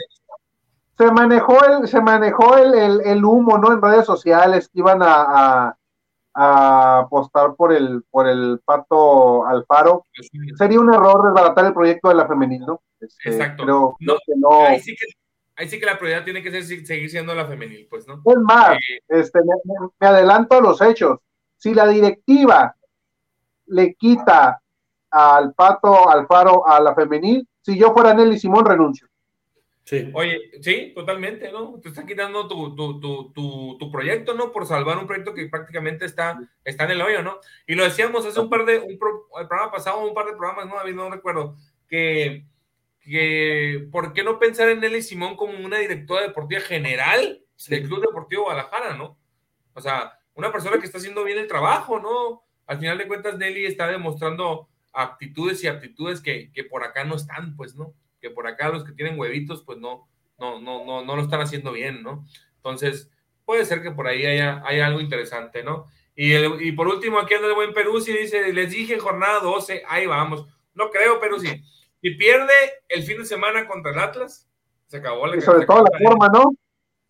se 0.98 1.12
manejó 1.12 1.64
el, 1.64 1.88
se 1.88 2.00
manejó 2.00 2.56
el, 2.58 3.00
el, 3.04 3.24
humo, 3.24 3.56
¿no? 3.56 3.72
En 3.72 3.80
redes 3.80 4.04
sociales 4.04 4.68
que 4.68 4.80
iban 4.80 5.00
a, 5.00 5.76
a, 6.34 6.98
apostar 6.98 7.54
por 7.54 7.72
el, 7.72 8.02
por 8.10 8.26
el 8.26 8.60
pato 8.64 9.46
Alfaro. 9.46 10.04
Sería 10.56 10.80
un 10.80 10.92
error 10.92 11.24
desbaratar 11.24 11.66
el 11.66 11.74
proyecto 11.74 12.08
de 12.08 12.16
la 12.16 12.26
femenil, 12.26 12.66
¿no? 12.66 12.82
Este, 13.00 13.30
Exacto. 13.30 13.64
no, 13.64 13.96
Ahí, 14.66 14.80
sí 14.80 14.96
que, 14.96 15.06
ahí, 15.58 15.68
sí 15.68 15.78
que, 15.78 15.86
la 15.86 15.98
prioridad 15.98 16.24
tiene 16.24 16.42
que 16.42 16.50
ser, 16.50 16.86
seguir 16.86 17.10
siendo 17.10 17.34
la 17.34 17.46
femenil, 17.46 17.86
pues, 17.90 18.06
¿no? 18.06 18.22
Es 18.24 18.38
más, 18.38 18.76
eh, 18.76 19.00
este, 19.08 19.40
me, 19.40 19.54
me 20.00 20.06
adelanto 20.06 20.56
a 20.56 20.60
los 20.60 20.80
hechos. 20.80 21.18
Si 21.56 21.74
la 21.74 21.86
directiva 21.86 22.74
le 23.66 23.94
quita 23.94 24.62
al 25.10 25.54
pato 25.54 26.08
Alfaro 26.08 26.66
a 26.66 26.80
la 26.80 26.94
femenil, 26.94 27.46
si 27.60 27.78
yo 27.78 27.92
fuera 27.92 28.14
Nelly 28.14 28.38
Simón, 28.38 28.64
renuncio. 28.64 29.08
Oye, 30.12 30.50
sí, 30.60 30.92
totalmente, 30.94 31.50
¿no? 31.50 31.80
Te 31.80 31.88
están 31.88 32.06
quitando 32.06 32.46
tu, 32.46 32.74
tu, 32.74 33.00
tu, 33.00 33.78
tu, 33.78 33.90
proyecto, 33.90 34.34
¿no? 34.34 34.52
Por 34.52 34.66
salvar 34.66 34.98
un 34.98 35.06
proyecto 35.06 35.32
que 35.32 35.46
prácticamente 35.48 36.04
está, 36.04 36.38
está 36.64 36.84
en 36.84 36.90
el 36.90 37.02
hoyo, 37.02 37.22
¿no? 37.22 37.38
Y 37.66 37.74
lo 37.74 37.84
decíamos 37.84 38.26
hace 38.26 38.38
un 38.38 38.50
par 38.50 38.66
de, 38.66 38.78
un 38.78 38.90
el 38.90 38.98
programa 38.98 39.70
pasado, 39.70 40.06
un 40.06 40.14
par 40.14 40.26
de 40.26 40.32
programas, 40.32 40.66
¿no? 40.66 40.76
David, 40.76 40.94
no 40.94 41.10
recuerdo, 41.10 41.56
que, 41.88 42.44
que, 43.08 43.88
¿por 43.90 44.12
qué 44.12 44.22
no 44.22 44.38
pensar 44.38 44.68
en 44.68 44.80
Nelly 44.80 45.02
Simón 45.02 45.36
como 45.36 45.58
una 45.64 45.78
directora 45.78 46.22
deportiva 46.22 46.60
general 46.60 47.42
del 47.68 47.86
Club 47.86 48.00
Deportivo 48.00 48.44
Guadalajara, 48.44 48.96
¿no? 48.96 49.18
O 49.74 49.80
sea, 49.80 50.18
una 50.34 50.52
persona 50.52 50.78
que 50.78 50.86
está 50.86 50.98
haciendo 50.98 51.24
bien 51.24 51.38
el 51.38 51.48
trabajo, 51.48 51.98
¿no? 51.98 52.42
Al 52.66 52.78
final 52.78 52.98
de 52.98 53.08
cuentas, 53.08 53.38
Nelly 53.38 53.66
está 53.66 53.88
demostrando 53.88 54.68
actitudes 54.92 55.62
y 55.64 55.68
aptitudes 55.68 56.20
que, 56.20 56.52
que 56.52 56.64
por 56.64 56.84
acá 56.84 57.04
no 57.04 57.16
están, 57.16 57.56
pues, 57.56 57.74
¿no? 57.74 57.94
que 58.20 58.30
por 58.30 58.46
acá 58.46 58.68
los 58.68 58.84
que 58.84 58.92
tienen 58.92 59.18
huevitos, 59.18 59.62
pues 59.62 59.78
no, 59.78 60.08
no, 60.38 60.60
no, 60.60 60.84
no, 60.84 61.04
no 61.04 61.16
lo 61.16 61.22
están 61.22 61.40
haciendo 61.40 61.72
bien, 61.72 62.02
¿no? 62.02 62.26
Entonces, 62.56 63.10
puede 63.44 63.64
ser 63.64 63.82
que 63.82 63.90
por 63.90 64.06
ahí 64.06 64.26
haya, 64.26 64.62
algo 64.84 65.00
interesante, 65.00 65.62
¿no? 65.62 65.86
Y, 66.14 66.34
y 66.34 66.72
por 66.72 66.88
último, 66.88 67.18
aquí 67.18 67.34
anda 67.34 67.48
el 67.48 67.54
buen 67.54 67.72
Perú, 67.72 68.00
si 68.00 68.12
dice, 68.12 68.52
les 68.52 68.70
dije 68.70 68.98
jornada 68.98 69.40
12, 69.40 69.84
ahí 69.88 70.06
vamos. 70.06 70.46
No 70.74 70.90
creo, 70.90 71.20
pero 71.20 71.38
sí. 71.38 71.62
Si 72.00 72.10
pierde 72.10 72.52
el 72.88 73.02
fin 73.02 73.18
de 73.18 73.24
semana 73.24 73.66
contra 73.66 73.92
el 73.92 73.98
Atlas, 73.98 74.48
se 74.86 74.98
acabó 74.98 75.26
la 75.26 75.36
Y 75.36 75.40
sobre 75.40 75.66
todo 75.66 75.84
la 75.84 75.98
forma, 75.98 76.28
¿no? 76.28 76.54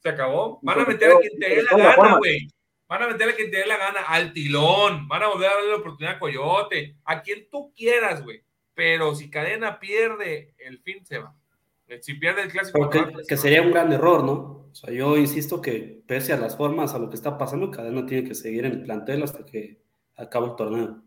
Se 0.03 0.09
acabó. 0.09 0.59
Van 0.63 0.81
a 0.81 0.85
meter 0.85 1.13
a 1.13 1.19
quien 1.19 1.39
te 1.39 1.49
dé 1.49 1.63
la 1.63 1.77
gana, 1.77 2.19
güey. 2.19 2.49
Van 2.89 3.03
a 3.03 3.09
meter 3.09 3.29
a 3.29 3.35
quien 3.35 3.51
te 3.51 3.59
dé 3.59 3.67
la 3.67 3.77
gana, 3.77 4.01
al 4.01 4.33
tilón. 4.33 5.07
Van 5.09 5.23
a 5.23 5.29
volver 5.29 5.51
a 5.51 5.55
darle 5.55 5.71
la 5.71 5.77
oportunidad 5.77 6.17
a 6.17 6.19
Coyote, 6.19 6.97
a 7.05 7.23
quien 7.23 7.49
tú 7.51 7.73
quieras, 7.75 8.23
güey 8.23 8.43
pero 8.79 9.13
si 9.17 9.29
Cadena 9.29 9.81
pierde, 9.81 10.55
el 10.57 10.79
fin 10.79 11.05
se 11.05 11.19
va. 11.19 11.35
Si 12.01 12.15
pierde 12.15 12.43
el 12.43 12.53
clásico. 12.53 12.89
Que, 13.29 13.37
sería 13.37 13.61
un 13.61 13.73
gran 13.73 13.93
error, 13.93 14.23
¿no? 14.23 14.69
O 14.71 14.71
sea, 14.73 14.95
yo 14.95 15.17
insisto 15.17 15.61
que 15.61 16.01
pese 16.07 16.33
a 16.33 16.37
las 16.37 16.57
formas, 16.57 16.95
a 16.95 17.01
lo 17.01 17.11
que 17.11 17.17
está 17.17 17.37
pasando, 17.37 17.73
Cadena 17.73 18.07
tiene 18.07 18.29
que 18.29 18.37
seguir 18.37 18.67
en 18.67 18.73
el 18.75 18.83
plantel 18.85 19.25
hasta 19.25 19.45
que 19.45 19.83
acabe 20.15 20.47
el 20.47 20.55
torneo. 20.55 21.03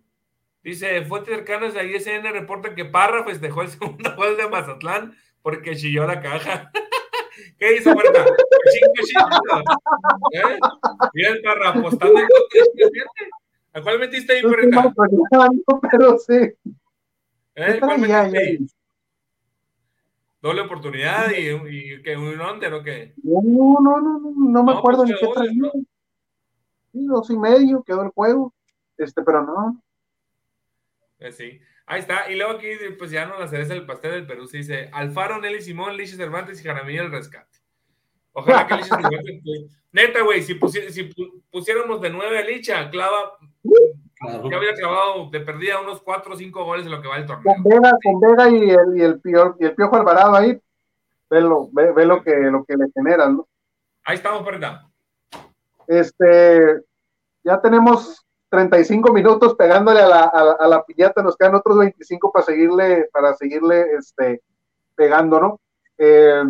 Dice, 0.64 1.03
fuentes 1.05 1.36
cercanas 1.36 1.76
a 1.76 1.84
ISN 1.84 2.24
reporta 2.32 2.76
que 2.76 2.86
Parra 2.86 3.24
festejó 3.24 3.64
el 3.64 3.70
segundo 3.70 4.16
gol 4.16 4.38
de 4.38 4.47
Mazatlán 4.47 5.16
porque 5.41 5.76
chilló 5.76 6.05
la 6.05 6.22
caja. 6.22 6.72
¿Qué 7.57 7.78
hizo, 7.78 7.93
Puerta? 7.93 8.26
¿Eh? 10.34 10.59
Bien, 11.14 11.41
Parra, 11.43 11.70
apostando 11.70 12.20
en 12.20 12.28
¿A 13.74 13.82
cuál 13.82 13.99
metiste 13.99 14.34
ahí, 14.34 14.41
Puerta? 14.41 14.93
Pero 15.89 16.18
sí. 16.18 16.53
¿Eh? 17.55 17.80
doble 20.41 20.62
oportunidad 20.62 21.30
y, 21.30 22.01
que 22.01 22.18
un 22.18 22.41
under 22.41 22.74
o 22.74 22.84
qué. 22.84 23.14
No, 23.24 23.41
no, 23.41 24.01
no, 24.01 24.20
no, 24.20 24.34
no 24.36 24.64
me 24.64 24.74
acuerdo 24.74 25.03
pues, 25.03 25.12
ni 25.12 25.18
qué 25.20 25.34
traía. 25.34 25.72
Sí, 26.91 27.05
dos 27.05 27.30
y 27.30 27.38
medio 27.38 27.84
quedó 27.84 28.03
el 28.03 28.09
juego, 28.09 28.53
este, 28.97 29.22
pero 29.22 29.43
no. 29.43 29.82
Eh, 31.22 31.32
sí. 31.32 31.59
Ahí 31.86 31.99
está. 31.99 32.30
Y 32.30 32.36
luego 32.36 32.53
aquí, 32.53 32.67
pues 32.97 33.11
ya 33.11 33.26
no 33.26 33.39
la 33.39 33.47
cereza 33.47 33.74
del 33.74 33.86
pastel 33.86 34.11
del 34.11 34.28
Perú. 34.28 34.47
Se 34.47 34.57
dice 34.57 34.89
Alfaro, 34.91 35.39
Nelly 35.39 35.61
Simón, 35.61 35.95
Liches 35.95 36.17
Cervantes 36.17 36.59
y 36.59 36.63
Jaramillo 36.63 37.03
el 37.03 37.11
rescate. 37.11 37.59
Ojalá 38.34 38.67
que 38.67 38.76
Liches 38.76 38.89
Cervantes. 38.89 39.41
Neta, 39.93 40.22
güey, 40.22 40.41
si, 40.41 40.55
pusiéramos 41.51 42.01
de 42.01 42.09
nueve 42.09 42.39
a 42.39 42.43
Licha, 42.43 42.89
clava. 42.89 43.34
Ya 44.49 44.57
había 44.57 44.74
clavado 44.74 45.30
de 45.30 45.39
perdida 45.41 45.82
unos 45.82 46.01
cuatro 46.01 46.34
o 46.34 46.38
cinco 46.38 46.63
goles 46.63 46.86
en 46.86 46.91
lo 46.91 47.01
que 47.01 47.07
va 47.07 47.17
el 47.17 47.26
torneo. 47.26 47.53
Con 47.55 47.63
Vega, 47.63 47.91
con 48.03 48.19
Vega 48.19 48.49
y 48.49 48.69
el, 48.69 48.97
y 48.97 49.01
el, 49.01 49.19
pio, 49.19 49.57
y 49.59 49.65
el 49.65 49.76
Piojo 49.76 49.95
Alvarado 49.95 50.36
ahí, 50.36 50.61
ve 51.30 51.41
lo, 51.41 51.69
ve, 51.72 52.05
lo, 52.05 52.24
que, 52.24 52.36
lo 52.36 52.63
que 52.63 52.78
le 52.78 52.86
generan, 52.93 53.38
¿no? 53.38 53.47
Ahí 54.03 54.15
estamos, 54.15 54.43
Perda. 54.43 54.88
Este, 55.88 56.82
ya 57.43 57.59
tenemos 57.59 58.26
35 58.51 59.13
minutos 59.13 59.55
pegándole 59.55 60.01
a 60.01 60.07
la, 60.07 60.23
a, 60.23 60.67
la 60.67 60.83
piñata, 60.83 61.23
nos 61.23 61.37
quedan 61.37 61.55
otros 61.55 61.77
25 61.77 62.33
para 62.33 62.45
seguirle, 62.45 63.09
para 63.13 63.33
seguirle 63.33 63.93
este, 63.97 64.43
pegando, 64.93 65.39
¿no? 65.39 65.61
Eh, 65.97 66.43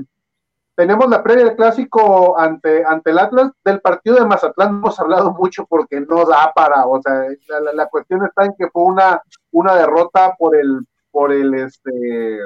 tenemos 0.73 1.07
la 1.09 1.21
previa 1.21 1.45
del 1.45 1.55
clásico 1.55 2.39
ante, 2.39 2.83
ante 2.83 3.11
el 3.11 3.19
Atlas, 3.19 3.51
del 3.63 3.81
partido 3.81 4.15
de 4.15 4.25
Mazatlán 4.25 4.69
hemos 4.69 4.99
hablado 4.99 5.31
mucho 5.31 5.67
porque 5.67 6.01
no 6.01 6.25
da 6.25 6.51
para, 6.55 6.87
o 6.87 6.99
sea, 7.03 7.27
la, 7.71 7.85
cuestión 7.85 8.25
está 8.25 8.45
en 8.45 8.55
que 8.57 8.67
fue 8.71 8.83
una, 8.83 9.21
una 9.51 9.75
derrota 9.75 10.33
por 10.39 10.55
el, 10.55 10.87
por 11.11 11.31
el, 11.31 11.53
este, 11.53 12.39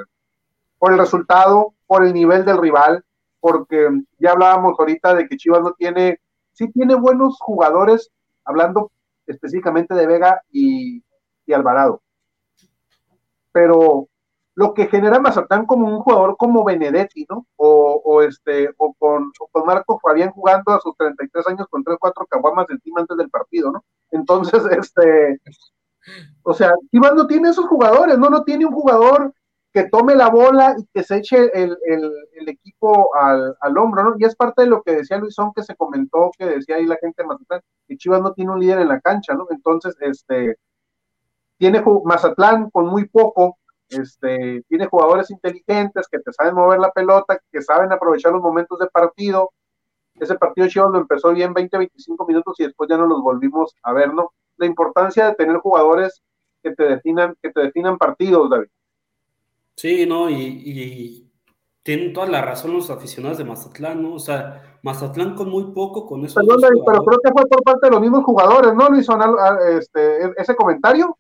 por 0.78 0.92
el 0.92 1.00
resultado, 1.00 1.74
por 1.88 2.04
el 2.04 2.14
nivel 2.14 2.44
del 2.44 2.58
rival, 2.58 3.06
porque 3.40 3.90
ya 4.20 4.32
hablábamos 4.32 4.78
ahorita 4.78 5.14
de 5.14 5.30
que 5.30 5.38
Chivas 5.38 5.62
no 5.62 5.72
tiene, 5.72 6.20
sí 6.52 6.70
tiene 6.74 6.96
buenos 6.96 7.38
jugadores, 7.40 8.12
hablando 8.44 8.92
específicamente 9.28 9.94
de 9.94 10.08
Vega 10.08 10.42
y, 10.52 11.04
Alvarado. 11.54 12.02
Pero 13.52 14.08
lo 14.56 14.74
que 14.74 14.88
genera 14.88 15.20
Mazatán 15.20 15.66
como 15.66 15.88
un 15.88 16.00
jugador 16.00 16.38
como 16.38 16.64
Benedetti, 16.64 17.26
¿no? 17.30 17.46
O, 17.58 18.22
este, 18.24 18.70
o 18.78 18.94
con, 18.94 19.32
con, 19.52 19.66
Marco 19.66 20.00
Fabián 20.00 20.32
jugando 20.32 20.72
a 20.72 20.80
sus 20.80 20.96
33 20.98 21.48
años 21.48 21.68
con 21.70 21.84
3, 21.84 21.98
4 22.00 22.26
caguamas 22.28 22.66
encima 22.70 23.02
antes 23.02 23.18
del 23.18 23.30
partido, 23.30 23.72
¿no? 23.72 23.86
Entonces, 24.12 24.64
este, 24.72 25.40
o 26.44 26.54
sea, 26.54 26.74
Chivas 26.92 27.14
no 27.14 27.28
tiene 27.28 27.50
esos 27.50 27.68
jugadores, 27.68 28.18
¿no? 28.18 28.30
No 28.30 28.44
tiene 28.44 28.66
un 28.66 28.74
jugador 28.74 29.34
que 29.76 29.90
tome 29.90 30.16
la 30.16 30.30
bola 30.30 30.74
y 30.78 30.86
que 30.94 31.04
se 31.04 31.18
eche 31.18 31.52
el, 31.54 31.78
equipo 32.48 33.14
al, 33.14 33.78
hombro, 33.78 34.04
¿no? 34.06 34.16
Y 34.18 34.24
es 34.24 34.34
parte 34.34 34.62
de 34.62 34.70
lo 34.70 34.82
que 34.82 34.94
decía 34.94 35.18
Luisón, 35.18 35.52
que 35.54 35.64
se 35.64 35.76
comentó, 35.76 36.32
que 36.40 36.46
decía 36.46 36.78
ahí 36.78 36.86
la 36.86 36.96
gente 36.96 37.22
de 37.22 37.28
Mazatlán, 37.28 37.62
que 37.86 37.98
Chivas 37.98 38.22
no 38.22 38.32
tiene 38.32 38.54
un 38.54 38.62
líder 38.62 38.80
en 38.80 38.88
la 38.88 39.02
cancha, 39.02 39.34
¿no? 39.34 39.48
Entonces, 39.50 39.98
este, 40.00 40.56
tiene 41.58 41.84
Mazatlán 42.06 42.70
con 42.70 42.88
muy 42.88 43.10
poco, 43.10 43.58
este, 43.90 44.64
tiene 44.70 44.86
jugadores 44.86 45.30
inteligentes 45.30 46.08
que 46.10 46.20
te 46.20 46.32
saben 46.32 46.56
mover 46.56 46.80
la 46.80 46.92
pelota, 46.94 47.38
que 47.52 47.62
saben 47.62 47.92
aprovechar 47.92 48.32
los 48.32 48.42
momentos 48.42 48.80
de 48.80 48.88
partido. 48.88 49.52
Ese 50.14 50.36
partido 50.36 50.70
Chivas 50.70 50.92
lo 50.92 51.00
empezó 51.00 51.34
bien 51.34 51.54
20, 51.54 51.78
25 51.80 52.26
minutos 52.26 52.56
y 52.60 52.64
después 52.64 52.90
ya 52.90 52.96
no 52.96 53.08
los 53.08 53.22
volvimos 53.22 53.76
a 53.84 53.92
ver, 53.92 54.14
¿no? 54.14 54.32
La 54.56 54.68
importancia 54.68 55.28
de 55.28 55.36
tener 55.36 55.58
jugadores 55.58 56.24
que 56.64 56.74
te 56.74 56.84
definan, 56.84 57.36
que 57.42 57.52
te 57.52 57.60
definan 57.60 57.98
partidos, 57.98 58.50
David. 58.50 58.70
Sí, 59.76 60.06
no, 60.06 60.30
y, 60.30 61.22
tienen 61.84 62.14
toda 62.14 62.28
la 62.28 62.42
razón 62.42 62.74
los 62.74 62.90
aficionados 62.90 63.38
de 63.38 63.44
Mazatlán, 63.44 64.02
¿no? 64.02 64.16
O 64.16 64.20
sea, 64.20 64.80
Mazatlán 64.82 65.36
con 65.36 65.50
muy 65.50 65.72
poco, 65.72 66.08
con 66.08 66.26
eso. 66.26 66.40
Perdón, 66.40 66.82
pero 66.84 67.04
creo 67.04 67.20
que 67.20 67.32
fue 67.32 67.46
por 67.48 67.62
parte 67.64 67.88
de 67.88 67.92
los 67.92 68.02
mismos 68.02 68.24
jugadores, 68.24 68.74
¿no, 68.74 68.90
Luis? 68.90 69.08
Este, 69.78 70.26
e, 70.26 70.34
ese 70.38 70.56
comentario. 70.56 71.16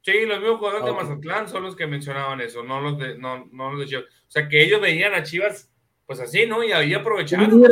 Sí, 0.00 0.24
los 0.24 0.40
mismos 0.40 0.58
jugadores 0.58 0.86
de 0.86 0.92
Mazatlán 0.92 1.48
son 1.48 1.64
los 1.64 1.76
que 1.76 1.86
mencionaban 1.86 2.40
eso, 2.40 2.62
no 2.62 2.80
los 2.80 2.98
de, 2.98 3.18
no, 3.18 3.44
no 3.52 3.72
los 3.72 3.80
de 3.80 3.86
Chivas. 3.86 4.04
O 4.04 4.30
sea, 4.30 4.48
que 4.48 4.62
ellos 4.62 4.80
veían 4.80 5.12
a 5.12 5.22
Chivas, 5.22 5.70
pues 6.06 6.20
así, 6.20 6.46
¿no? 6.46 6.64
Y 6.64 6.72
ahí 6.72 6.94
aprovecharon. 6.94 7.62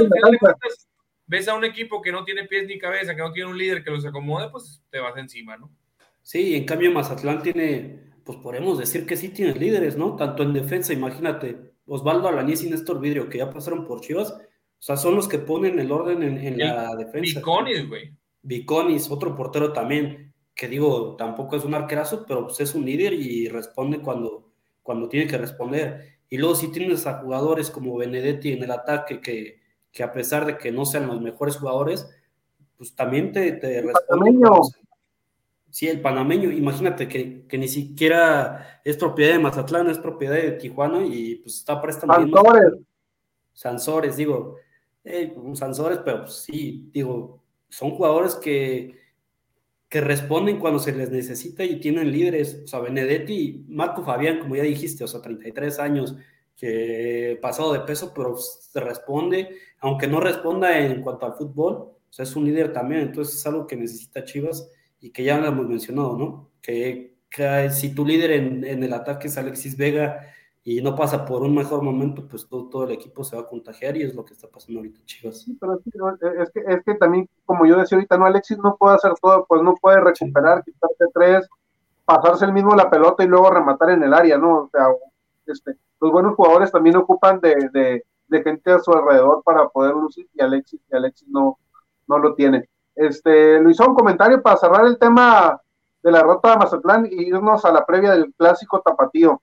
Ves 1.27 1.49
a 1.49 1.55
un 1.55 1.65
equipo 1.65 2.03
que 2.03 2.13
no 2.13 2.25
tiene 2.25 2.45
pies 2.45 2.67
ni 2.67 2.79
cabeza, 2.79 3.15
que 3.15 3.23
no 3.23 3.33
tiene 3.33 3.49
un 3.49 3.57
líder 3.57 3.83
que 3.83 3.91
los 3.91 4.05
acomode, 4.05 4.51
pues 4.51 4.83
te 4.91 4.99
vas 4.99 5.17
encima, 5.17 5.57
¿no? 5.57 5.71
Sí, 6.21 6.55
en 6.57 6.67
cambio 6.67 6.93
Mazatlán 6.93 7.43
tiene 7.43 8.12
pues 8.25 8.39
podemos 8.39 8.79
decir 8.79 9.07
que 9.07 9.17
sí 9.17 9.31
tienes 9.31 9.59
líderes, 9.59 9.97
¿no? 9.97 10.17
Tanto 10.17 10.43
en 10.43 10.53
defensa, 10.53 10.93
imagínate, 10.93 11.73
Osvaldo 11.87 12.29
Alanis 12.29 12.63
y 12.65 12.71
Néstor 12.71 13.01
Vidrio, 13.01 13.29
que 13.29 13.39
ya 13.39 13.51
pasaron 13.51 13.87
por 13.87 14.01
Chivas, 14.01 14.33
o 14.33 14.85
sea, 14.85 14.97
son 14.97 15.15
los 15.15 15.29
que 15.29 15.39
ponen 15.39 15.79
el 15.79 15.93
orden 15.93 16.23
en, 16.23 16.59
la 16.59 16.97
defensa. 16.97 17.39
Viconis, 17.39 17.89
güey. 17.89 18.13
Viconis, 18.43 19.11
otro 19.11 19.37
portero 19.37 19.73
también, 19.73 20.35
que 20.55 20.67
digo, 20.67 21.15
tampoco 21.17 21.57
es 21.57 21.65
un 21.65 21.75
arquerazo, 21.75 22.25
pero 22.27 22.47
pues 22.47 22.59
es 22.61 22.75
un 22.75 22.85
líder 22.85 23.13
y 23.13 23.49
responde 23.49 24.01
cuando, 24.01 24.51
cuando 24.83 25.09
tiene 25.09 25.29
que 25.29 25.39
responder. 25.39 26.19
Y 26.29 26.39
luego 26.39 26.57
si 26.57 26.73
tienes 26.73 27.07
a 27.07 27.21
jugadores 27.21 27.71
como 27.71 27.97
Benedetti 27.97 28.53
en 28.53 28.65
el 28.65 28.73
ataque, 28.73 29.21
que, 29.21 29.61
que 29.93 30.03
a 30.03 30.13
pesar 30.13 30.47
de 30.47 30.59
que 30.59 30.73
no 30.73 30.85
sean 30.85 31.07
los 31.07 31.21
mejores 31.21 31.57
jugadores, 31.57 32.11
pues 32.77 32.95
también 32.97 33.31
te, 33.31 33.53
te 33.53 33.83
responden. 33.83 34.41
Sí, 35.73 35.89
el 35.89 36.03
panameño, 36.03 36.51
imagínate 36.51 37.09
que, 37.09 37.47
ni 37.57 37.67
siquiera 37.67 38.83
es 38.85 38.99
propiedad 38.99 39.33
de 39.33 39.39
Mazatlán, 39.39 39.89
es 39.89 39.97
propiedad 39.97 40.35
de 40.35 40.53
Tijuana 40.53 41.03
y 41.03 41.37
pues 41.37 41.57
está 41.57 41.81
prestando. 41.81 42.13
Sansores. 42.15 42.75
Sansores, 43.55 44.17
digo, 44.19 44.57
eh, 45.03 45.35
Sansores, 45.55 46.01
pero 46.05 46.25
pues, 46.25 46.35
sí, 46.35 46.91
digo, 46.93 47.43
son 47.71 47.93
jugadores 47.93 48.35
que, 48.35 49.01
que 49.89 50.03
responden 50.03 50.59
cuando 50.59 50.79
se 50.79 50.93
les 50.93 51.11
necesita 51.11 51.65
y 51.65 51.81
tienen 51.81 52.13
líderes, 52.13 52.61
o 52.65 52.67
sea, 52.67 52.81
Benedetti, 52.81 53.65
Marco 53.67 54.05
Fabián, 54.05 54.41
como 54.41 54.55
ya 54.57 54.65
dijiste, 54.65 55.05
o 55.05 55.09
sea, 55.09 55.23
33 55.23 55.79
años, 55.79 56.17
que 56.55 57.39
pasado 57.41 57.73
de 57.73 57.81
peso, 57.81 58.13
pero 58.15 58.37
se 58.37 58.79
responde, 58.79 59.57
aunque 59.79 60.07
no 60.07 60.21
responda 60.21 60.79
en 60.79 61.01
cuanto 61.01 61.25
al 61.25 61.33
fútbol, 61.33 61.77
o 61.77 62.13
sea, 62.13 62.25
es 62.25 62.37
un 62.37 62.45
líder 62.45 62.75
también, 62.75 63.01
entonces 63.01 63.37
es 63.37 63.47
algo 63.47 63.67
que 63.67 63.77
necesita 63.77 64.23
Chivas 64.23 64.69
y 65.03 65.11
que 65.11 65.25
ya 65.25 65.39
lo 65.39 65.49
hemos 65.49 65.69
mencionado, 65.69 66.17
¿no? 66.17 66.51
Que, 66.63 67.13
si 67.71 67.95
tu 67.95 68.05
líder 68.07 68.31
en, 68.31 68.65
el 68.65 68.93
ataque 68.93 69.27
es 69.27 69.39
Alexis 69.39 69.77
Vega 69.77 70.21
y 70.63 70.83
no 70.83 70.95
pasa 70.95 71.25
por 71.25 71.43
un 71.43 71.55
mejor 71.55 71.83
momento, 71.83 72.29
pues 72.29 72.47
todo, 72.47 72.85
el 72.85 72.93
equipo 72.93 73.25
se 73.25 73.37
va 73.37 73.43
a 73.43 73.47
contagiar 73.47 73.97
y 73.97 74.03
es 74.03 74.15
lo 74.15 74.25
que 74.25 74.35
está 74.35 74.49
pasando 74.49 74.81
ahorita 74.81 75.01
Chivas. 75.07 75.41
Sí, 75.41 75.57
pero 75.59 75.75
es 75.75 76.51
que, 76.51 76.61
es 76.61 76.85
que 76.85 76.95
también, 76.95 77.29
como 77.47 77.67
yo 77.67 77.79
decía 77.79 77.97
ahorita, 77.97 78.19
no, 78.19 78.27
Alexis 78.27 78.59
no 78.59 78.77
puede 78.77 78.97
hacer 78.97 79.13
todo, 79.21 79.47
pues 79.47 79.63
no 79.63 79.75
puede 79.81 80.01
recuperar, 80.01 80.63
quitarse 80.63 81.05
tres, 81.15 81.49
pasarse 82.05 82.45
el 82.45 82.53
mismo 82.53 82.77
la 82.77 82.91
pelota 82.91 83.25
y 83.25 83.29
luego 83.29 83.51
rematar 83.51 83.91
en 83.91 84.05
el 84.05 84.15
área, 84.15 84.37
¿no? 84.39 84.65
O 84.65 84.71
sea, 84.71 84.87
este, 85.47 85.77
los 86.01 86.13
buenos 86.13 86.37
jugadores 86.37 86.71
también 86.71 86.97
ocupan 86.97 87.41
de, 87.41 88.03
de, 88.29 88.43
gente 88.43 88.73
a 88.73 88.79
su 88.79 88.93
alrededor 88.93 89.43
para 89.43 89.69
poder 89.69 89.95
lucir 89.95 90.29
y 90.35 90.43
Alexis, 90.43 90.81
y 90.91 90.95
Alexis 90.95 91.29
no, 91.29 91.59
no 92.07 92.19
lo 92.19 92.35
tiene. 92.35 92.69
Este, 92.95 93.61
Luis, 93.61 93.81
un 93.81 93.95
comentario 93.95 94.43
para 94.43 94.57
cerrar 94.57 94.87
el 94.87 94.99
tema 94.99 95.61
de 96.03 96.11
la 96.11 96.19
derrota 96.19 96.51
de 96.51 96.57
Mazatlán 96.57 97.09
y 97.11 97.29
irnos 97.29 97.65
a 97.65 97.73
la 97.73 97.87
previa 97.87 98.13
del 98.13 98.33
clásico 98.35 98.83
tapatío. 98.83 99.43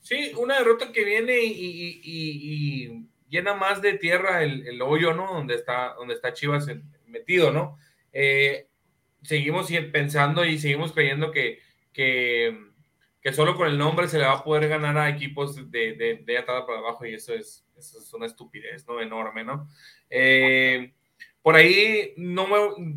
Sí, 0.00 0.32
una 0.36 0.58
derrota 0.58 0.92
que 0.92 1.04
viene 1.04 1.38
y, 1.42 3.08
llena 3.28 3.54
más 3.54 3.80
de 3.80 3.94
tierra 3.94 4.42
el, 4.42 4.80
hoyo, 4.82 5.14
¿no? 5.14 5.32
Donde 5.32 5.54
está, 5.54 5.94
donde 5.94 6.14
está 6.14 6.32
Chivas 6.32 6.66
metido, 7.06 7.50
¿no? 7.50 7.78
Eh, 8.12 8.68
seguimos 9.22 9.70
pensando 9.92 10.44
y 10.44 10.58
seguimos 10.58 10.92
creyendo 10.92 11.32
que, 11.32 11.60
que, 11.92 12.54
solo 13.32 13.56
con 13.56 13.66
el 13.66 13.78
nombre 13.78 14.06
se 14.06 14.18
le 14.18 14.26
va 14.26 14.34
a 14.34 14.44
poder 14.44 14.68
ganar 14.68 14.98
a 14.98 15.08
equipos 15.08 15.70
de, 15.70 15.94
de, 15.94 16.22
de 16.24 16.38
atada 16.38 16.66
para 16.66 16.78
abajo 16.78 17.06
y 17.06 17.14
eso 17.14 17.32
es, 17.32 17.66
eso 17.76 17.98
es 17.98 18.12
una 18.12 18.26
estupidez, 18.26 18.86
¿no? 18.86 19.00
Enorme, 19.00 19.42
¿no? 19.42 19.68
Eh, 20.10 20.92
por 21.44 21.56
ahí 21.56 22.14
no 22.16 22.46
me, 22.46 22.56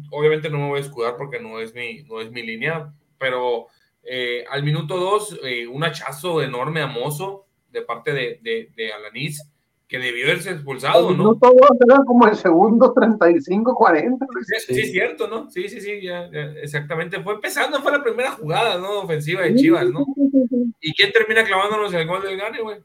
obviamente 0.09 0.49
no 0.49 0.57
me 0.57 0.69
voy 0.69 0.77
a 0.77 0.81
escudar 0.81 1.17
porque 1.17 1.37
no 1.37 1.59
es 1.59 1.75
mi, 1.75 2.03
no 2.03 2.21
es 2.21 2.31
mi 2.31 2.43
línea, 2.43 2.93
pero 3.19 3.67
eh, 4.03 4.45
al 4.49 4.63
minuto 4.63 4.95
dos, 4.97 5.37
eh, 5.43 5.67
un 5.67 5.83
hachazo 5.83 6.41
enorme 6.41 6.81
a 6.81 6.87
Mozo 6.87 7.45
de 7.73 7.81
parte 7.81 8.13
de, 8.13 8.39
de, 8.41 8.71
de 8.73 8.93
Alanis, 8.93 9.51
que 9.85 9.99
debió 9.99 10.27
haberse 10.27 10.51
expulsado, 10.51 11.11
¿no? 11.11 11.17
Minuto 11.17 11.53
dos 11.59 11.77
era 11.85 12.05
como 12.05 12.25
el 12.25 12.37
segundo 12.37 12.93
35, 12.93 13.75
40. 13.75 14.25
Sí, 14.65 14.75
sí, 14.75 14.85
cierto, 14.91 15.27
¿no? 15.27 15.51
Sí, 15.51 15.67
sí, 15.67 15.81
sí, 15.81 16.01
ya, 16.01 16.29
exactamente. 16.61 17.21
Fue 17.21 17.33
empezando, 17.33 17.81
fue 17.81 17.91
la 17.91 18.01
primera 18.01 18.31
jugada, 18.31 18.77
¿no? 18.77 19.01
Ofensiva 19.01 19.41
de 19.41 19.55
Chivas, 19.55 19.89
¿no? 19.89 20.05
¿Y 20.79 20.93
quién 20.93 21.11
termina 21.11 21.43
clavándonos 21.43 21.93
el 21.93 22.07
gol 22.07 22.21
del 22.21 22.37
Gane, 22.37 22.61
güey? 22.61 22.77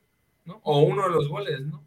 ¿no? 0.45 0.61
O 0.65 0.81
uno 0.81 1.05
de 1.05 1.11
los 1.11 1.29
goles, 1.29 1.61
¿no? 1.61 1.85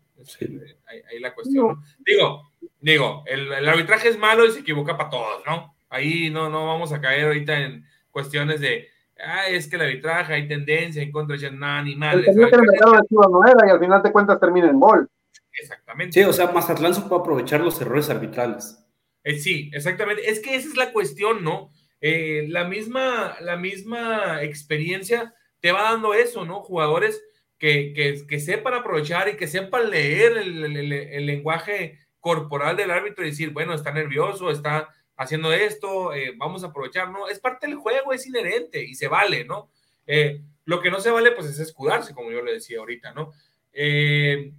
Ahí, 0.88 1.02
ahí, 1.12 1.20
la 1.20 1.36
cuestión, 1.36 1.68
¿no? 1.68 1.84
Digo, 2.06 2.52
digo, 2.80 3.24
el, 3.28 3.68
arbitraje 3.68 4.10
es 4.10 4.18
malo 4.18 4.46
y 4.46 4.52
se 4.52 4.60
equivoca 4.60 4.98
para 4.98 5.10
todos, 5.10 5.44
¿no? 5.46 5.76
Ahí 5.90 6.30
no, 6.30 6.50
no 6.50 6.68
vamos 6.68 6.92
a 6.94 7.02
caer 7.02 7.26
ahorita 7.28 7.60
en 7.60 7.86
cuestiones 8.12 8.60
de, 8.62 8.88
ah, 9.20 9.48
es 9.48 9.68
que 9.68 9.76
el 9.76 9.84
arbitraje 9.84 10.34
hay 10.34 10.48
tendencia 10.48 11.02
en 11.02 11.12
contra 11.12 11.38
de 11.38 11.52
nada 11.52 11.82
ni 11.84 11.96
mal. 11.96 12.20
El 12.20 12.26
que 12.26 12.58
metieron 12.58 12.96
a 12.96 13.02
Chivas 13.04 13.30
no 13.30 13.46
era 13.46 13.68
y 13.68 13.72
al 13.72 13.80
final 13.80 14.04
de 14.04 14.12
cuentas 14.12 14.40
termina 14.40 14.70
en 14.70 14.80
gol. 14.80 15.10
Exactamente. 15.54 16.14
Sí, 16.14 16.28
o 16.28 16.34
sea, 16.34 16.52
Mazatlán 16.52 16.94
se 16.94 17.02
puede 17.02 17.22
aprovechar 17.22 17.62
los 17.62 17.80
errores 17.82 18.10
arbitrales. 18.10 18.78
Eh, 19.24 19.40
sí, 19.40 19.72
exactamente. 19.74 20.30
Es 20.30 20.40
que 20.40 20.56
esa 20.56 20.68
es 20.68 20.78
la 20.78 20.92
cuestión, 20.92 21.44
¿no? 21.44 21.72
Eh, 22.02 22.46
la, 22.50 22.66
misma, 22.66 23.36
la 23.42 23.58
misma 23.58 24.44
experiencia 24.44 25.34
te 25.60 25.72
va 25.72 25.84
dando 25.84 26.14
eso, 26.14 26.46
¿no? 26.46 26.62
Jugadores 26.62 27.24
que, 27.58 27.94
que, 27.94 28.28
que 28.28 28.40
sepan 28.40 28.74
aprovechar 28.74 29.30
y 29.30 29.38
que 29.38 29.48
sepan 29.48 29.90
leer 29.90 30.38
el, 30.38 30.64
el, 30.64 30.94
el, 30.94 31.26
lenguaje 31.26 32.00
corporal 32.26 32.76
del 32.76 32.90
árbitro 32.90 33.24
y 33.24 33.30
decir, 33.30 33.52
bueno, 33.52 33.76
está 33.76 33.92
nervioso, 33.92 34.50
está 34.50 34.90
haciendo 35.16 35.54
esto, 35.54 36.12
eh, 36.12 36.34
vamos 36.36 36.64
a 36.64 36.68
aprovechar, 36.70 37.12
¿no? 37.12 37.28
Es 37.28 37.40
parte 37.40 37.68
del 37.68 37.76
juego, 37.76 38.14
es 38.14 38.26
inherente 38.26 38.84
y 38.84 38.96
se 38.96 39.08
vale, 39.08 39.46
¿no? 39.46 39.70
Eh, 40.08 40.42
lo 40.66 40.82
que 40.82 40.90
no 40.90 41.00
se 41.00 41.12
vale, 41.12 41.34
pues 41.34 41.46
es 41.46 41.60
escudarse, 41.60 42.16
como 42.16 42.32
yo 42.32 42.42
le 42.42 42.54
decía 42.54 42.80
ahorita, 42.80 43.14
¿no? 43.14 43.32
Eh, 43.72 44.52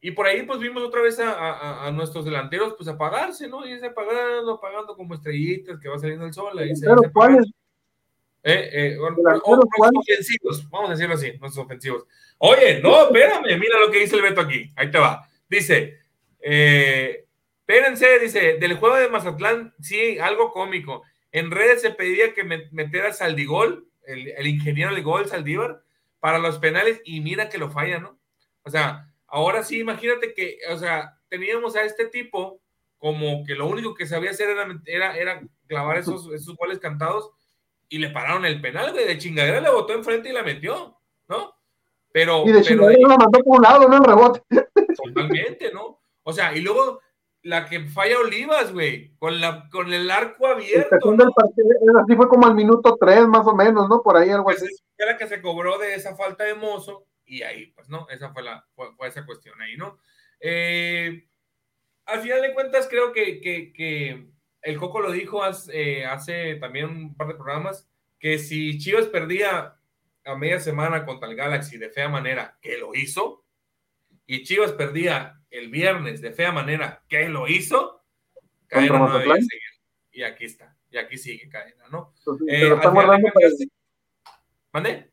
y 0.00 0.10
por 0.10 0.26
ahí, 0.26 0.42
pues 0.42 0.58
vimos 0.58 0.82
otra 0.82 1.00
vez 1.00 1.20
a, 1.20 1.30
a, 1.30 1.86
a, 1.86 1.92
nuestros 1.92 2.24
delanteros, 2.24 2.74
pues 2.76 2.88
apagarse, 2.88 3.46
¿no? 3.46 3.64
Y 3.68 3.78
se 3.78 3.86
apagando, 3.86 4.54
apagando 4.54 4.96
como 4.96 5.14
estrellitas 5.14 5.78
que 5.78 5.88
va 5.88 6.00
saliendo 6.00 6.26
el 6.26 6.32
sol. 6.32 6.58
Ahí 6.58 6.74
se, 6.74 6.86
Pero, 6.86 7.02
¿cuáles? 7.12 7.46
Eh, 8.42 8.68
eh, 8.72 8.98
o, 8.98 9.04
o, 9.04 10.00
ofensivos, 10.00 10.68
vamos 10.70 10.90
a 10.90 10.94
decirlo 10.94 11.14
así, 11.14 11.38
nuestros 11.38 11.64
ofensivos. 11.64 12.04
Oye, 12.38 12.80
no, 12.80 13.04
espérame, 13.04 13.56
mira 13.60 13.78
lo 13.78 13.92
que 13.92 14.00
dice 14.00 14.16
el 14.16 14.22
Beto 14.22 14.40
aquí. 14.40 14.68
Ahí 14.74 14.90
te 14.90 14.98
va. 14.98 15.24
Dice, 15.48 16.01
eh, 16.42 17.26
espérense, 17.60 18.18
dice, 18.18 18.58
del 18.58 18.74
juego 18.74 18.96
de 18.96 19.08
Mazatlán, 19.08 19.74
sí, 19.80 20.18
algo 20.18 20.50
cómico. 20.52 21.02
En 21.30 21.50
redes 21.50 21.80
se 21.80 21.90
pedía 21.90 22.34
que 22.34 22.44
metiera 22.44 23.12
Saldigol, 23.12 23.88
el, 24.06 24.28
el 24.28 24.46
ingeniero 24.46 24.92
del 24.94 25.02
gol, 25.02 25.26
Saldívar, 25.26 25.82
para 26.20 26.38
los 26.38 26.58
penales, 26.58 27.00
y 27.04 27.20
mira 27.20 27.48
que 27.48 27.58
lo 27.58 27.70
falla, 27.70 27.98
¿no? 27.98 28.18
O 28.64 28.70
sea, 28.70 29.08
ahora 29.26 29.62
sí, 29.62 29.80
imagínate 29.80 30.34
que, 30.34 30.58
o 30.70 30.76
sea, 30.76 31.18
teníamos 31.28 31.76
a 31.76 31.84
este 31.84 32.06
tipo 32.06 32.60
como 32.98 33.44
que 33.44 33.54
lo 33.54 33.66
único 33.66 33.94
que 33.94 34.06
sabía 34.06 34.30
hacer 34.30 34.50
era, 34.50 34.66
era, 34.86 35.16
era 35.16 35.42
clavar 35.66 35.96
esos, 35.96 36.32
esos 36.32 36.56
goles 36.56 36.78
cantados 36.78 37.30
y 37.88 37.98
le 37.98 38.10
pararon 38.10 38.44
el 38.44 38.60
penal, 38.60 38.92
güey, 38.92 39.06
de 39.06 39.18
chingadera 39.18 39.60
le 39.60 39.70
botó 39.70 39.92
enfrente 39.92 40.28
y 40.28 40.32
la 40.32 40.42
metió, 40.42 40.96
¿no? 41.28 41.54
Pero. 42.12 42.44
Y 42.46 42.52
de 42.52 42.62
chingadera 42.62 43.08
la 43.08 43.16
mandó 43.16 43.40
por 43.40 43.56
un 43.56 43.62
lado, 43.62 43.88
¿no? 43.88 43.96
El 43.96 44.04
rebote. 44.04 44.42
Totalmente, 45.04 45.72
¿no? 45.72 46.01
O 46.22 46.32
sea, 46.32 46.54
y 46.54 46.60
luego 46.60 47.00
la 47.42 47.68
que 47.68 47.80
falla 47.88 48.18
Olivas, 48.18 48.72
güey, 48.72 49.14
con, 49.16 49.40
la, 49.40 49.68
con 49.70 49.92
el 49.92 50.10
arco 50.10 50.46
abierto. 50.46 51.10
El 51.10 51.16
¿no? 51.16 51.32
partido, 51.32 51.68
así 52.02 52.16
fue 52.16 52.28
como 52.28 52.46
al 52.46 52.54
minuto 52.54 52.96
3, 53.00 53.26
más 53.26 53.46
o 53.46 53.54
menos, 53.54 53.88
¿no? 53.88 54.02
Por 54.02 54.16
ahí 54.16 54.30
algo 54.30 54.44
pues 54.44 54.62
así. 54.62 54.74
Era 54.96 55.16
que 55.16 55.26
se 55.26 55.42
cobró 55.42 55.78
de 55.78 55.94
esa 55.94 56.14
falta 56.14 56.44
de 56.44 56.54
mozo, 56.54 57.06
y 57.24 57.42
ahí, 57.42 57.66
pues, 57.72 57.88
¿no? 57.88 58.06
Esa 58.10 58.32
fue, 58.32 58.42
la, 58.42 58.64
fue, 58.74 58.94
fue 58.96 59.08
esa 59.08 59.26
cuestión 59.26 59.60
ahí, 59.60 59.76
¿no? 59.76 59.98
Eh, 60.40 61.26
al 62.06 62.20
final 62.20 62.42
de 62.42 62.54
cuentas, 62.54 62.86
creo 62.88 63.12
que, 63.12 63.40
que, 63.40 63.72
que 63.72 64.28
el 64.62 64.76
Coco 64.76 65.00
lo 65.00 65.10
dijo 65.10 65.42
hace, 65.42 66.00
eh, 66.00 66.06
hace, 66.06 66.56
también 66.56 66.86
un 66.86 67.16
par 67.16 67.28
de 67.28 67.34
programas, 67.34 67.88
que 68.18 68.38
si 68.38 68.78
Chivas 68.78 69.06
perdía 69.06 69.76
a 70.24 70.36
media 70.36 70.60
semana 70.60 71.04
contra 71.04 71.28
el 71.28 71.34
Galaxy 71.34 71.78
de 71.78 71.90
fea 71.90 72.08
manera, 72.08 72.58
que 72.60 72.78
lo 72.78 72.94
hizo, 72.94 73.41
y 74.36 74.42
Chivas 74.44 74.72
perdía 74.72 75.38
el 75.50 75.68
viernes 75.68 76.20
de 76.20 76.32
fea 76.32 76.52
manera, 76.52 77.02
que 77.08 77.28
lo 77.28 77.46
hizo, 77.48 78.02
Cadena 78.66 78.98
no 78.98 79.18
debía 79.18 79.34
seguir. 79.34 79.60
Y 80.12 80.22
aquí 80.22 80.44
está, 80.46 80.76
y 80.90 80.96
aquí 80.98 81.18
sigue 81.18 81.48
Cadena, 81.48 81.84
¿no? 81.90 82.12
Entonces, 82.18 82.46
eh, 82.50 82.68
lo 82.68 82.76
están 82.76 82.94
guardando 82.94 83.28
para. 83.32 83.48
¿Mande? 84.72 85.12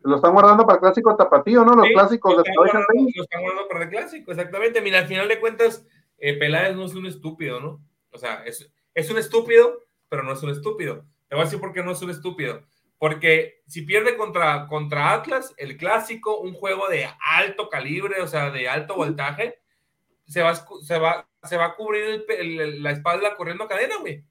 Lo 0.00 0.16
están 0.16 0.32
guardando 0.32 0.64
para 0.64 0.76
el 0.76 0.80
clásico 0.80 1.16
tapatío, 1.16 1.64
¿no? 1.64 1.74
Los 1.74 1.86
Sí, 1.86 1.92
clásicos 1.92 2.36
lo 2.36 2.42
de 2.42 2.50
guardando- 2.54 2.86
lo 3.14 3.22
están 3.22 3.42
guardando 3.42 3.68
para 3.68 3.84
el 3.84 3.90
clásico, 3.90 4.30
exactamente. 4.30 4.80
Mira, 4.80 4.98
al 5.00 5.06
final 5.06 5.28
de 5.28 5.40
cuentas, 5.40 5.84
eh, 6.18 6.38
Peláez 6.38 6.76
no 6.76 6.84
es 6.84 6.94
un 6.94 7.06
estúpido, 7.06 7.60
¿no? 7.60 7.82
O 8.12 8.18
sea, 8.18 8.44
es, 8.44 8.72
es 8.94 9.10
un 9.10 9.18
estúpido, 9.18 9.80
pero 10.08 10.22
no 10.22 10.32
es 10.32 10.42
un 10.42 10.50
estúpido. 10.50 11.04
Te 11.28 11.34
voy 11.34 11.42
a 11.42 11.44
decir 11.44 11.60
por 11.60 11.72
qué 11.72 11.82
no 11.82 11.90
es 11.92 12.00
un 12.02 12.10
estúpido. 12.10 12.62
Porque 12.98 13.62
si 13.66 13.82
pierde 13.82 14.16
contra, 14.16 14.66
contra 14.68 15.12
Atlas, 15.12 15.54
el 15.58 15.76
clásico, 15.76 16.38
un 16.40 16.54
juego 16.54 16.88
de 16.88 17.08
alto 17.20 17.68
calibre, 17.68 18.20
o 18.22 18.26
sea, 18.28 18.50
de 18.50 18.68
alto 18.68 18.94
voltaje, 18.96 19.58
se 20.26 20.42
va, 20.42 20.54
se 20.54 20.98
va, 20.98 21.28
se 21.42 21.56
va 21.56 21.66
a 21.66 21.74
cubrir 21.76 22.04
el 22.04 22.24
pe- 22.24 22.40
el- 22.40 22.82
la 22.82 22.90
espalda 22.92 23.36
corriendo 23.36 23.64
a 23.64 23.68
cadena, 23.68 23.96
güey. 23.98 24.24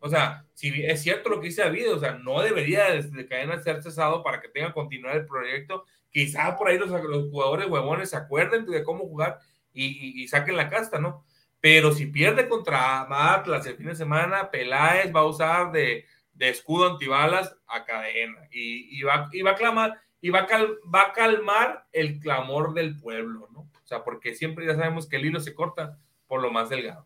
O 0.00 0.08
sea, 0.08 0.44
si 0.54 0.84
es 0.84 1.02
cierto 1.02 1.28
lo 1.28 1.40
que 1.40 1.46
dice 1.48 1.62
David, 1.62 1.92
o 1.92 1.98
sea, 2.00 2.12
no 2.14 2.42
debería 2.42 2.90
desde 2.90 3.26
cadena 3.26 3.62
ser 3.62 3.82
cesado 3.82 4.22
para 4.22 4.40
que 4.40 4.48
tenga 4.48 4.68
que 4.68 4.74
continuar 4.74 5.16
el 5.16 5.26
proyecto. 5.26 5.84
Quizá 6.10 6.56
por 6.56 6.68
ahí 6.68 6.78
los, 6.78 6.90
los 6.90 7.30
jugadores 7.30 7.68
huevones 7.68 8.10
se 8.10 8.16
acuerden 8.16 8.66
de 8.66 8.82
cómo 8.84 9.00
jugar 9.06 9.38
y, 9.72 9.86
y- 9.86 10.22
y 10.22 10.28
saquen 10.28 10.56
la 10.56 10.68
casta, 10.70 10.98
¿no? 10.98 11.24
Pero 11.60 11.92
si 11.92 12.06
pierde 12.06 12.48
contra 12.48 13.02
Atlas 13.34 13.66
el 13.66 13.76
fin 13.76 13.86
de 13.86 13.94
semana, 13.96 14.50
Peláez 14.50 15.14
va 15.14 15.20
a 15.20 15.26
usar 15.26 15.72
de, 15.72 16.04
de 16.36 16.48
escudo 16.50 16.90
antibalas 16.90 17.56
a 17.66 17.84
cadena 17.84 18.46
y, 18.50 18.98
y 18.98 19.02
va, 19.02 19.28
y 19.32 19.42
va 19.42 19.52
a 19.52 19.56
clamar 19.56 20.00
y 20.20 20.30
va 20.30 20.40
a, 20.40 20.46
cal- 20.46 20.76
va 20.94 21.02
a 21.08 21.12
calmar 21.12 21.86
el 21.92 22.18
clamor 22.20 22.74
del 22.74 22.98
pueblo, 23.00 23.48
¿no? 23.52 23.60
O 23.60 23.86
sea, 23.86 24.02
porque 24.04 24.34
siempre 24.34 24.66
ya 24.66 24.74
sabemos 24.74 25.08
que 25.08 25.16
el 25.16 25.26
hilo 25.26 25.40
se 25.40 25.54
corta 25.54 25.98
por 26.26 26.42
lo 26.42 26.50
más 26.50 26.68
delgado. 26.68 27.04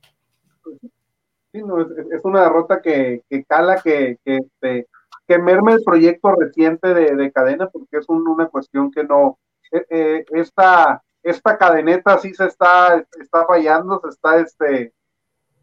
Sí, 1.52 1.62
no, 1.62 1.80
es, 1.80 1.88
es 2.12 2.24
una 2.24 2.42
derrota 2.42 2.80
que, 2.80 3.22
que 3.28 3.44
cala, 3.44 3.80
que, 3.82 4.18
que, 4.24 4.36
este, 4.36 4.86
que 5.26 5.38
merma 5.38 5.72
el 5.74 5.82
proyecto 5.84 6.32
reciente 6.34 6.94
de, 6.94 7.14
de 7.16 7.32
cadena, 7.32 7.68
porque 7.68 7.98
es 7.98 8.08
un- 8.08 8.26
una 8.26 8.48
cuestión 8.48 8.90
que 8.90 9.04
no, 9.04 9.38
eh, 9.72 9.84
eh, 9.90 10.24
esta, 10.32 11.02
esta 11.22 11.58
cadeneta 11.58 12.18
sí 12.18 12.32
se 12.34 12.46
está, 12.46 13.04
está 13.20 13.44
fallando, 13.46 14.00
se 14.02 14.08
está 14.10 14.38
este, 14.38 14.92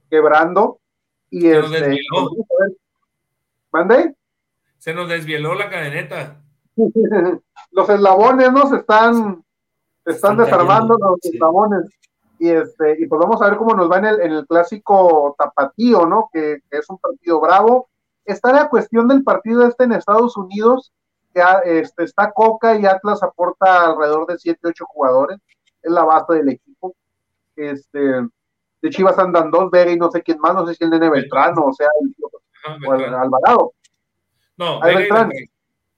quebrando. 0.09 0.79
Y 1.29 1.47
este, 1.47 1.79
desvieló. 1.79 2.03
vamos 2.13 2.37
a 2.39 2.63
ver. 2.63 2.77
¿Mande? 3.71 4.15
Se 4.77 4.93
nos 4.93 5.09
desvieló 5.09 5.53
la 5.55 5.69
cadeneta. 5.69 6.41
los 7.71 7.89
eslabones, 7.89 8.51
¿no? 8.51 8.67
Se 8.67 8.77
están, 8.77 9.43
se 10.05 10.11
están 10.11 10.33
Están 10.33 10.37
desarmando 10.37 10.95
cayendo, 10.95 11.09
los 11.09 11.19
sí. 11.21 11.29
eslabones. 11.33 11.89
Y 12.39 12.49
este, 12.49 13.01
y 13.01 13.07
pues 13.07 13.19
vamos 13.19 13.41
a 13.41 13.49
ver 13.49 13.57
cómo 13.57 13.73
nos 13.73 13.89
va 13.91 13.97
en 13.97 14.05
el, 14.05 14.21
en 14.21 14.31
el 14.31 14.45
clásico 14.47 15.35
tapatío, 15.39 16.05
¿no? 16.05 16.29
Que, 16.31 16.61
que 16.69 16.77
es 16.77 16.89
un 16.89 16.99
partido 16.99 17.39
bravo. 17.41 17.89
Está 18.25 18.53
la 18.53 18.69
cuestión 18.69 19.07
del 19.07 19.23
partido 19.23 19.65
este 19.65 19.85
en 19.85 19.93
Estados 19.93 20.37
Unidos, 20.37 20.93
que 21.33 21.41
ah, 21.41 21.61
este, 21.65 22.03
está 22.03 22.31
Coca 22.31 22.75
y 22.75 22.85
Atlas 22.85 23.23
aporta 23.23 23.87
alrededor 23.87 24.27
de 24.27 24.37
7, 24.37 24.59
8 24.63 24.85
jugadores. 24.85 25.39
Es 25.81 25.91
la 25.91 26.03
base 26.03 26.33
del 26.33 26.49
equipo. 26.49 26.93
Este, 27.55 27.99
de 27.99 28.89
Chivas 28.91 29.17
andan 29.17 29.49
dos, 29.49 29.71
Vega 29.71 29.91
y 29.91 29.97
no 29.97 30.11
sé 30.11 30.21
quién 30.21 30.39
más, 30.39 30.53
no 30.53 30.67
sé 30.67 30.75
si 30.75 30.83
el 30.83 30.91
nene 30.91 31.09
Beltrán 31.09 31.55
o 31.57 31.73
sea, 31.73 31.87
el- 32.01 32.15
o. 32.85 32.91
Alvarado. 32.93 33.73
No, 34.57 34.81
Ahí 34.83 34.95
Vega 34.95 34.99
y 34.99 35.03
Beltrán. 35.03 35.31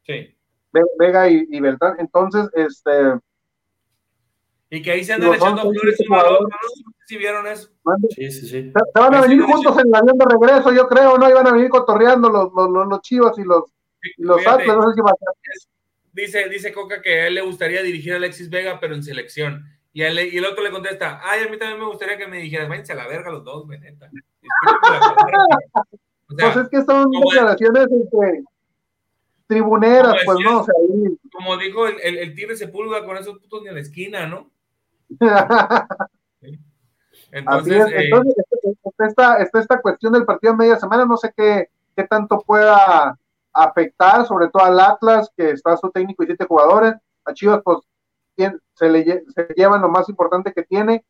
Sí. 0.06 0.36
Ve- 0.72 0.86
Vega 0.98 1.30
y, 1.30 1.48
y 1.50 1.60
Beltrán. 1.60 1.96
Entonces, 2.00 2.50
este, 2.56 2.92
Y 4.70 4.82
que 4.82 4.92
ahí 4.92 5.04
se 5.04 5.14
andan 5.14 5.34
echando 5.34 5.62
flores 5.72 5.98
jugadores. 6.06 6.48
¿no? 6.50 6.94
Si 7.08 7.18
vieron 7.18 7.48
eso. 7.48 7.70
Sí, 8.10 8.30
sí, 8.32 8.42
sí. 8.42 8.48
Se, 8.48 8.62
se 8.72 9.00
van 9.00 9.16
a 9.16 9.22
Ahí 9.22 9.30
venir 9.30 9.44
juntos 9.44 9.76
en 9.80 9.88
el 9.88 9.96
avión 9.96 10.18
de 10.18 10.26
regreso, 10.26 10.72
yo 10.74 10.88
creo, 10.88 11.18
¿no? 11.18 11.28
Iban 11.30 11.48
a 11.48 11.52
venir 11.54 11.70
cotorreando 11.70 12.30
los, 12.30 12.50
los, 12.56 12.70
los, 12.70 12.88
los 12.88 13.02
chivas 13.02 13.36
y 13.40 13.44
los, 13.44 13.64
y 14.18 14.24
los 14.24 14.46
Atlas, 14.46 14.78
no 14.78 14.84
sé 14.90 14.94
si 14.96 15.02
va 15.02 15.10
a 15.12 15.16
ser. 15.16 15.34
dice, 16.14 16.50
dice 16.50 16.72
Coca 16.72 17.02
que 17.02 17.22
a 17.22 17.28
él 17.28 17.34
le 17.36 17.42
gustaría 17.42 17.82
dirigir 17.82 18.14
a 18.14 18.18
Alexis 18.18 18.50
Vega, 18.52 18.80
pero 18.80 18.94
en 18.94 19.02
selección. 19.02 19.66
Y, 19.92 20.04
y 20.04 20.38
el 20.38 20.46
otro 20.46 20.64
le 20.64 20.70
contesta, 20.70 21.20
ay, 21.24 21.44
a 21.46 21.50
mí 21.50 21.58
también 21.58 21.80
me 21.80 21.88
gustaría 21.88 22.18
que 22.18 22.28
me 22.28 22.38
dijeras, 22.38 22.70
váyanse 22.70 22.94
a 22.94 22.96
la 22.98 23.08
verga 23.08 23.32
los 23.32 23.44
dos, 23.44 23.66
güey, 23.66 23.80
neta. 23.80 24.12
O 26.32 26.36
sea, 26.36 26.54
Pues 26.54 26.66
es 26.66 26.70
que 26.70 26.82
son 26.84 27.10
declaraciones 27.12 27.88
tribuneras, 29.48 30.16
pues, 30.26 30.38
¿no? 30.44 30.62
O 30.62 30.64
sea, 30.64 30.74
ahí. 30.80 31.18
como 31.32 31.58
dijo 31.58 31.88
el, 31.88 32.00
el, 32.02 32.18
el 32.20 32.36
Tigre 32.36 32.56
Sepúlveda 32.56 33.04
con 33.06 33.18
esos 33.18 33.40
putos 33.40 33.64
ni 33.64 33.70
a 33.70 33.74
la 33.74 33.80
esquina, 33.80 34.28
¿no? 34.28 34.52
Entonces, 37.32 37.86
es. 37.88 37.92
eh, 37.92 38.06
Entonces, 38.06 38.36
está 38.84 39.38
esta, 39.38 39.60
esta 39.60 39.82
cuestión 39.82 40.14
del 40.14 40.26
partido 40.26 40.54
de 40.54 40.58
media 40.58 40.80
semana, 40.80 41.06
no 41.06 41.18
sé 41.18 41.34
qué, 41.36 41.70
qué 41.96 42.04
tanto 42.04 42.40
pueda 42.46 43.18
afectar, 43.54 44.26
sobre 44.26 44.50
todo 44.50 44.64
al 44.64 44.80
Atlas, 44.80 45.32
que 45.36 45.52
está 45.52 45.76
su 45.78 45.90
técnico 45.90 46.24
y 46.24 46.28
siete 46.28 46.46
jugadores. 46.46 46.94
A 47.26 47.34
Chivas, 47.34 47.62
pues, 47.64 47.80
se 48.76 48.90
le 48.90 49.04
se 49.04 49.48
llevan 49.56 49.82
lo 49.82 49.90
más 49.90 50.08
importante 50.10 50.54
que 50.54 50.64
tiene. 50.64 51.04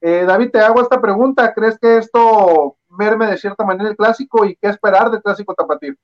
Eh, 0.00 0.24
David, 0.26 0.50
te 0.50 0.60
hago 0.60 0.80
esta 0.80 1.00
pregunta. 1.00 1.52
¿Crees 1.54 1.78
que 1.78 1.98
esto 1.98 2.76
merme 2.88 3.26
de 3.26 3.38
cierta 3.38 3.64
manera 3.64 3.90
el 3.90 3.96
clásico 3.96 4.44
y 4.44 4.56
qué 4.56 4.68
esperar 4.68 5.10
del 5.10 5.22
clásico 5.22 5.54
tapatío? 5.54 5.94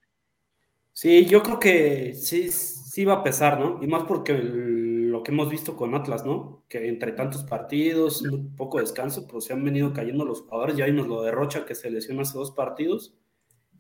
Sí, 0.93 1.27
yo 1.27 1.43
creo 1.43 1.59
que 1.59 2.15
sí, 2.15 2.51
sí 2.53 3.05
va 3.05 3.15
a 3.15 3.23
pesar, 3.25 3.59
¿no? 3.59 3.83
Y 3.83 3.87
más 3.89 4.05
porque 4.05 4.35
lo 4.35 5.23
que 5.23 5.33
hemos 5.33 5.49
visto 5.51 5.77
con 5.77 5.95
Atlas, 5.95 6.25
¿no? 6.25 6.65
Que 6.69 6.89
entre 6.89 7.13
tantos 7.13 7.43
partidos, 7.45 8.23
poco 8.57 8.79
descanso, 8.81 9.27
pues 9.27 9.45
se 9.45 9.53
han 9.53 9.65
venido 9.65 9.93
cayendo 9.93 10.25
los 10.25 10.43
jugadores. 10.43 10.77
Ya 10.77 10.87
vimos 10.87 11.09
lo 11.09 11.23
de 11.23 11.33
Rocha 11.33 11.65
que 11.65 11.75
se 11.75 11.91
lesionó 11.91 12.23
hace 12.23 12.39
dos 12.39 12.53
partidos. 12.53 13.17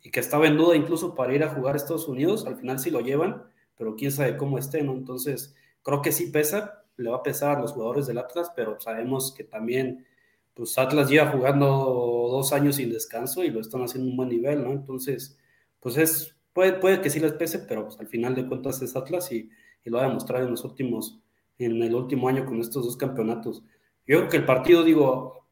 y 0.02 0.10
que 0.10 0.20
estaba 0.20 0.46
en 0.46 0.56
duda 0.58 0.76
incluso 0.76 1.14
para 1.14 1.34
ir 1.34 1.42
a 1.44 1.48
jugar 1.50 1.74
a 1.74 1.78
Estados 1.78 2.08
Unidos, 2.08 2.46
al 2.46 2.56
final 2.56 2.78
sí 2.78 2.90
lo 2.90 3.00
llevan, 3.00 3.44
pero 3.76 3.96
quién 3.96 4.12
sabe 4.12 4.36
cómo 4.36 4.58
esté, 4.58 4.82
¿no? 4.82 4.92
Entonces, 4.92 5.54
creo 5.82 6.02
que 6.02 6.12
sí 6.12 6.26
pesa, 6.30 6.84
le 6.97 7.11
va 7.11 7.16
a 7.16 7.22
pesar 7.22 7.57
a 7.57 7.61
los 7.61 7.72
jugadores 7.72 8.07
del 8.07 8.18
Atlas, 8.18 8.53
pero 8.55 8.78
sabemos 8.80 9.32
que 9.32 9.45
también, 9.45 10.07
pues 10.55 10.78
Atlas 10.78 11.09
lleva 11.11 11.30
jugando 11.30 11.66
dos 11.66 12.53
años 12.53 12.76
sin 12.76 12.92
descanso 12.92 13.45
y 13.45 13.51
lo 13.51 13.61
están 13.61 13.82
haciendo 13.82 14.11
un 14.11 14.16
buen 14.16 14.28
nivel, 14.28 14.64
¿no? 14.64 14.72
Entonces, 14.72 15.38
pues 15.80 15.97
es, 15.97 16.36
puede, 16.53 16.74
puede 16.74 17.01
que 17.01 17.11
sí 17.11 17.20
les 17.20 17.32
pese, 17.32 17.61
pero 17.61 17.84
pues, 17.84 17.99
al 18.01 18.07
final 18.09 18.34
de 18.34 18.47
cuentas 18.47 18.80
es 18.82 18.97
Atlas 18.97 19.30
y, 19.32 19.51
y 19.84 19.90
lo 19.90 19.99
ha 19.99 20.03
demostrado 20.03 20.45
en 20.45 20.51
los 20.51 20.64
últimos, 20.64 21.20
en 21.59 21.82
el 21.82 21.95
último 21.95 22.28
año 22.28 22.47
con 22.47 22.61
estos 22.61 22.84
dos 22.84 22.97
campeonatos. 22.97 23.62
Yo 24.07 24.18
creo 24.18 24.28
que 24.28 24.36
el 24.38 24.45
partido, 24.45 24.84
digo, 24.84 25.47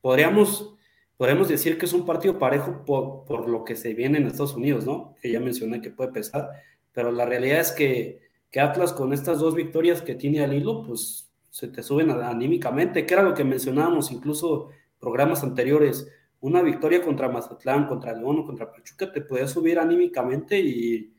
podríamos 0.00 0.74
podemos 1.20 1.50
decir 1.50 1.76
que 1.76 1.84
es 1.84 1.92
un 1.92 2.06
partido 2.06 2.38
parejo 2.38 2.82
por, 2.86 3.26
por, 3.26 3.46
lo 3.46 3.62
que 3.62 3.76
se 3.76 3.92
viene 3.92 4.16
en 4.16 4.26
Estados 4.26 4.54
Unidos, 4.54 4.86
¿no? 4.86 5.16
Que 5.20 5.30
ya 5.30 5.38
mencioné 5.38 5.82
que 5.82 5.90
puede 5.90 6.12
pesar, 6.12 6.48
pero 6.92 7.12
la 7.12 7.26
realidad 7.26 7.60
es 7.60 7.72
que, 7.72 8.22
que 8.50 8.60
Atlas 8.60 8.92
con 8.92 9.12
estas 9.12 9.38
dos 9.38 9.54
victorias 9.54 10.02
que 10.02 10.14
tiene 10.14 10.42
al 10.42 10.54
hilo, 10.54 10.84
pues 10.84 11.32
se 11.50 11.68
te 11.68 11.82
suben 11.82 12.10
anímicamente, 12.10 13.06
que 13.06 13.14
era 13.14 13.22
lo 13.22 13.34
que 13.34 13.44
mencionábamos 13.44 14.10
incluso 14.12 14.70
programas 14.98 15.42
anteriores, 15.42 16.08
una 16.40 16.62
victoria 16.62 17.02
contra 17.02 17.28
Mazatlán, 17.28 17.86
contra 17.86 18.14
León 18.14 18.40
o 18.40 18.46
contra 18.46 18.70
Pachuca 18.70 19.12
te 19.12 19.20
puede 19.20 19.46
subir 19.46 19.78
anímicamente 19.78 20.58
y, 20.58 21.12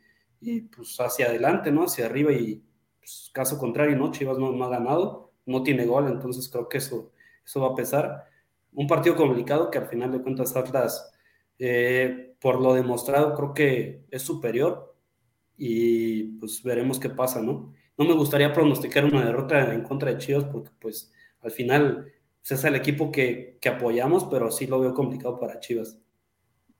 pues 0.75 0.99
hacia 0.99 1.27
adelante, 1.27 1.71
¿no? 1.71 1.83
Hacia 1.83 2.05
arriba 2.05 2.31
y 2.31 2.63
pues, 2.99 3.29
caso 3.33 3.57
contrario, 3.57 3.95
¿no? 3.97 4.11
Chivas 4.11 4.37
no, 4.37 4.51
no 4.51 4.65
ha 4.65 4.69
ganado, 4.69 5.31
no 5.45 5.63
tiene 5.63 5.85
gol, 5.85 6.07
entonces 6.07 6.49
creo 6.49 6.67
que 6.67 6.79
eso, 6.79 7.11
eso 7.45 7.61
va 7.61 7.69
a 7.69 7.75
pesar 7.75 8.25
un 8.73 8.87
partido 8.87 9.15
complicado 9.15 9.69
que 9.69 9.77
al 9.77 9.87
final 9.87 10.11
de 10.11 10.21
cuentas 10.21 10.55
Atlas, 10.55 11.11
eh, 11.59 12.35
por 12.39 12.61
lo 12.61 12.73
demostrado, 12.73 13.35
creo 13.35 13.53
que 13.53 14.05
es 14.09 14.21
superior 14.21 14.90
y 15.63 16.23
pues 16.39 16.63
veremos 16.63 16.99
qué 16.99 17.11
pasa, 17.11 17.39
¿no? 17.39 17.71
No 17.95 18.05
me 18.05 18.15
gustaría 18.15 18.51
pronosticar 18.51 19.05
una 19.05 19.23
derrota 19.23 19.71
en 19.71 19.83
contra 19.83 20.09
de 20.09 20.17
Chivas 20.17 20.45
porque 20.45 20.71
pues 20.79 21.13
al 21.41 21.51
final 21.51 22.11
pues, 22.39 22.51
es 22.51 22.63
el 22.63 22.73
equipo 22.73 23.11
que, 23.11 23.59
que, 23.61 23.69
apoyamos, 23.69 24.25
pero 24.25 24.49
sí 24.49 24.65
lo 24.65 24.79
veo 24.79 24.95
complicado 24.95 25.39
para 25.39 25.59
Chivas. 25.59 25.99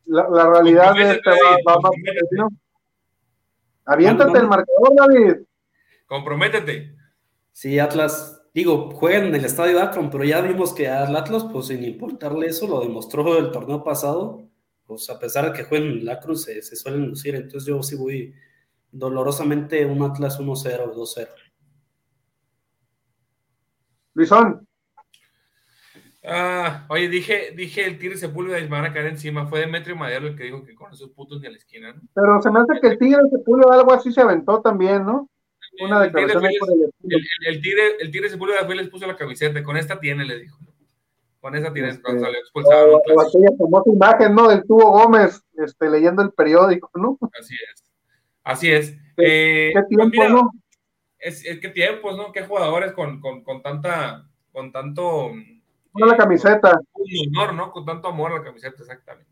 La, 0.05 0.27
la 0.27 0.49
realidad 0.49 0.99
es 0.99 1.19
que 1.19 1.29
va, 1.29 1.75
va 1.75 1.91
¿no? 2.32 2.49
Aviéntate 3.86 4.39
el 4.39 4.47
marcador, 4.47 4.95
David. 4.95 5.36
Comprométete. 6.07 6.95
Sí, 7.51 7.77
Atlas 7.77 8.41
digo, 8.51 8.89
juegan 8.89 9.25
en 9.25 9.36
el 9.36 9.45
estadio 9.45 9.79
Akron, 9.79 10.09
pero 10.09 10.23
ya 10.23 10.41
vimos 10.41 10.73
que 10.73 10.88
al 10.88 11.15
Atlas, 11.15 11.45
pues 11.53 11.67
sin 11.67 11.84
importarle 11.84 12.47
eso, 12.47 12.67
lo 12.67 12.79
demostró 12.79 13.38
el 13.38 13.51
torneo 13.51 13.84
pasado, 13.84 14.49
pues 14.88 15.07
a 15.11 15.19
pesar 15.19 15.45
de 15.45 15.53
que 15.53 15.65
jueguen 15.65 15.91
en 15.91 15.97
el 15.99 16.09
Akron, 16.09 16.36
se, 16.36 16.63
se 16.63 16.75
suelen 16.75 17.05
lucir, 17.05 17.36
entonces 17.36 17.67
yo 17.67 17.84
sí 17.84 17.95
voy 17.95 18.34
dolorosamente 18.92 19.86
un 19.86 20.04
Atlas 20.04 20.39
1-0, 20.39 20.94
2-0. 20.94 21.28
Luisón. 24.14 24.68
Ah, 26.24 26.86
oye, 26.89 27.10
dije, 27.10 27.52
dije 27.56 27.86
el 27.86 27.98
Tigre 27.98 28.16
Sepúlveda 28.16 28.60
y 28.60 28.68
van 28.68 28.86
a 28.86 28.94
caer 28.94 29.08
encima. 29.08 29.48
Fue 29.48 29.62
Demetrio 29.62 29.96
Madero 29.96 30.28
el 30.28 30.36
que 30.36 30.44
dijo 30.44 30.64
que 30.64 30.76
con 30.76 30.94
esos 30.94 31.10
putos 31.10 31.42
ni 31.42 31.48
a 31.48 31.52
la 31.52 31.58
esquina, 31.58 31.94
¿no? 31.94 32.02
Pero 32.14 32.42
se 32.42 32.52
me 32.52 32.60
hace 32.60 32.80
que 32.80 32.88
el 32.89 33.00
Tigre 33.00 33.22
Sepúlveda 33.32 33.74
algo 33.74 33.94
así 33.94 34.12
se 34.12 34.22
aventó 34.22 34.62
también, 34.62 35.04
¿no? 35.06 35.30
Una 35.80 36.02
declaración 36.02 36.44
el, 36.44 36.52
tigre, 36.52 36.89
el, 37.04 37.56
el, 37.56 37.62
tigre, 37.62 37.84
el 38.02 38.12
tigre 38.12 38.30
Sepúlveda 38.30 38.66
fue 38.66 38.76
y 38.76 38.80
les 38.80 38.89
puso 38.89 39.08
la 39.08 39.16
camiseta. 39.16 39.64
Con 39.64 39.78
esta 39.78 40.00
tiene, 40.00 40.26
le 40.26 40.39
dijo. 40.39 40.60
Con 41.39 41.56
esa 41.56 41.74
tiene, 41.74 41.89
este, 41.89 42.04
cuando 42.04 42.22
salió 42.22 42.39
expulsado. 42.39 42.98
Aquella 42.98 43.58
famosa 43.58 43.89
imagen, 43.89 44.36
¿no? 44.36 44.48
Del 44.50 44.64
tubo 44.64 44.92
Gómez, 44.92 45.42
este, 45.54 45.89
leyendo 45.89 46.22
el 46.22 46.32
periódico, 46.34 46.92
¿no? 46.94 47.18
Así 47.39 47.56
es. 47.56 47.91
Así 48.44 48.72
es. 48.72 48.98
¿Qué, 49.16 49.70
eh, 49.70 49.72
¿qué 49.74 49.84
tiempo, 49.84 50.10
mira, 50.12 50.30
no? 50.30 50.52
Es, 51.20 51.46
es, 51.46 51.60
qué 51.60 51.70
tiempos, 51.70 52.18
¿no? 52.18 52.32
Qué 52.32 52.42
jugadores 52.44 52.94
con, 52.94 53.22
con, 53.22 53.44
con 53.44 53.62
tanta, 53.62 54.28
con 54.52 54.72
tanto. 54.72 55.32
Con 55.92 56.08
la 56.08 56.18
camiseta. 56.18 56.80
Con 56.92 57.06
honor, 57.28 57.54
¿no? 57.54 57.72
Con 57.72 57.86
tanto 57.86 58.08
amor 58.08 58.32
a 58.32 58.38
la 58.38 58.44
camiseta, 58.44 58.78
exactamente. 58.80 59.32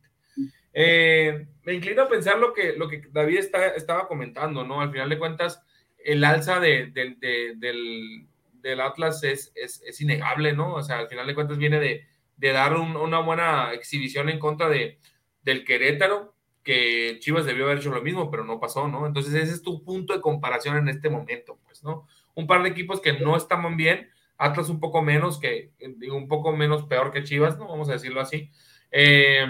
Eh, 0.73 1.47
me 1.63 1.73
inclino 1.73 2.03
a 2.03 2.07
pensar 2.07 2.37
lo 2.37 2.53
que, 2.53 2.73
lo 2.73 2.87
que 2.87 3.01
David 3.11 3.39
está, 3.39 3.67
estaba 3.69 4.07
comentando, 4.07 4.63
¿no? 4.63 4.81
Al 4.81 4.91
final 4.91 5.09
de 5.09 5.17
cuentas, 5.17 5.63
el 5.97 6.23
alza 6.23 6.59
de, 6.59 6.87
de, 6.87 7.15
de, 7.17 7.53
del, 7.57 8.27
del, 8.53 8.81
Atlas 8.81 9.23
es, 9.23 9.51
es, 9.55 9.81
es, 9.85 9.99
innegable, 10.01 10.53
¿no? 10.53 10.75
O 10.75 10.83
sea, 10.83 10.99
al 10.99 11.09
final 11.09 11.27
de 11.27 11.35
cuentas 11.35 11.57
viene 11.57 11.79
de, 11.79 12.05
dar 12.37 12.75
un, 12.75 12.95
una 12.95 13.19
buena 13.19 13.73
exhibición 13.73 14.29
en 14.29 14.39
contra 14.39 14.69
de, 14.69 14.99
del 15.41 15.65
Querétaro, 15.65 16.35
que 16.69 17.17
Chivas 17.19 17.47
debió 17.47 17.65
haber 17.65 17.79
hecho 17.79 17.89
lo 17.89 18.03
mismo, 18.03 18.29
pero 18.29 18.43
no 18.43 18.59
pasó, 18.59 18.87
¿no? 18.87 19.07
Entonces 19.07 19.33
ese 19.33 19.53
es 19.53 19.63
tu 19.63 19.83
punto 19.83 20.13
de 20.13 20.21
comparación 20.21 20.77
en 20.77 20.87
este 20.87 21.09
momento, 21.09 21.57
pues, 21.65 21.83
¿no? 21.83 22.05
Un 22.35 22.45
par 22.45 22.61
de 22.61 22.69
equipos 22.69 23.01
que 23.01 23.13
no 23.13 23.35
estaban 23.35 23.75
bien, 23.75 24.11
Atlas 24.37 24.69
un 24.69 24.79
poco 24.79 25.01
menos 25.01 25.39
que, 25.39 25.71
digo, 25.97 26.15
un 26.15 26.27
poco 26.27 26.55
menos 26.55 26.83
peor 26.83 27.11
que 27.11 27.23
Chivas, 27.23 27.57
¿no? 27.57 27.67
Vamos 27.67 27.89
a 27.89 27.93
decirlo 27.93 28.21
así. 28.21 28.51
Eh, 28.91 29.47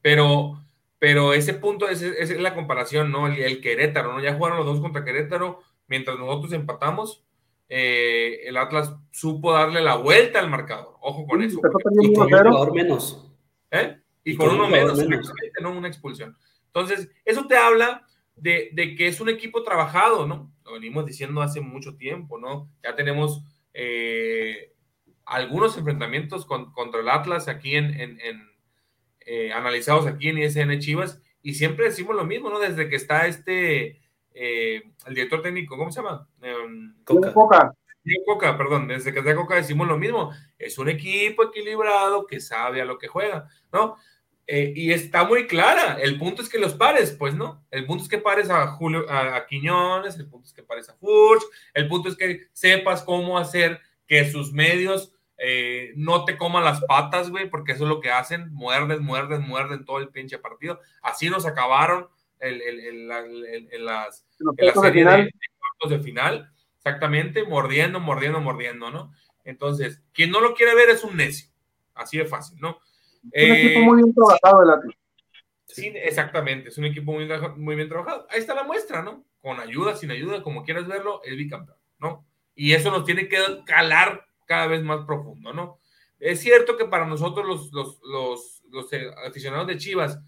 pero 0.00 0.62
pero 1.00 1.32
ese 1.32 1.54
punto 1.54 1.88
es, 1.88 2.00
la 2.38 2.54
comparación, 2.54 3.10
¿no? 3.10 3.26
El, 3.26 3.40
el, 3.40 3.60
Querétaro, 3.60 4.12
¿no? 4.12 4.20
Ya 4.20 4.34
jugaron 4.34 4.58
los 4.58 4.66
dos 4.66 4.80
contra 4.80 5.04
Querétaro, 5.04 5.58
mientras 5.88 6.16
nosotros 6.16 6.52
empatamos, 6.52 7.24
eh, 7.68 8.42
el 8.44 8.56
Atlas 8.56 8.94
supo 9.10 9.52
darle 9.52 9.82
la 9.82 9.96
vuelta 9.96 10.38
al 10.38 10.48
marcador. 10.48 10.94
Ojo 11.00 11.26
con 11.26 11.42
eso. 11.42 11.58
Y 11.58 11.62
con 11.82 11.98
un 11.98 12.14
jugador 12.14 12.72
menos. 12.72 13.28
¿Eh? 13.72 14.01
Y, 14.24 14.32
y 14.32 14.36
con, 14.36 14.48
con, 14.48 14.56
uno 14.56 14.68
menos, 14.68 14.98
menos. 14.98 15.32
no 15.60 15.70
una 15.72 15.88
expulsión. 15.88 16.36
Entonces, 16.66 17.10
eso 17.24 17.46
te 17.46 17.56
habla 17.56 18.06
de, 18.36 18.70
de, 18.72 18.94
que 18.94 19.08
es 19.08 19.20
un 19.20 19.28
equipo 19.28 19.62
trabajado, 19.62 20.26
¿no? 20.26 20.52
Lo 20.64 20.72
venimos 20.72 21.04
diciendo 21.06 21.42
hace 21.42 21.60
mucho 21.60 21.96
tiempo, 21.96 22.38
¿no? 22.38 22.70
Ya 22.82 22.94
tenemos 22.94 23.44
eh, 23.74 24.72
algunos 25.24 25.76
enfrentamientos 25.76 26.46
con, 26.46 26.72
contra 26.72 27.00
el 27.00 27.08
Atlas 27.08 27.48
aquí 27.48 27.76
en, 27.76 27.98
en, 28.00 28.20
en 28.20 28.52
eh, 29.26 29.52
analizados 29.52 30.06
aquí 30.06 30.28
en 30.28 30.38
ISN 30.38 30.78
Chivas 30.80 31.20
y 31.42 31.54
siempre 31.54 31.86
decimos 31.86 32.16
lo 32.16 32.24
mismo, 32.24 32.50
¿no? 32.50 32.58
Desde 32.58 32.88
que 32.88 32.96
está 32.96 33.26
este, 33.26 34.00
eh, 34.34 34.82
el 35.06 35.14
director 35.14 35.42
técnico, 35.42 35.76
¿cómo 35.76 35.92
se 35.92 36.02
llama? 36.02 36.28
Eh, 36.42 36.54
Coca. 37.04 37.32
Coca. 37.32 37.74
Coca, 38.26 38.58
perdón, 38.58 38.88
desde 38.88 39.12
que 39.12 39.20
está 39.20 39.36
Coca 39.36 39.54
decimos 39.54 39.86
lo 39.86 39.96
mismo, 39.96 40.32
es 40.58 40.76
un 40.78 40.88
equipo 40.88 41.44
equilibrado 41.44 42.26
que 42.26 42.40
sabe 42.40 42.80
a 42.80 42.84
lo 42.84 42.98
que 42.98 43.06
juega, 43.06 43.48
¿no? 43.72 43.96
Eh, 44.46 44.72
y 44.74 44.92
está 44.92 45.24
muy 45.24 45.46
clara, 45.46 45.98
el 46.02 46.18
punto 46.18 46.42
es 46.42 46.48
que 46.48 46.58
los 46.58 46.74
pares, 46.74 47.12
pues 47.12 47.34
no, 47.34 47.64
el 47.70 47.86
punto 47.86 48.02
es 48.02 48.10
que 48.10 48.18
pares 48.18 48.50
a 48.50 48.66
Julio, 48.66 49.08
a, 49.08 49.36
a 49.36 49.46
Quiñones, 49.46 50.18
el 50.18 50.28
punto 50.28 50.48
es 50.48 50.52
que 50.52 50.64
pares 50.64 50.88
a 50.88 50.94
Furch, 50.94 51.42
el 51.74 51.86
punto 51.86 52.08
es 52.08 52.16
que 52.16 52.48
sepas 52.52 53.02
cómo 53.02 53.38
hacer 53.38 53.80
que 54.06 54.30
sus 54.30 54.52
medios 54.52 55.14
eh, 55.38 55.92
no 55.96 56.24
te 56.24 56.36
coman 56.36 56.64
las 56.64 56.80
patas, 56.84 57.30
güey, 57.30 57.50
porque 57.50 57.72
eso 57.72 57.84
es 57.84 57.88
lo 57.88 58.00
que 58.00 58.10
hacen, 58.10 58.52
muerden, 58.52 59.02
muerden, 59.02 59.42
muerden 59.42 59.84
todo 59.84 59.98
el 59.98 60.08
pinche 60.08 60.38
partido. 60.38 60.80
Así 61.02 61.30
nos 61.30 61.46
acabaron 61.46 62.08
el, 62.38 62.60
el, 62.62 62.80
el, 62.80 63.68
en 63.72 63.84
las, 63.84 64.24
en 64.38 64.66
la 64.66 64.74
serie 64.74 65.04
de, 65.04 65.16
de, 65.16 65.32
cuartos 65.58 65.90
de 65.90 65.98
final, 66.00 66.52
exactamente, 66.76 67.44
mordiendo, 67.44 67.98
mordiendo, 68.00 68.40
mordiendo, 68.40 68.90
¿no? 68.90 69.12
Entonces, 69.44 70.02
quien 70.12 70.30
no 70.30 70.40
lo 70.40 70.54
quiere 70.54 70.74
ver 70.74 70.90
es 70.90 71.02
un 71.02 71.16
necio, 71.16 71.48
así 71.94 72.18
de 72.18 72.24
fácil, 72.24 72.60
¿no? 72.60 72.78
Es 73.30 73.50
un 73.50 73.56
eh, 73.56 73.64
equipo 73.66 73.80
muy 73.84 74.02
bien 74.02 74.14
trabajado 74.14 74.62
el 74.62 74.70
Atlas. 74.70 74.96
Sí, 75.66 75.92
exactamente, 75.94 76.68
es 76.68 76.78
un 76.78 76.84
equipo 76.84 77.12
muy, 77.12 77.28
muy 77.56 77.76
bien 77.76 77.88
trabajado. 77.88 78.26
Ahí 78.30 78.40
está 78.40 78.54
la 78.54 78.64
muestra, 78.64 79.02
¿no? 79.02 79.24
Con 79.40 79.58
ayuda, 79.58 79.96
sin 79.96 80.10
ayuda, 80.10 80.42
como 80.42 80.64
quieras 80.64 80.86
verlo, 80.86 81.22
es 81.24 81.36
bicampeón, 81.36 81.78
¿no? 81.98 82.26
Y 82.54 82.72
eso 82.72 82.90
nos 82.90 83.04
tiene 83.04 83.28
que 83.28 83.38
calar 83.64 84.26
cada 84.46 84.66
vez 84.66 84.82
más 84.82 85.06
profundo, 85.06 85.52
¿no? 85.52 85.80
Es 86.18 86.40
cierto 86.40 86.76
que 86.76 86.84
para 86.84 87.06
nosotros 87.06 87.46
los, 87.46 87.72
los, 87.72 88.00
los, 88.02 88.62
los 88.68 88.90
aficionados 89.26 89.66
de 89.66 89.78
Chivas, 89.78 90.20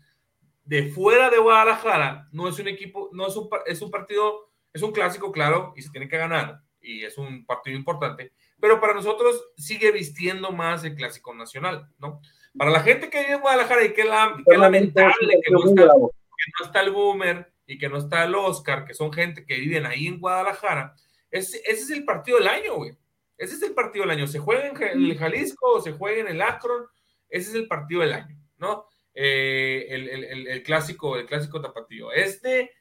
de 0.65 0.91
fuera 0.91 1.31
de 1.31 1.39
Guadalajara, 1.39 2.29
no 2.33 2.49
es 2.49 2.59
un 2.59 2.69
equipo, 2.69 3.11
no 3.13 3.27
es 3.27 3.37
un, 3.37 3.49
es 3.67 3.83
un 3.83 3.91
partido, 3.91 4.51
es 4.73 4.83
un 4.83 4.93
clásico, 4.93 5.31
claro, 5.31 5.75
y 5.77 5.83
se 5.83 5.91
tiene 5.91 6.09
que 6.09 6.17
ganar, 6.17 6.61
y 6.81 7.05
es 7.05 7.19
un 7.19 7.45
partido 7.45 7.77
importante, 7.77 8.33
pero 8.59 8.81
para 8.81 8.95
nosotros 8.95 9.51
sigue 9.57 9.93
vistiendo 9.93 10.51
más 10.53 10.85
el 10.85 10.95
clásico 10.95 11.35
nacional, 11.35 11.89
¿no? 11.99 12.21
Para 12.57 12.71
la 12.71 12.81
gente 12.81 13.11
que 13.11 13.21
vive 13.21 13.35
en 13.35 13.41
Guadalajara 13.41 13.85
y 13.85 13.93
que, 13.93 14.05
la, 14.05 14.35
que 14.37 14.55
es 14.55 14.59
lamentable 14.59 15.41
que 15.45 15.51
no, 15.53 15.65
está, 15.65 15.83
que 15.83 16.53
no 16.61 16.67
está 16.67 16.81
el 16.81 16.91
Boomer 16.91 17.53
y 17.67 17.79
que 17.79 17.89
no 17.89 17.99
está 17.99 18.25
el 18.25 18.35
Oscar, 18.35 18.85
que 18.85 18.95
son 18.95 19.13
gente 19.13 19.45
que 19.45 19.59
viven 19.59 19.87
ahí 19.87 20.07
en 20.07 20.21
Guadalajara, 20.21 20.95
ese, 21.31 21.59
ese 21.65 21.83
es 21.83 21.91
el 21.91 22.05
partido 22.05 22.39
del 22.39 22.49
año, 22.49 22.77
güey. 22.77 22.97
Ese 23.37 23.57
es 23.57 23.63
el 23.63 23.75
partido 23.75 24.05
del 24.05 24.17
año. 24.17 24.29
Se 24.29 24.39
juega 24.39 24.69
en 24.69 25.03
el 25.03 25.19
Jalisco 25.19 25.73
o 25.73 25.81
se 25.81 25.93
juega 25.93 26.21
en 26.21 26.29
el 26.29 26.41
Akron. 26.41 26.87
Ese 27.29 27.51
es 27.51 27.55
el 27.57 27.67
partido 27.67 28.03
del 28.03 28.13
año, 28.13 28.39
¿no? 28.59 28.87
Eh, 29.13 29.87
el, 29.91 30.09
el, 30.09 30.47
el, 30.47 30.63
clásico, 30.63 31.17
el 31.17 31.27
clásico 31.27 31.61
tapatío. 31.61 32.13
Este 32.13 32.73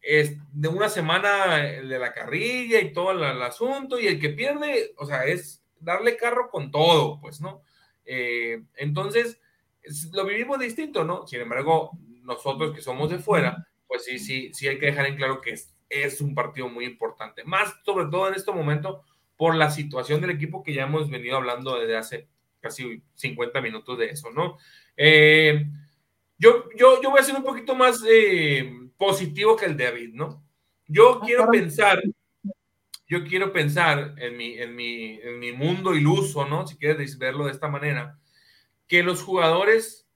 es 0.00 0.36
de 0.52 0.68
una 0.68 0.88
semana 0.88 1.56
de 1.56 1.98
la 1.98 2.12
carrilla 2.12 2.80
y 2.80 2.92
todo 2.92 3.10
el, 3.10 3.42
asunto, 3.42 3.98
y 3.98 4.06
el 4.06 4.20
que 4.20 4.30
pierde, 4.30 4.94
o 4.96 5.04
sea, 5.04 5.24
es 5.24 5.64
darle 5.80 6.16
carro 6.16 6.48
con 6.48 6.70
todo, 6.70 7.20
pues, 7.20 7.40
¿no? 7.40 7.62
Eh, 8.06 8.62
entonces, 8.76 9.40
lo 10.12 10.24
vivimos 10.24 10.58
distinto, 10.58 11.04
¿no? 11.04 11.26
Sin 11.26 11.40
embargo, 11.40 11.90
nosotros 12.22 12.74
que 12.74 12.82
somos 12.82 13.10
de 13.10 13.18
fuera, 13.18 13.66
pues 13.86 14.04
sí, 14.04 14.18
sí, 14.18 14.50
sí 14.52 14.68
hay 14.68 14.78
que 14.78 14.86
dejar 14.86 15.06
en 15.06 15.16
claro 15.16 15.40
que 15.40 15.50
es, 15.50 15.74
es 15.88 16.20
un 16.20 16.34
partido 16.34 16.68
muy 16.68 16.84
importante. 16.84 17.44
Más 17.44 17.74
sobre 17.84 18.06
todo 18.06 18.28
en 18.28 18.34
este 18.34 18.52
momento 18.52 19.04
por 19.36 19.54
la 19.54 19.70
situación 19.70 20.20
del 20.20 20.30
equipo 20.30 20.62
que 20.62 20.72
ya 20.72 20.84
hemos 20.84 21.10
venido 21.10 21.36
hablando 21.36 21.78
desde 21.78 21.96
hace 21.96 22.28
casi 22.60 23.02
50 23.14 23.60
minutos 23.60 23.98
de 23.98 24.06
eso, 24.06 24.30
¿no? 24.30 24.56
Eh, 24.96 25.66
yo, 26.38 26.64
yo, 26.76 27.00
yo 27.02 27.10
voy 27.10 27.20
a 27.20 27.24
ser 27.24 27.36
un 27.36 27.44
poquito 27.44 27.74
más 27.74 28.02
eh, 28.08 28.72
positivo 28.96 29.56
que 29.56 29.66
el 29.66 29.76
David, 29.76 30.10
¿no? 30.14 30.42
Yo 30.88 31.20
ah, 31.20 31.24
quiero 31.24 31.50
pensar, 31.50 32.02
yo 33.06 33.24
quiero 33.24 33.52
pensar 33.52 34.14
en 34.18 34.36
mi, 34.36 34.58
en, 34.58 34.74
mi, 34.74 35.20
en 35.22 35.38
mi 35.38 35.52
mundo 35.52 35.94
iluso, 35.94 36.46
¿no? 36.46 36.66
Si 36.66 36.76
quieres 36.76 37.18
verlo 37.18 37.46
de 37.46 37.52
esta 37.52 37.68
manera, 37.68 38.18
que 38.88 39.02
los 39.02 39.22
jugadores, 39.22 40.08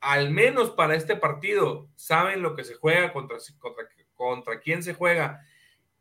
al 0.00 0.30
menos 0.30 0.70
para 0.70 0.94
este 0.94 1.16
partido, 1.16 1.88
saben 1.96 2.42
lo 2.42 2.56
que 2.56 2.64
se 2.64 2.74
juega, 2.74 3.12
contra, 3.12 3.36
contra, 3.58 3.84
contra 4.14 4.60
quién 4.60 4.82
se 4.82 4.94
juega, 4.94 5.40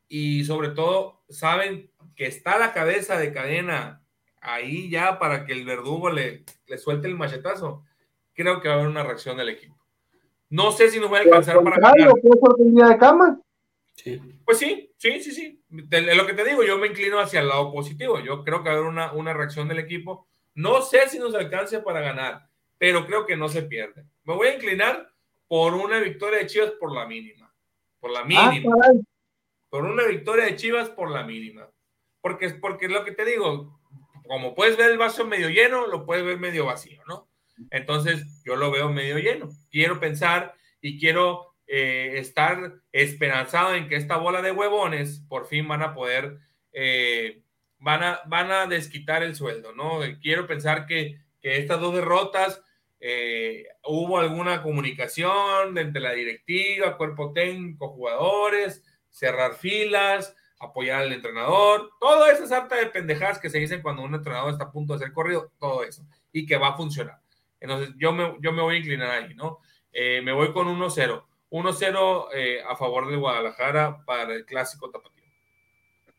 y 0.07 0.45
sobre 0.45 0.69
todo 0.69 1.21
saben 1.29 1.91
que 2.15 2.25
está 2.25 2.57
la 2.57 2.73
cabeza 2.73 3.17
de 3.17 3.31
cadena 3.31 4.01
ahí 4.41 4.89
ya 4.89 5.19
para 5.19 5.45
que 5.45 5.53
el 5.53 5.65
verdugo 5.65 6.09
le, 6.09 6.45
le 6.67 6.77
suelte 6.77 7.07
el 7.07 7.15
machetazo, 7.15 7.83
creo 8.33 8.61
que 8.61 8.69
va 8.69 8.75
a 8.75 8.77
haber 8.77 8.89
una 8.89 9.03
reacción 9.03 9.37
del 9.37 9.49
equipo. 9.49 9.77
No 10.49 10.71
sé 10.71 10.89
si 10.89 10.99
nos 10.99 11.11
va 11.11 11.17
a 11.17 11.21
alcanzar 11.21 11.61
para 11.61 11.77
ganar. 11.77 12.13
de 12.13 12.97
cama? 12.97 13.39
Pues 14.45 14.57
sí, 14.57 14.91
sí, 14.97 15.21
sí, 15.21 15.31
sí. 15.31 15.63
De, 15.67 16.15
lo 16.15 16.25
que 16.25 16.33
te 16.33 16.45
digo, 16.45 16.63
yo 16.63 16.77
me 16.77 16.87
inclino 16.87 17.19
hacia 17.19 17.41
el 17.41 17.47
lado 17.47 17.71
positivo. 17.71 18.19
Yo 18.19 18.43
creo 18.43 18.63
que 18.63 18.69
va 18.69 18.75
a 18.75 18.77
haber 18.77 18.89
una, 18.89 19.11
una 19.13 19.33
reacción 19.33 19.67
del 19.67 19.79
equipo. 19.79 20.27
No 20.55 20.81
sé 20.81 21.09
si 21.09 21.19
nos 21.19 21.35
alcance 21.35 21.79
para 21.79 22.01
ganar, 22.01 22.49
pero 22.77 23.05
creo 23.05 23.25
que 23.25 23.37
no 23.37 23.49
se 23.49 23.63
pierde. 23.63 24.05
Me 24.23 24.35
voy 24.35 24.47
a 24.47 24.55
inclinar 24.55 25.09
por 25.47 25.73
una 25.73 25.99
victoria 25.99 26.39
de 26.39 26.47
Chivas 26.47 26.71
por 26.71 26.93
la 26.93 27.05
mínima. 27.05 27.53
Por 27.99 28.11
la 28.11 28.21
ah, 28.21 28.25
mínima. 28.25 28.75
por 29.69 29.83
una 29.83 30.05
victoria 30.05 30.45
de 30.45 30.55
Chivas 30.55 30.89
por 30.89 31.11
la 31.11 31.23
mínima. 31.23 31.69
Porque, 32.21 32.49
porque 32.49 32.87
lo 32.87 33.03
que 33.03 33.11
te 33.11 33.25
digo, 33.25 33.79
como 34.27 34.53
puedes 34.53 34.77
ver 34.77 34.91
el 34.91 34.97
vaso 34.97 35.25
medio 35.25 35.49
lleno, 35.49 35.87
lo 35.87 36.05
puedes 36.05 36.23
ver 36.23 36.39
medio 36.39 36.65
vacío, 36.65 37.01
¿no? 37.07 37.29
Entonces, 37.71 38.41
yo 38.45 38.55
lo 38.55 38.71
veo 38.71 38.89
medio 38.89 39.17
lleno. 39.17 39.49
Quiero 39.69 39.99
pensar 39.99 40.55
y 40.81 40.99
quiero 40.99 41.48
eh, 41.71 42.17
estar 42.17 42.81
esperanzado 42.91 43.75
en 43.75 43.87
que 43.87 43.95
esta 43.95 44.17
bola 44.17 44.41
de 44.41 44.51
huevones 44.51 45.23
por 45.29 45.45
fin 45.45 45.67
van 45.67 45.83
a 45.83 45.93
poder, 45.93 46.39
eh, 46.73 47.43
van, 47.77 48.01
a, 48.01 48.21
van 48.25 48.49
a 48.49 48.65
desquitar 48.65 49.21
el 49.21 49.35
sueldo, 49.35 49.71
¿no? 49.73 49.99
Quiero 50.19 50.47
pensar 50.47 50.87
que, 50.87 51.19
que 51.39 51.57
estas 51.57 51.79
dos 51.79 51.93
derrotas 51.93 52.63
eh, 52.99 53.67
hubo 53.85 54.17
alguna 54.17 54.63
comunicación 54.63 55.77
entre 55.77 56.01
la 56.01 56.13
directiva, 56.13 56.97
cuerpo 56.97 57.33
técnico, 57.33 57.89
jugadores, 57.89 58.83
cerrar 59.11 59.53
filas, 59.53 60.35
apoyar 60.59 61.03
al 61.03 61.13
entrenador, 61.13 61.91
todo 61.99 62.25
eso 62.25 62.45
es 62.45 62.51
harta 62.51 62.77
de 62.77 62.87
pendejadas 62.87 63.37
que 63.37 63.51
se 63.51 63.59
dicen 63.59 63.83
cuando 63.83 64.01
un 64.01 64.15
entrenador 64.15 64.51
está 64.51 64.65
a 64.65 64.71
punto 64.71 64.93
de 64.93 64.99
ser 65.05 65.13
corrido, 65.13 65.51
todo 65.59 65.83
eso, 65.83 66.03
y 66.33 66.47
que 66.47 66.57
va 66.57 66.69
a 66.69 66.77
funcionar. 66.77 67.19
Entonces, 67.59 67.93
yo 67.95 68.11
me, 68.11 68.37
yo 68.41 68.53
me 68.53 68.63
voy 68.63 68.77
a 68.77 68.79
inclinar 68.79 69.11
ahí, 69.11 69.35
¿no? 69.35 69.59
Eh, 69.91 70.23
me 70.23 70.31
voy 70.31 70.51
con 70.51 70.67
1-0. 70.67 71.28
1-0 71.51 72.27
eh, 72.33 72.61
a 72.67 72.75
favor 72.75 73.07
de 73.09 73.17
Guadalajara 73.17 74.03
para 74.05 74.33
el 74.33 74.45
clásico 74.45 74.89
tapatío. 74.89 75.23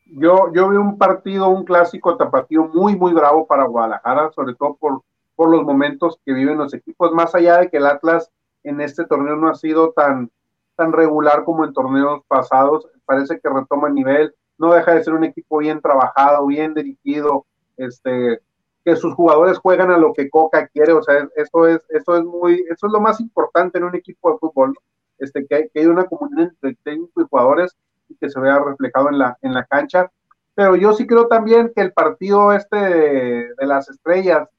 Yo, 0.05 0.51
yo 0.53 0.69
vi 0.69 0.75
un 0.75 0.97
partido, 0.97 1.47
un 1.47 1.63
clásico 1.63 2.17
tapatío 2.17 2.65
muy, 2.65 2.95
muy 2.95 3.13
bravo 3.13 3.47
para 3.47 3.65
Guadalajara, 3.65 4.31
sobre 4.33 4.55
todo 4.55 4.75
por, 4.75 5.03
por 5.35 5.49
los 5.49 5.63
momentos 5.63 6.19
que 6.25 6.33
viven 6.33 6.57
los 6.57 6.73
equipos, 6.73 7.13
más 7.13 7.33
allá 7.33 7.59
de 7.59 7.69
que 7.69 7.77
el 7.77 7.85
Atlas 7.85 8.29
en 8.63 8.81
este 8.81 9.05
torneo 9.05 9.35
no 9.35 9.49
ha 9.49 9.55
sido 9.55 9.91
tan, 9.93 10.29
tan 10.75 10.91
regular 10.91 11.45
como 11.45 11.63
en 11.63 11.73
torneos 11.73 12.21
pasados, 12.27 12.87
parece 13.05 13.39
que 13.39 13.49
retoma 13.49 13.87
el 13.87 13.95
nivel, 13.95 14.35
no 14.57 14.73
deja 14.73 14.93
de 14.93 15.03
ser 15.03 15.13
un 15.13 15.23
equipo 15.23 15.57
bien 15.57 15.81
trabajado, 15.81 16.45
bien 16.45 16.73
dirigido, 16.73 17.45
este, 17.77 18.41
que 18.83 18.95
sus 18.95 19.13
jugadores 19.13 19.57
juegan 19.57 19.91
a 19.91 19.97
lo 19.97 20.13
que 20.13 20.29
Coca 20.29 20.67
quiere, 20.67 20.93
o 20.93 21.01
sea, 21.01 21.27
eso 21.35 21.67
es, 21.67 21.81
eso 21.89 22.17
es 22.17 22.23
muy, 22.23 22.65
eso 22.69 22.87
es 22.87 22.93
lo 22.93 22.99
más 22.99 23.19
importante 23.19 23.77
en 23.77 23.85
un 23.85 23.95
equipo 23.95 24.31
de 24.31 24.37
fútbol, 24.37 24.77
este, 25.21 25.45
que, 25.47 25.55
hay, 25.55 25.69
que 25.73 25.87
una 25.87 26.05
comunidad 26.05 26.49
entre 26.49 26.75
técnico 26.83 27.21
y 27.21 27.27
jugadores 27.29 27.75
y 28.09 28.15
que 28.15 28.29
se 28.29 28.39
vea 28.39 28.59
reflejado 28.59 29.09
en 29.09 29.19
la, 29.19 29.37
en 29.41 29.53
la 29.53 29.65
cancha. 29.65 30.11
Pero 30.53 30.75
yo 30.75 30.93
sí 30.93 31.07
creo 31.07 31.27
también 31.27 31.71
que 31.73 31.81
el 31.81 31.93
partido 31.93 32.51
este 32.51 32.75
de, 32.75 33.53
de 33.57 33.65
las 33.65 33.89
estrellas 33.89 34.49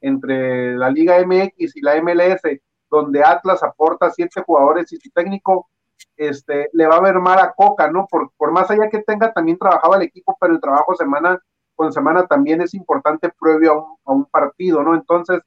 entre 0.00 0.76
la 0.76 0.90
Liga 0.90 1.16
MX 1.24 1.76
y 1.76 1.80
la 1.80 2.00
MLS, 2.02 2.42
donde 2.90 3.22
Atlas 3.22 3.62
aporta 3.62 4.10
siete 4.10 4.42
jugadores 4.42 4.92
y 4.92 4.96
su 4.96 5.10
técnico 5.10 5.68
este, 6.16 6.68
le 6.72 6.86
va 6.86 6.96
a 6.96 7.00
ver 7.00 7.18
mal 7.18 7.38
a 7.38 7.52
Coca, 7.52 7.90
¿no? 7.90 8.06
Por, 8.10 8.30
por 8.36 8.52
más 8.52 8.70
allá 8.70 8.88
que 8.88 9.02
tenga 9.02 9.32
también 9.32 9.58
trabajado 9.58 9.94
el 9.94 10.02
equipo, 10.02 10.36
pero 10.40 10.52
el 10.52 10.60
trabajo 10.60 10.94
semana 10.94 11.40
con 11.78 11.92
semana 11.92 12.26
también 12.26 12.60
es 12.60 12.74
importante 12.74 13.30
previo 13.40 13.98
a 14.04 14.12
un, 14.12 14.24
partido, 14.24 14.82
¿no? 14.82 14.96
Entonces, 14.96 15.40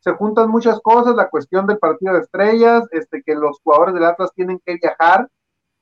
se 0.00 0.12
juntan 0.12 0.50
muchas 0.50 0.80
cosas, 0.80 1.14
la 1.16 1.28
cuestión 1.28 1.66
del 1.66 1.78
partido 1.78 2.14
de 2.14 2.20
estrellas, 2.20 2.84
este, 2.92 3.22
que 3.22 3.34
los 3.34 3.58
jugadores 3.62 3.94
del 3.94 4.04
Atlas 4.04 4.32
tienen 4.34 4.60
que 4.64 4.78
viajar, 4.80 5.28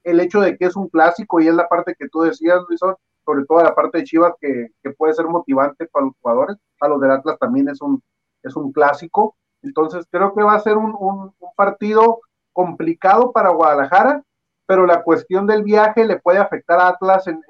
el 0.04 0.20
hecho 0.20 0.40
de 0.40 0.56
que 0.56 0.66
es 0.66 0.76
un 0.76 0.88
clásico 0.88 1.40
y 1.40 1.48
es 1.48 1.54
la 1.54 1.68
parte 1.68 1.94
que 1.98 2.08
tú 2.08 2.20
decías, 2.20 2.60
Luis, 2.68 2.80
sobre 2.80 3.44
todo 3.46 3.62
la 3.62 3.74
parte 3.74 3.98
de 3.98 4.04
Chivas 4.04 4.32
que, 4.40 4.68
que 4.82 4.90
puede 4.90 5.14
ser 5.14 5.26
motivante 5.26 5.86
para 5.86 6.06
los 6.06 6.14
jugadores, 6.20 6.56
a 6.80 6.88
los 6.88 7.00
del 7.00 7.10
Atlas 7.10 7.38
también 7.38 7.68
es 7.68 7.80
un, 7.80 8.02
es 8.42 8.54
un 8.56 8.72
clásico, 8.72 9.36
entonces 9.62 10.06
creo 10.10 10.32
que 10.34 10.42
va 10.42 10.54
a 10.54 10.60
ser 10.60 10.76
un, 10.76 10.94
un 10.98 11.32
partido 11.56 12.20
complicado 12.52 13.32
para 13.32 13.50
Guadalajara, 13.50 14.22
pero 14.66 14.86
la 14.86 15.02
cuestión 15.02 15.46
del 15.46 15.62
viaje 15.62 16.04
le 16.04 16.18
puede 16.18 16.38
afectar 16.38 16.80
a 16.80 16.88
Atlas 16.88 17.26
en, 17.28 17.40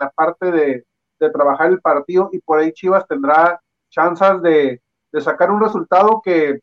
la 0.00 0.10
parte 0.10 0.50
de, 0.50 0.84
trabajar 1.32 1.70
el 1.70 1.80
partido 1.80 2.30
y 2.32 2.38
por 2.38 2.60
ahí 2.60 2.72
Chivas 2.72 3.04
tendrá 3.08 3.60
chances 3.90 4.40
de, 4.40 4.80
sacar 5.20 5.50
un 5.50 5.60
resultado 5.60 6.20
que, 6.24 6.60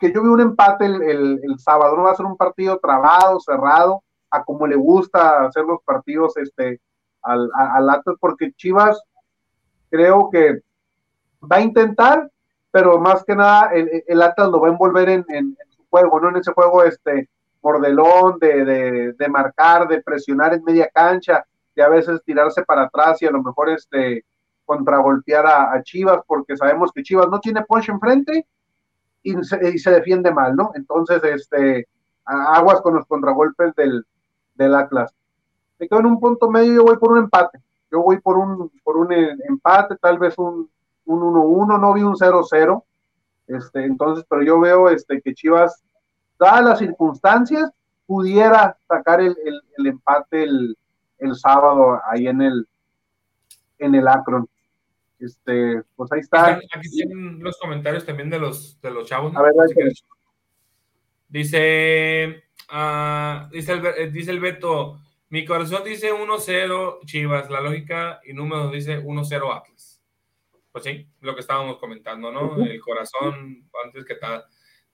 yo 0.00 0.22
vi 0.22 0.28
un 0.28 0.40
empate 0.40 0.86
el, 0.86 1.58
sábado, 1.58 1.96
no 1.96 2.04
va 2.04 2.12
a 2.12 2.16
ser 2.16 2.26
un 2.26 2.36
partido 2.36 2.78
trabado, 2.78 3.38
cerrado, 3.40 4.02
a 4.30 4.42
como 4.42 4.66
le 4.66 4.76
gusta 4.76 5.44
hacer 5.44 5.64
los 5.64 5.80
partidos 5.84 6.36
este, 6.38 6.80
al, 7.22 7.50
Atlas, 7.54 8.16
porque 8.18 8.52
Chivas 8.52 9.00
creo 9.90 10.28
que 10.30 10.60
va 11.40 11.56
a 11.56 11.60
intentar, 11.60 12.28
pero 12.70 12.98
más 12.98 13.22
que 13.24 13.36
nada 13.36 13.70
el, 13.72 14.22
Atlas 14.22 14.48
lo 14.48 14.60
va 14.60 14.68
a 14.68 14.72
envolver 14.72 15.08
en, 15.08 15.24
en, 15.28 15.56
juego, 15.88 16.18
¿no? 16.20 16.30
En 16.30 16.36
ese 16.36 16.52
juego, 16.52 16.82
este, 16.82 17.28
mordelón, 17.60 18.38
de, 18.40 18.64
de, 18.64 19.12
de, 19.12 19.28
marcar, 19.28 19.86
de 19.86 20.02
presionar 20.02 20.54
en 20.54 20.64
media 20.64 20.88
cancha, 20.92 21.44
de 21.76 21.82
a 21.82 21.88
veces 21.88 22.22
tirarse 22.24 22.64
para 22.64 22.84
atrás 22.84 23.20
y 23.20 23.26
a 23.26 23.30
lo 23.30 23.42
mejor, 23.42 23.68
este, 23.68 24.24
contragolpear 24.64 25.46
a, 25.46 25.82
Chivas, 25.82 26.20
porque 26.26 26.56
sabemos 26.56 26.90
que 26.92 27.02
Chivas 27.02 27.28
no 27.28 27.40
tiene 27.40 27.64
punch 27.64 27.88
enfrente 27.88 28.46
y 29.22 29.34
se, 29.42 29.70
y 29.70 29.78
se 29.78 29.90
defiende 29.90 30.32
mal, 30.32 30.56
¿no? 30.56 30.70
Entonces, 30.74 31.22
este, 31.24 31.88
aguas 32.24 32.80
con 32.80 32.94
los 32.94 33.06
contragolpes 33.06 33.74
del, 33.74 34.04
del 34.54 34.74
Atlas. 34.74 35.14
Me 35.78 35.88
quedo 35.88 36.00
en 36.00 36.06
un 36.06 36.20
punto 36.20 36.50
medio, 36.50 36.74
yo 36.74 36.84
voy 36.84 36.96
por 36.96 37.12
un 37.12 37.18
empate. 37.18 37.60
Yo 37.90 38.02
voy 38.02 38.20
por 38.20 38.38
un, 38.38 38.70
por 38.82 38.96
un 38.96 39.12
empate, 39.12 39.96
tal 39.96 40.18
vez 40.18 40.38
un 40.38 40.70
1-1, 41.06 41.80
no 41.80 41.92
vi 41.92 42.02
un 42.02 42.14
0-0 42.14 42.82
este, 43.46 43.84
entonces, 43.84 44.24
pero 44.28 44.42
yo 44.42 44.60
veo 44.60 44.88
este, 44.88 45.20
que 45.20 45.34
Chivas, 45.34 45.82
dadas 46.38 46.64
las 46.64 46.78
circunstancias, 46.78 47.70
pudiera 48.06 48.76
sacar 48.88 49.20
el, 49.20 49.36
empate 49.76 50.44
el, 50.44 50.76
sábado 51.34 52.00
ahí 52.10 52.26
en 52.26 52.42
el, 52.42 52.66
en 53.84 53.94
el 53.94 54.08
Akron. 54.08 54.48
Este, 55.18 55.82
pues 55.94 56.10
ahí 56.12 56.20
está. 56.20 56.60
Aquí 56.74 56.90
tienen 56.90 57.42
los 57.42 57.58
comentarios 57.58 58.04
también 58.04 58.30
de 58.30 58.38
los, 58.38 58.80
de 58.80 58.90
los 58.90 59.08
chavos. 59.08 59.32
dice, 61.28 62.44
uh, 62.72 63.48
dice, 63.50 63.72
el, 63.72 64.12
dice 64.12 64.30
el 64.30 64.40
Beto, 64.40 64.98
mi 65.28 65.44
corazón 65.44 65.84
dice 65.84 66.12
1-0 66.12 67.06
Chivas, 67.06 67.50
la 67.50 67.60
lógica 67.60 68.20
y 68.24 68.32
número 68.32 68.70
dice 68.70 69.02
1-0 69.02 69.56
Atlas 69.56 69.92
pues 70.72 70.84
sí, 70.84 71.06
lo 71.20 71.34
que 71.34 71.42
estábamos 71.42 71.78
comentando, 71.78 72.32
¿no? 72.32 72.56
El 72.64 72.80
corazón, 72.80 73.68
antes 73.84 74.06
que 74.06 74.14
tal. 74.14 74.42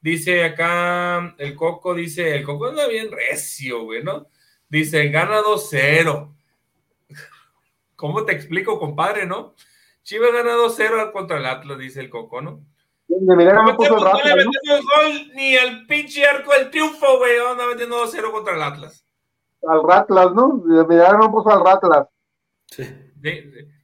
Dice 0.00 0.44
acá, 0.44 1.36
el 1.38 1.54
Coco 1.54 1.94
dice, 1.94 2.34
el 2.34 2.42
Coco 2.42 2.66
anda 2.66 2.88
bien 2.88 3.10
recio, 3.10 3.84
güey, 3.84 4.02
¿no? 4.02 4.26
Dice, 4.68 5.08
gana 5.08 5.40
2-0. 5.40 6.34
¿Cómo 7.98 8.24
te 8.24 8.32
explico, 8.32 8.78
compadre, 8.78 9.26
no? 9.26 9.56
Chivas 10.04 10.32
gana 10.32 10.54
2-0 10.54 11.10
contra 11.10 11.38
el 11.38 11.46
Atlas, 11.46 11.78
dice 11.78 11.98
el 11.98 12.08
Coco, 12.08 12.40
¿no? 12.40 12.62
no, 13.08 13.34
le 13.34 13.44
gol 13.44 15.32
ni 15.34 15.56
al 15.56 15.84
pinche 15.86 16.24
arco 16.24 16.52
del 16.52 16.70
triunfo, 16.70 17.18
güey. 17.18 17.32
Anda 17.38 17.66
metiendo 17.66 17.96
2-0 18.06 18.30
contra 18.30 18.54
el 18.54 18.62
Atlas. 18.62 19.04
Al 19.66 19.82
Ratlas, 19.82 20.32
¿no? 20.32 20.62
De 20.64 20.84
no 20.84 21.32
puso 21.32 21.50
al 21.50 21.64
Ratlas. 21.64 22.06
Sí. 22.66 22.86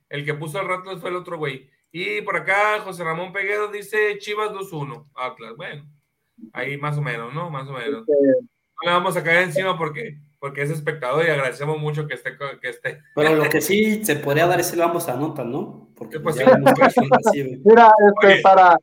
El 0.09 0.25
que 0.25 0.35
puso 0.35 0.61
al 0.61 0.69
Ratlas 0.69 1.01
fue 1.01 1.11
el 1.11 1.17
otro 1.17 1.37
güey. 1.37 1.69
Y 1.91 2.21
por 2.23 2.37
acá 2.37 2.81
José 2.85 3.03
Ramón 3.03 3.33
Peguero 3.33 3.67
dice 3.67 4.17
Chivas 4.19 4.53
2-1, 4.53 5.09
Atlas. 5.17 5.57
Bueno, 5.57 5.89
ahí 6.53 6.77
más 6.77 6.97
o 6.99 7.03
menos, 7.03 7.35
¿no? 7.35 7.51
Más 7.51 7.67
o 7.69 7.73
menos. 7.73 8.03
Este, 8.09 8.27
no 8.31 8.85
le 8.85 8.91
vamos 8.91 9.17
a 9.17 9.25
caer 9.25 9.43
encima 9.43 9.77
porque, 9.77 10.19
porque 10.45 10.61
es 10.61 10.69
espectador 10.69 11.25
y 11.25 11.31
agradecemos 11.31 11.79
mucho 11.79 12.07
que 12.07 12.13
esté. 12.13 12.37
Que 12.61 12.69
esté. 12.69 13.03
Pero 13.15 13.35
lo 13.35 13.49
que 13.49 13.61
sí 13.63 14.05
se 14.05 14.17
podría 14.17 14.47
dar 14.47 14.61
es 14.61 14.71
el 14.75 14.83
ambos 14.83 15.09
anotan, 15.09 15.51
¿no? 15.51 15.89
Porque 15.97 16.21
pues, 16.21 16.37
Mira, 17.65 17.91
este, 18.21 18.43
para. 18.43 18.77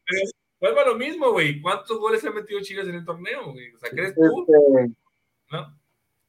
Vuelva 0.59 0.85
lo 0.85 0.95
mismo, 0.95 1.31
güey. 1.31 1.61
¿Cuántos 1.61 1.99
goles 1.99 2.25
ha 2.25 2.31
metido 2.31 2.59
Chivas 2.61 2.87
en 2.87 2.95
el 2.95 3.05
torneo, 3.05 3.51
güey? 3.51 3.75
O 3.75 3.77
sea, 3.77 3.91
¿crees 3.91 4.15
tú? 4.15 4.43
Este, 4.47 4.91
¿No? 5.51 5.77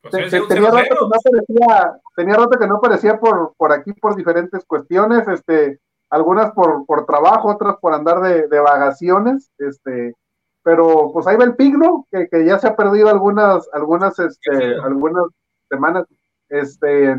Pues 0.03 0.31
tenía, 0.49 0.71
rato 0.71 0.83
que 0.83 0.95
no 1.01 1.07
aparecía, 1.07 2.01
tenía 2.15 2.35
rato 2.35 2.59
que 2.59 2.67
no 2.67 2.77
aparecía 2.77 3.19
por, 3.19 3.55
por 3.57 3.73
aquí 3.73 3.95
por 3.95 4.15
diferentes 4.15 4.63
cuestiones, 4.67 5.27
este, 5.29 5.81
algunas 6.11 6.53
por, 6.53 6.85
por 6.85 7.07
trabajo, 7.07 7.49
otras 7.49 7.77
por 7.81 7.95
andar 7.95 8.21
de, 8.21 8.49
de 8.49 8.61
vagaciones, 8.61 9.51
este, 9.57 10.15
pero 10.63 11.11
pues 11.13 11.27
ahí 11.27 11.37
va 11.37 11.45
el 11.45 11.57
pigno, 11.57 12.07
que, 12.11 12.29
que 12.29 12.45
ya 12.45 12.59
se 12.59 12.69
ha 12.69 12.77
perdido 12.77 13.09
algunas, 13.09 13.69
algunas, 13.73 14.19
este, 14.19 14.77
algunas 14.77 15.27
semanas, 15.69 16.07
este, 16.49 17.17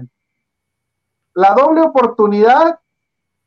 la 1.34 1.54
doble 1.54 1.82
oportunidad 1.82 2.80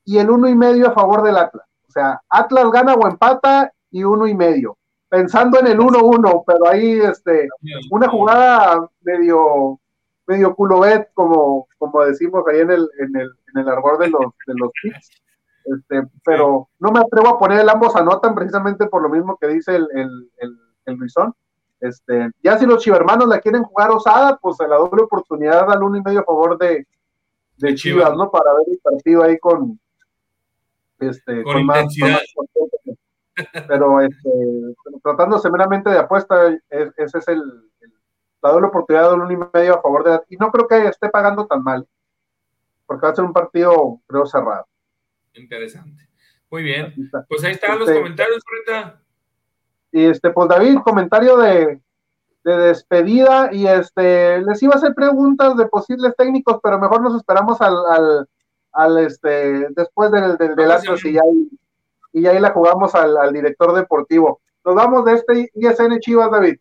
y 0.05 0.18
el 0.18 0.30
uno 0.30 0.49
y 0.49 0.55
medio 0.55 0.88
a 0.88 0.92
favor 0.92 1.22
del 1.22 1.36
Atlas. 1.36 1.66
O 1.88 1.92
sea, 1.92 2.20
Atlas 2.28 2.70
gana 2.70 2.94
o 2.94 3.09
empata 3.09 3.72
y 3.90 4.05
uno 4.05 4.26
y 4.26 4.34
medio. 4.34 4.76
Pensando 5.09 5.61
en 5.61 5.68
el 5.68 5.78
1-1, 5.78 6.44
pero 6.47 6.68
ahí 6.68 6.99
este, 7.01 7.49
una 7.90 8.09
jugada 8.09 8.88
medio, 9.03 9.80
medio 10.26 10.55
culovet, 10.55 11.11
como, 11.14 11.68
como 11.78 12.05
decimos 12.05 12.44
ahí 12.49 12.61
en 12.61 12.70
el, 12.72 12.90
en 12.99 13.16
el, 13.16 13.30
en 13.55 13.61
el 13.61 13.68
arbor 13.68 13.99
de 13.99 14.11
los, 14.11 14.24
de 14.47 14.55
los 14.55 14.70
este, 15.67 16.09
pero 16.25 16.69
no 16.79 16.91
me 16.91 17.01
atrevo 17.01 17.29
a 17.29 17.39
poner 17.39 17.61
el 17.61 17.69
ambos 17.69 17.97
anotan 17.97 18.35
precisamente 18.35 18.87
por 18.87 19.03
lo 19.03 19.09
mismo 19.09 19.37
que 19.37 19.49
dice 19.49 19.77
el, 19.77 19.89
el, 19.95 20.31
el, 20.39 20.59
el 20.87 20.95
Luisón. 20.95 21.35
Este, 21.81 22.31
ya 22.43 22.59
si 22.59 22.67
los 22.67 22.83
chivermanos 22.83 23.29
la 23.29 23.41
quieren 23.41 23.62
jugar 23.62 23.91
osada, 23.91 24.39
pues 24.39 24.61
a 24.61 24.67
la 24.67 24.77
doble 24.77 25.03
oportunidad 25.03 25.71
al 25.71 25.83
uno 25.83 25.99
y 25.99 26.03
medio 26.03 26.21
a 26.21 26.25
favor 26.25 26.57
de, 26.59 26.87
de 27.59 27.75
Chivas, 27.75 28.14
¿no? 28.17 28.31
Para 28.31 28.55
ver 28.55 28.67
el 28.71 28.79
partido 28.79 29.23
ahí 29.23 29.39
con, 29.39 29.79
este, 30.99 31.43
con, 31.43 31.67
más, 31.67 31.87
pero 33.69 34.01
este, 34.01 34.31
tratándose 35.03 35.51
meramente 35.51 35.91
de 35.91 35.99
apuesta, 35.99 36.49
ese 36.71 37.19
es 37.19 37.29
el, 37.29 37.43
la 38.43 38.51
doble 38.51 38.69
oportunidad 38.69 39.11
del 39.11 39.21
uno 39.21 39.33
y 39.33 39.37
medio 39.37 39.75
a 39.75 39.83
favor 39.83 40.05
de 40.05 40.21
y 40.31 40.37
no 40.37 40.51
creo 40.51 40.67
que 40.67 40.89
esté 40.89 41.09
pagando 41.11 41.47
tan 41.47 41.62
mal, 41.62 41.87
porque 42.87 43.07
va 43.07 43.12
a 43.12 43.14
ser 43.14 43.25
un 43.25 43.33
partido 43.33 44.01
creo 44.07 44.25
cerrado. 44.27 44.67
Interesante. 45.37 46.09
Muy 46.51 46.62
bien. 46.62 46.95
Pues 47.28 47.45
ahí 47.45 47.53
están 47.53 47.78
los 47.78 47.89
este, 47.89 48.01
comentarios 48.01 48.43
ahorita. 48.51 49.03
Y 49.93 50.05
este, 50.05 50.30
pues 50.30 50.49
David, 50.49 50.78
comentario 50.84 51.37
de, 51.37 51.80
de, 52.45 52.57
despedida. 52.57 53.51
Y 53.53 53.66
este, 53.66 54.41
les 54.43 54.62
iba 54.62 54.74
a 54.74 54.78
hacer 54.78 54.95
preguntas 54.95 55.57
de 55.57 55.66
posibles 55.66 56.14
técnicos, 56.16 56.59
pero 56.62 56.78
mejor 56.78 57.03
nos 57.03 57.16
esperamos 57.16 57.61
al, 57.61 57.74
al, 57.91 58.28
al 58.72 58.99
este, 58.99 59.68
después 59.70 60.11
del, 60.11 60.37
del, 60.37 60.55
del 60.55 60.70
y 61.05 61.12
ya, 61.12 61.22
y 62.12 62.22
ya 62.22 62.30
ahí 62.30 62.41
la 62.41 62.51
jugamos 62.51 62.95
al, 62.95 63.16
al 63.16 63.32
director 63.32 63.74
deportivo. 63.74 64.41
Nos 64.64 64.74
vamos 64.74 65.05
de 65.05 65.14
este 65.14 65.51
ISN 65.55 65.99
Chivas, 66.01 66.30
David. 66.30 66.57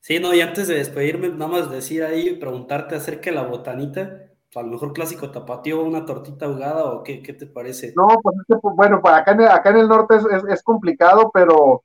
Sí, 0.00 0.18
no, 0.18 0.34
y 0.34 0.40
antes 0.40 0.66
de 0.66 0.74
despedirme, 0.74 1.28
nada 1.28 1.46
más 1.46 1.70
decir 1.70 2.02
ahí, 2.02 2.34
preguntarte 2.34 2.96
acerca 2.96 3.30
de 3.30 3.36
la 3.36 3.44
botanita 3.44 4.31
a 4.54 4.62
lo 4.62 4.68
mejor 4.68 4.92
clásico 4.92 5.30
tapatío, 5.30 5.82
una 5.82 6.04
tortita 6.04 6.46
ahogada 6.46 6.84
o 6.84 7.02
qué, 7.02 7.22
qué 7.22 7.32
te 7.32 7.46
parece? 7.46 7.92
No, 7.96 8.08
pues, 8.22 8.36
pues 8.60 8.76
bueno, 8.76 9.00
para 9.00 9.18
acá, 9.18 9.32
en 9.32 9.40
el, 9.40 9.48
acá 9.48 9.70
en 9.70 9.78
el 9.78 9.88
norte 9.88 10.16
es, 10.16 10.24
es, 10.48 10.62
complicado, 10.62 11.30
pero 11.32 11.82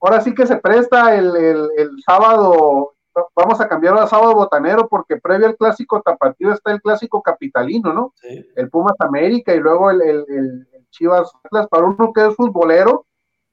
ahora 0.00 0.20
sí 0.20 0.34
que 0.34 0.46
se 0.46 0.56
presta 0.56 1.14
el, 1.14 1.34
el, 1.36 1.70
el, 1.76 1.90
sábado, 2.04 2.94
vamos 3.34 3.60
a 3.60 3.68
cambiar 3.68 3.96
a 3.98 4.06
sábado 4.06 4.34
botanero 4.34 4.88
porque 4.88 5.18
previo 5.18 5.46
al 5.46 5.56
clásico 5.56 6.02
tapatío 6.02 6.52
está 6.52 6.72
el 6.72 6.82
clásico 6.82 7.22
capitalino, 7.22 7.92
¿no? 7.92 8.12
Sí. 8.16 8.44
El 8.56 8.68
Pumas 8.68 8.96
América 8.98 9.54
y 9.54 9.60
luego 9.60 9.90
el, 9.90 10.02
el, 10.02 10.68
Chivas 10.90 11.30
Atlas, 11.44 11.68
para 11.68 11.84
uno 11.84 12.12
que 12.12 12.26
es 12.26 12.34
futbolero, 12.34 13.06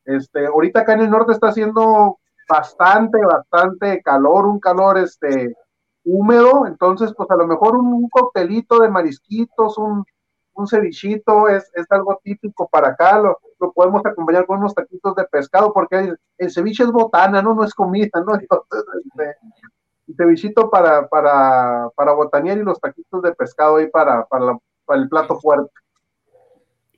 este, 0.05 0.45
ahorita 0.45 0.81
acá 0.81 0.93
en 0.93 1.01
el 1.01 1.09
norte 1.09 1.33
está 1.33 1.49
haciendo 1.49 2.19
bastante, 2.47 3.19
bastante 3.23 4.01
calor, 4.01 4.45
un 4.45 4.59
calor 4.59 4.97
este 4.97 5.53
húmedo, 6.03 6.67
entonces 6.67 7.13
pues 7.15 7.29
a 7.31 7.35
lo 7.35 7.47
mejor 7.47 7.77
un, 7.77 8.09
coctelito 8.09 8.79
de 8.79 8.89
marisquitos, 8.89 9.77
un, 9.77 10.03
un 10.55 10.67
cevichito 10.67 11.47
es, 11.47 11.69
es, 11.73 11.85
algo 11.89 12.19
típico 12.23 12.67
para 12.67 12.89
acá, 12.89 13.19
lo, 13.19 13.37
lo, 13.59 13.71
podemos 13.71 14.05
acompañar 14.05 14.45
con 14.45 14.59
unos 14.59 14.75
taquitos 14.75 15.15
de 15.15 15.23
pescado, 15.25 15.73
porque 15.73 16.15
el, 16.37 16.51
ceviche 16.51 16.83
es 16.83 16.91
botana, 16.91 17.41
¿no? 17.41 17.53
No 17.55 17.63
es 17.63 17.73
comida, 17.73 18.23
¿no? 18.25 18.35
Entonces, 18.35 18.83
este, 19.05 19.35
el 20.07 20.15
cevichito 20.15 20.69
para, 20.69 21.07
para, 21.07 21.89
para 21.95 22.13
botanear 22.13 22.57
y 22.57 22.63
los 22.63 22.79
taquitos 22.79 23.21
de 23.21 23.33
pescado 23.33 23.77
ahí 23.77 23.87
para, 23.87 24.25
para, 24.25 24.57
para 24.85 25.01
el 25.01 25.09
plato 25.09 25.39
fuerte. 25.39 25.71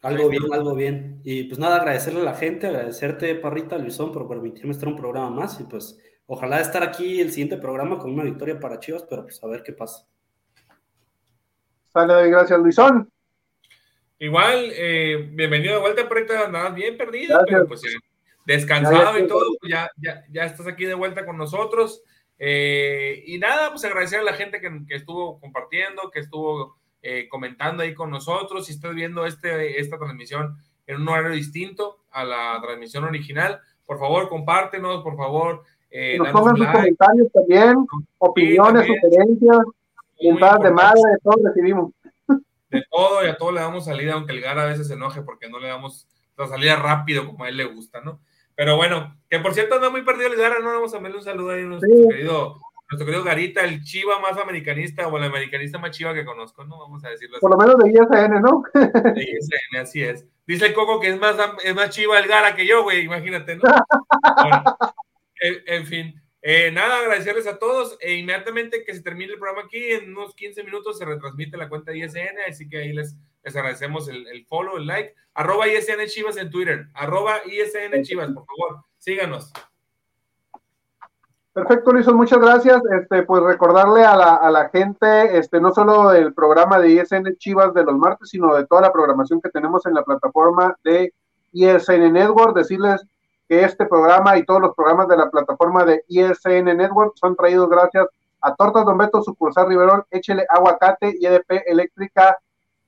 Algo 0.02 0.30
bien, 0.30 0.44
algo 0.54 0.76
bien. 0.76 1.22
Y 1.24 1.46
pues 1.46 1.58
nada, 1.58 1.78
agradecerle 1.78 2.22
a 2.22 2.26
la 2.26 2.36
gente, 2.36 2.68
agradecerte, 2.68 3.34
Parrita, 3.36 3.78
Luisón, 3.78 4.12
por 4.12 4.28
permitirme 4.28 4.72
estar 4.72 4.88
un 4.88 4.96
programa 4.96 5.32
más 5.32 5.60
y 5.60 5.64
pues 5.64 6.00
Ojalá 6.28 6.60
estar 6.60 6.82
aquí 6.84 7.22
el 7.22 7.32
siguiente 7.32 7.58
programa 7.58 8.00
con 8.00 8.12
una 8.12 8.24
victoria 8.24 8.60
para 8.60 8.80
Chivas, 8.80 9.04
pero 9.10 9.24
pues 9.24 9.44
a 9.44 9.48
ver 9.48 9.64
qué 9.64 9.74
pasa. 9.74 10.08
Sale, 11.88 12.30
gracias 12.30 12.60
Luisón. 12.60 13.10
Igual, 14.18 14.72
eh, 14.74 15.30
bienvenido 15.34 15.76
de 15.76 15.82
vuelta, 15.82 16.08
Proyecto, 16.08 16.48
nada 16.50 16.70
bien 16.70 16.98
perdido, 16.98 17.40
pero 17.48 17.68
pues 17.68 17.84
eh, 17.84 17.98
descansado 18.46 19.20
y 19.20 19.28
todo, 19.28 19.46
pues, 19.60 19.72
ya, 19.72 19.90
ya, 19.98 20.24
ya 20.30 20.46
estás 20.46 20.68
aquí 20.68 20.86
de 20.86 20.94
vuelta 20.94 21.26
con 21.26 21.38
nosotros. 21.38 22.02
Eh, 22.38 23.24
y 23.28 23.38
nada, 23.38 23.72
pues 23.72 23.84
agradecer 23.86 24.20
a 24.20 24.24
la 24.24 24.34
gente 24.34 24.60
que, 24.60 24.70
que 24.88 24.96
estuvo 24.96 25.40
compartiendo, 25.40 26.12
que 26.12 26.20
estuvo 26.20 26.78
eh, 27.02 27.28
comentando 27.30 27.84
ahí 27.84 27.94
con 27.94 28.10
nosotros. 28.10 28.66
Si 28.66 28.74
estás 28.74 28.96
viendo 28.96 29.26
este, 29.26 29.80
esta 29.80 29.98
transmisión 29.98 30.58
en 30.88 31.02
un 31.02 31.08
horario 31.08 31.32
distinto 31.32 32.04
a 32.12 32.24
la 32.24 32.60
transmisión 32.62 33.04
original, 33.04 33.62
por 33.86 34.00
favor, 34.00 34.30
compártenos, 34.30 35.04
por 35.04 35.16
favor, 35.16 35.64
eh, 35.98 36.18
Nos 36.18 36.30
pongan 36.30 36.58
sus 36.58 36.68
comentarios 36.68 37.32
también, 37.32 37.88
opiniones, 38.18 38.86
sugerencias, 38.86 39.60
mentadas 40.22 40.64
de 40.64 40.72
madre, 40.72 41.00
de 41.00 41.18
todo 41.24 41.36
recibimos. 41.48 41.94
De 42.70 42.84
todo 42.92 43.24
y 43.24 43.30
a 43.30 43.38
todo 43.38 43.54
le 43.54 43.62
damos 43.62 43.86
salida, 43.86 44.14
aunque 44.14 44.34
el 44.34 44.42
GAR 44.42 44.60
a 44.60 44.66
veces 44.66 44.90
se 44.90 44.96
enoje 44.96 45.22
porque 45.22 45.48
no 45.48 45.58
le 45.58 45.70
damos 45.70 46.06
la 46.36 46.48
salida 46.48 46.76
rápido 46.76 47.26
como 47.26 47.46
a 47.46 47.50
él 47.50 47.56
le 47.56 47.64
gusta, 47.64 48.02
¿no? 48.02 48.20
Pero 48.56 48.76
bueno, 48.76 49.16
que 49.30 49.40
por 49.40 49.54
cierto 49.54 49.76
anda 49.76 49.90
muy 49.90 50.02
perdido 50.02 50.28
el 50.28 50.36
GAR, 50.36 50.62
no 50.62 50.74
vamos 50.74 50.94
a 50.94 51.00
darle 51.00 51.16
un 51.16 51.24
saludo 51.24 51.52
ahí 51.52 51.62
a 51.62 51.66
nuestro, 51.66 51.90
querido, 52.10 52.60
nuestro 52.90 53.06
querido 53.06 53.24
Garita, 53.24 53.64
el 53.64 53.82
chiva 53.82 54.20
más 54.20 54.38
americanista 54.38 55.08
o 55.08 55.16
el 55.16 55.24
americanista 55.24 55.78
más 55.78 55.92
chiva 55.92 56.14
que 56.14 56.26
conozco, 56.26 56.66
¿no? 56.66 56.78
Vamos 56.78 57.06
a 57.06 57.10
decirlo 57.10 57.38
así. 57.38 57.42
Por 57.42 57.52
lo 57.52 57.58
menos 57.58 57.78
de 57.78 57.92
ISN, 57.92 58.42
¿no? 58.42 58.64
De 58.74 59.24
ISN, 59.24 59.78
así 59.82 60.04
es. 60.04 60.26
Dice 60.46 60.66
el 60.66 60.74
Coco 60.74 61.00
que 61.00 61.08
es 61.08 61.18
más, 61.18 61.38
es 61.64 61.74
más 61.74 61.90
chiva 61.92 62.20
el 62.20 62.28
Gara 62.28 62.54
que 62.54 62.68
yo, 62.68 62.84
güey, 62.84 63.06
imagínate, 63.06 63.56
¿no? 63.56 63.64
Bueno, 64.44 64.64
en, 65.42 65.86
fin, 65.86 66.22
eh, 66.42 66.72
nada, 66.72 67.00
agradecerles 67.00 67.48
a 67.48 67.58
todos. 67.58 67.98
E 68.00 68.16
inmediatamente 68.16 68.84
que 68.84 68.94
se 68.94 69.02
termine 69.02 69.34
el 69.34 69.40
programa 69.40 69.66
aquí, 69.66 69.92
en 69.92 70.16
unos 70.16 70.36
15 70.36 70.64
minutos 70.64 70.98
se 70.98 71.06
retransmite 71.06 71.58
la 71.58 71.70
cuenta 71.70 71.92
de 71.92 72.00
ISN, 72.00 72.38
así 72.48 72.68
que 72.70 72.78
ahí 72.78 72.94
les, 72.94 73.16
les 73.44 73.56
agradecemos 73.56 74.08
el, 74.08 74.28
el, 74.28 74.46
follow, 74.46 74.78
el 74.78 74.88
like. 74.88 75.16
Arroba 75.34 75.68
ISN 75.68 76.06
Chivas 76.08 76.38
en 76.38 76.50
Twitter. 76.50 76.88
Arroba 76.94 77.38
ISN 77.46 78.02
Chivas, 78.04 78.32
por 78.32 78.46
favor, 78.46 78.86
síganos. 78.98 79.52
Perfecto, 81.56 81.94
Luis, 81.94 82.06
muchas 82.08 82.40
gracias. 82.40 82.82
Este, 83.00 83.24
pues 83.24 83.42
recordarle 83.42 84.04
a 84.04 84.14
la, 84.16 84.36
a 84.36 84.52
la 84.52 84.68
gente, 84.70 85.38
este, 85.38 85.62
no 85.62 85.74
solo 85.74 86.10
del 86.10 86.34
programa 86.34 86.80
de 86.80 86.92
ISN 86.92 87.38
Chivas 87.38 87.74
de 87.74 87.86
los 87.86 87.96
martes, 87.96 88.30
sino 88.30 88.54
de 88.54 88.68
toda 88.68 88.82
la 88.82 88.92
programación 88.92 89.40
que 89.40 89.50
tenemos 89.50 89.86
en 89.86 89.94
la 89.94 90.04
plataforma 90.04 90.78
de 90.84 91.14
ISN 91.54 92.12
Network, 92.12 92.58
decirles 92.58 93.06
que 93.48 93.64
este 93.64 93.86
programa 93.86 94.38
y 94.38 94.46
todos 94.46 94.62
los 94.62 94.76
programas 94.76 95.08
de 95.08 95.18
la 95.18 95.30
plataforma 95.30 95.86
de 95.86 96.04
ISN 96.08 96.66
Network 96.66 97.14
son 97.16 97.36
traídos 97.36 97.70
gracias 97.70 98.08
a 98.42 98.56
Tortas 98.56 98.86
Don 98.86 98.98
Beto, 98.98 99.22
sucursal 99.24 99.68
Riverón, 99.68 100.04
Échele 100.12 100.46
Aguacate 100.50 101.16
y 101.20 101.26
EDP 101.26 101.64
Eléctrica 101.66 102.38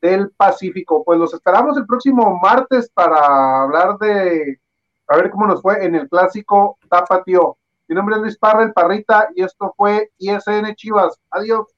del 0.02 0.30
Pacífico. 0.32 1.04
Pues 1.04 1.20
los 1.20 1.34
esperamos 1.34 1.78
el 1.78 1.86
próximo 1.86 2.40
martes 2.42 2.90
para 2.94 3.64
hablar 3.64 3.98
de, 3.98 4.60
a 5.08 5.18
ver 5.18 5.32
cómo 5.32 5.48
nos 5.48 5.62
fue 5.62 5.84
en 5.84 5.96
el 5.96 6.08
clásico 6.10 6.78
Tapatío. 6.90 7.58
Mi 7.88 7.96
nombre 7.96 8.16
es 8.16 8.22
Luis 8.22 8.38
Parra, 8.38 8.64
el 8.64 8.74
Parrita, 8.74 9.30
y 9.34 9.44
esto 9.44 9.74
fue 9.78 10.12
ISN 10.18 10.76
Chivas. 10.76 11.20
Adiós. 11.32 11.77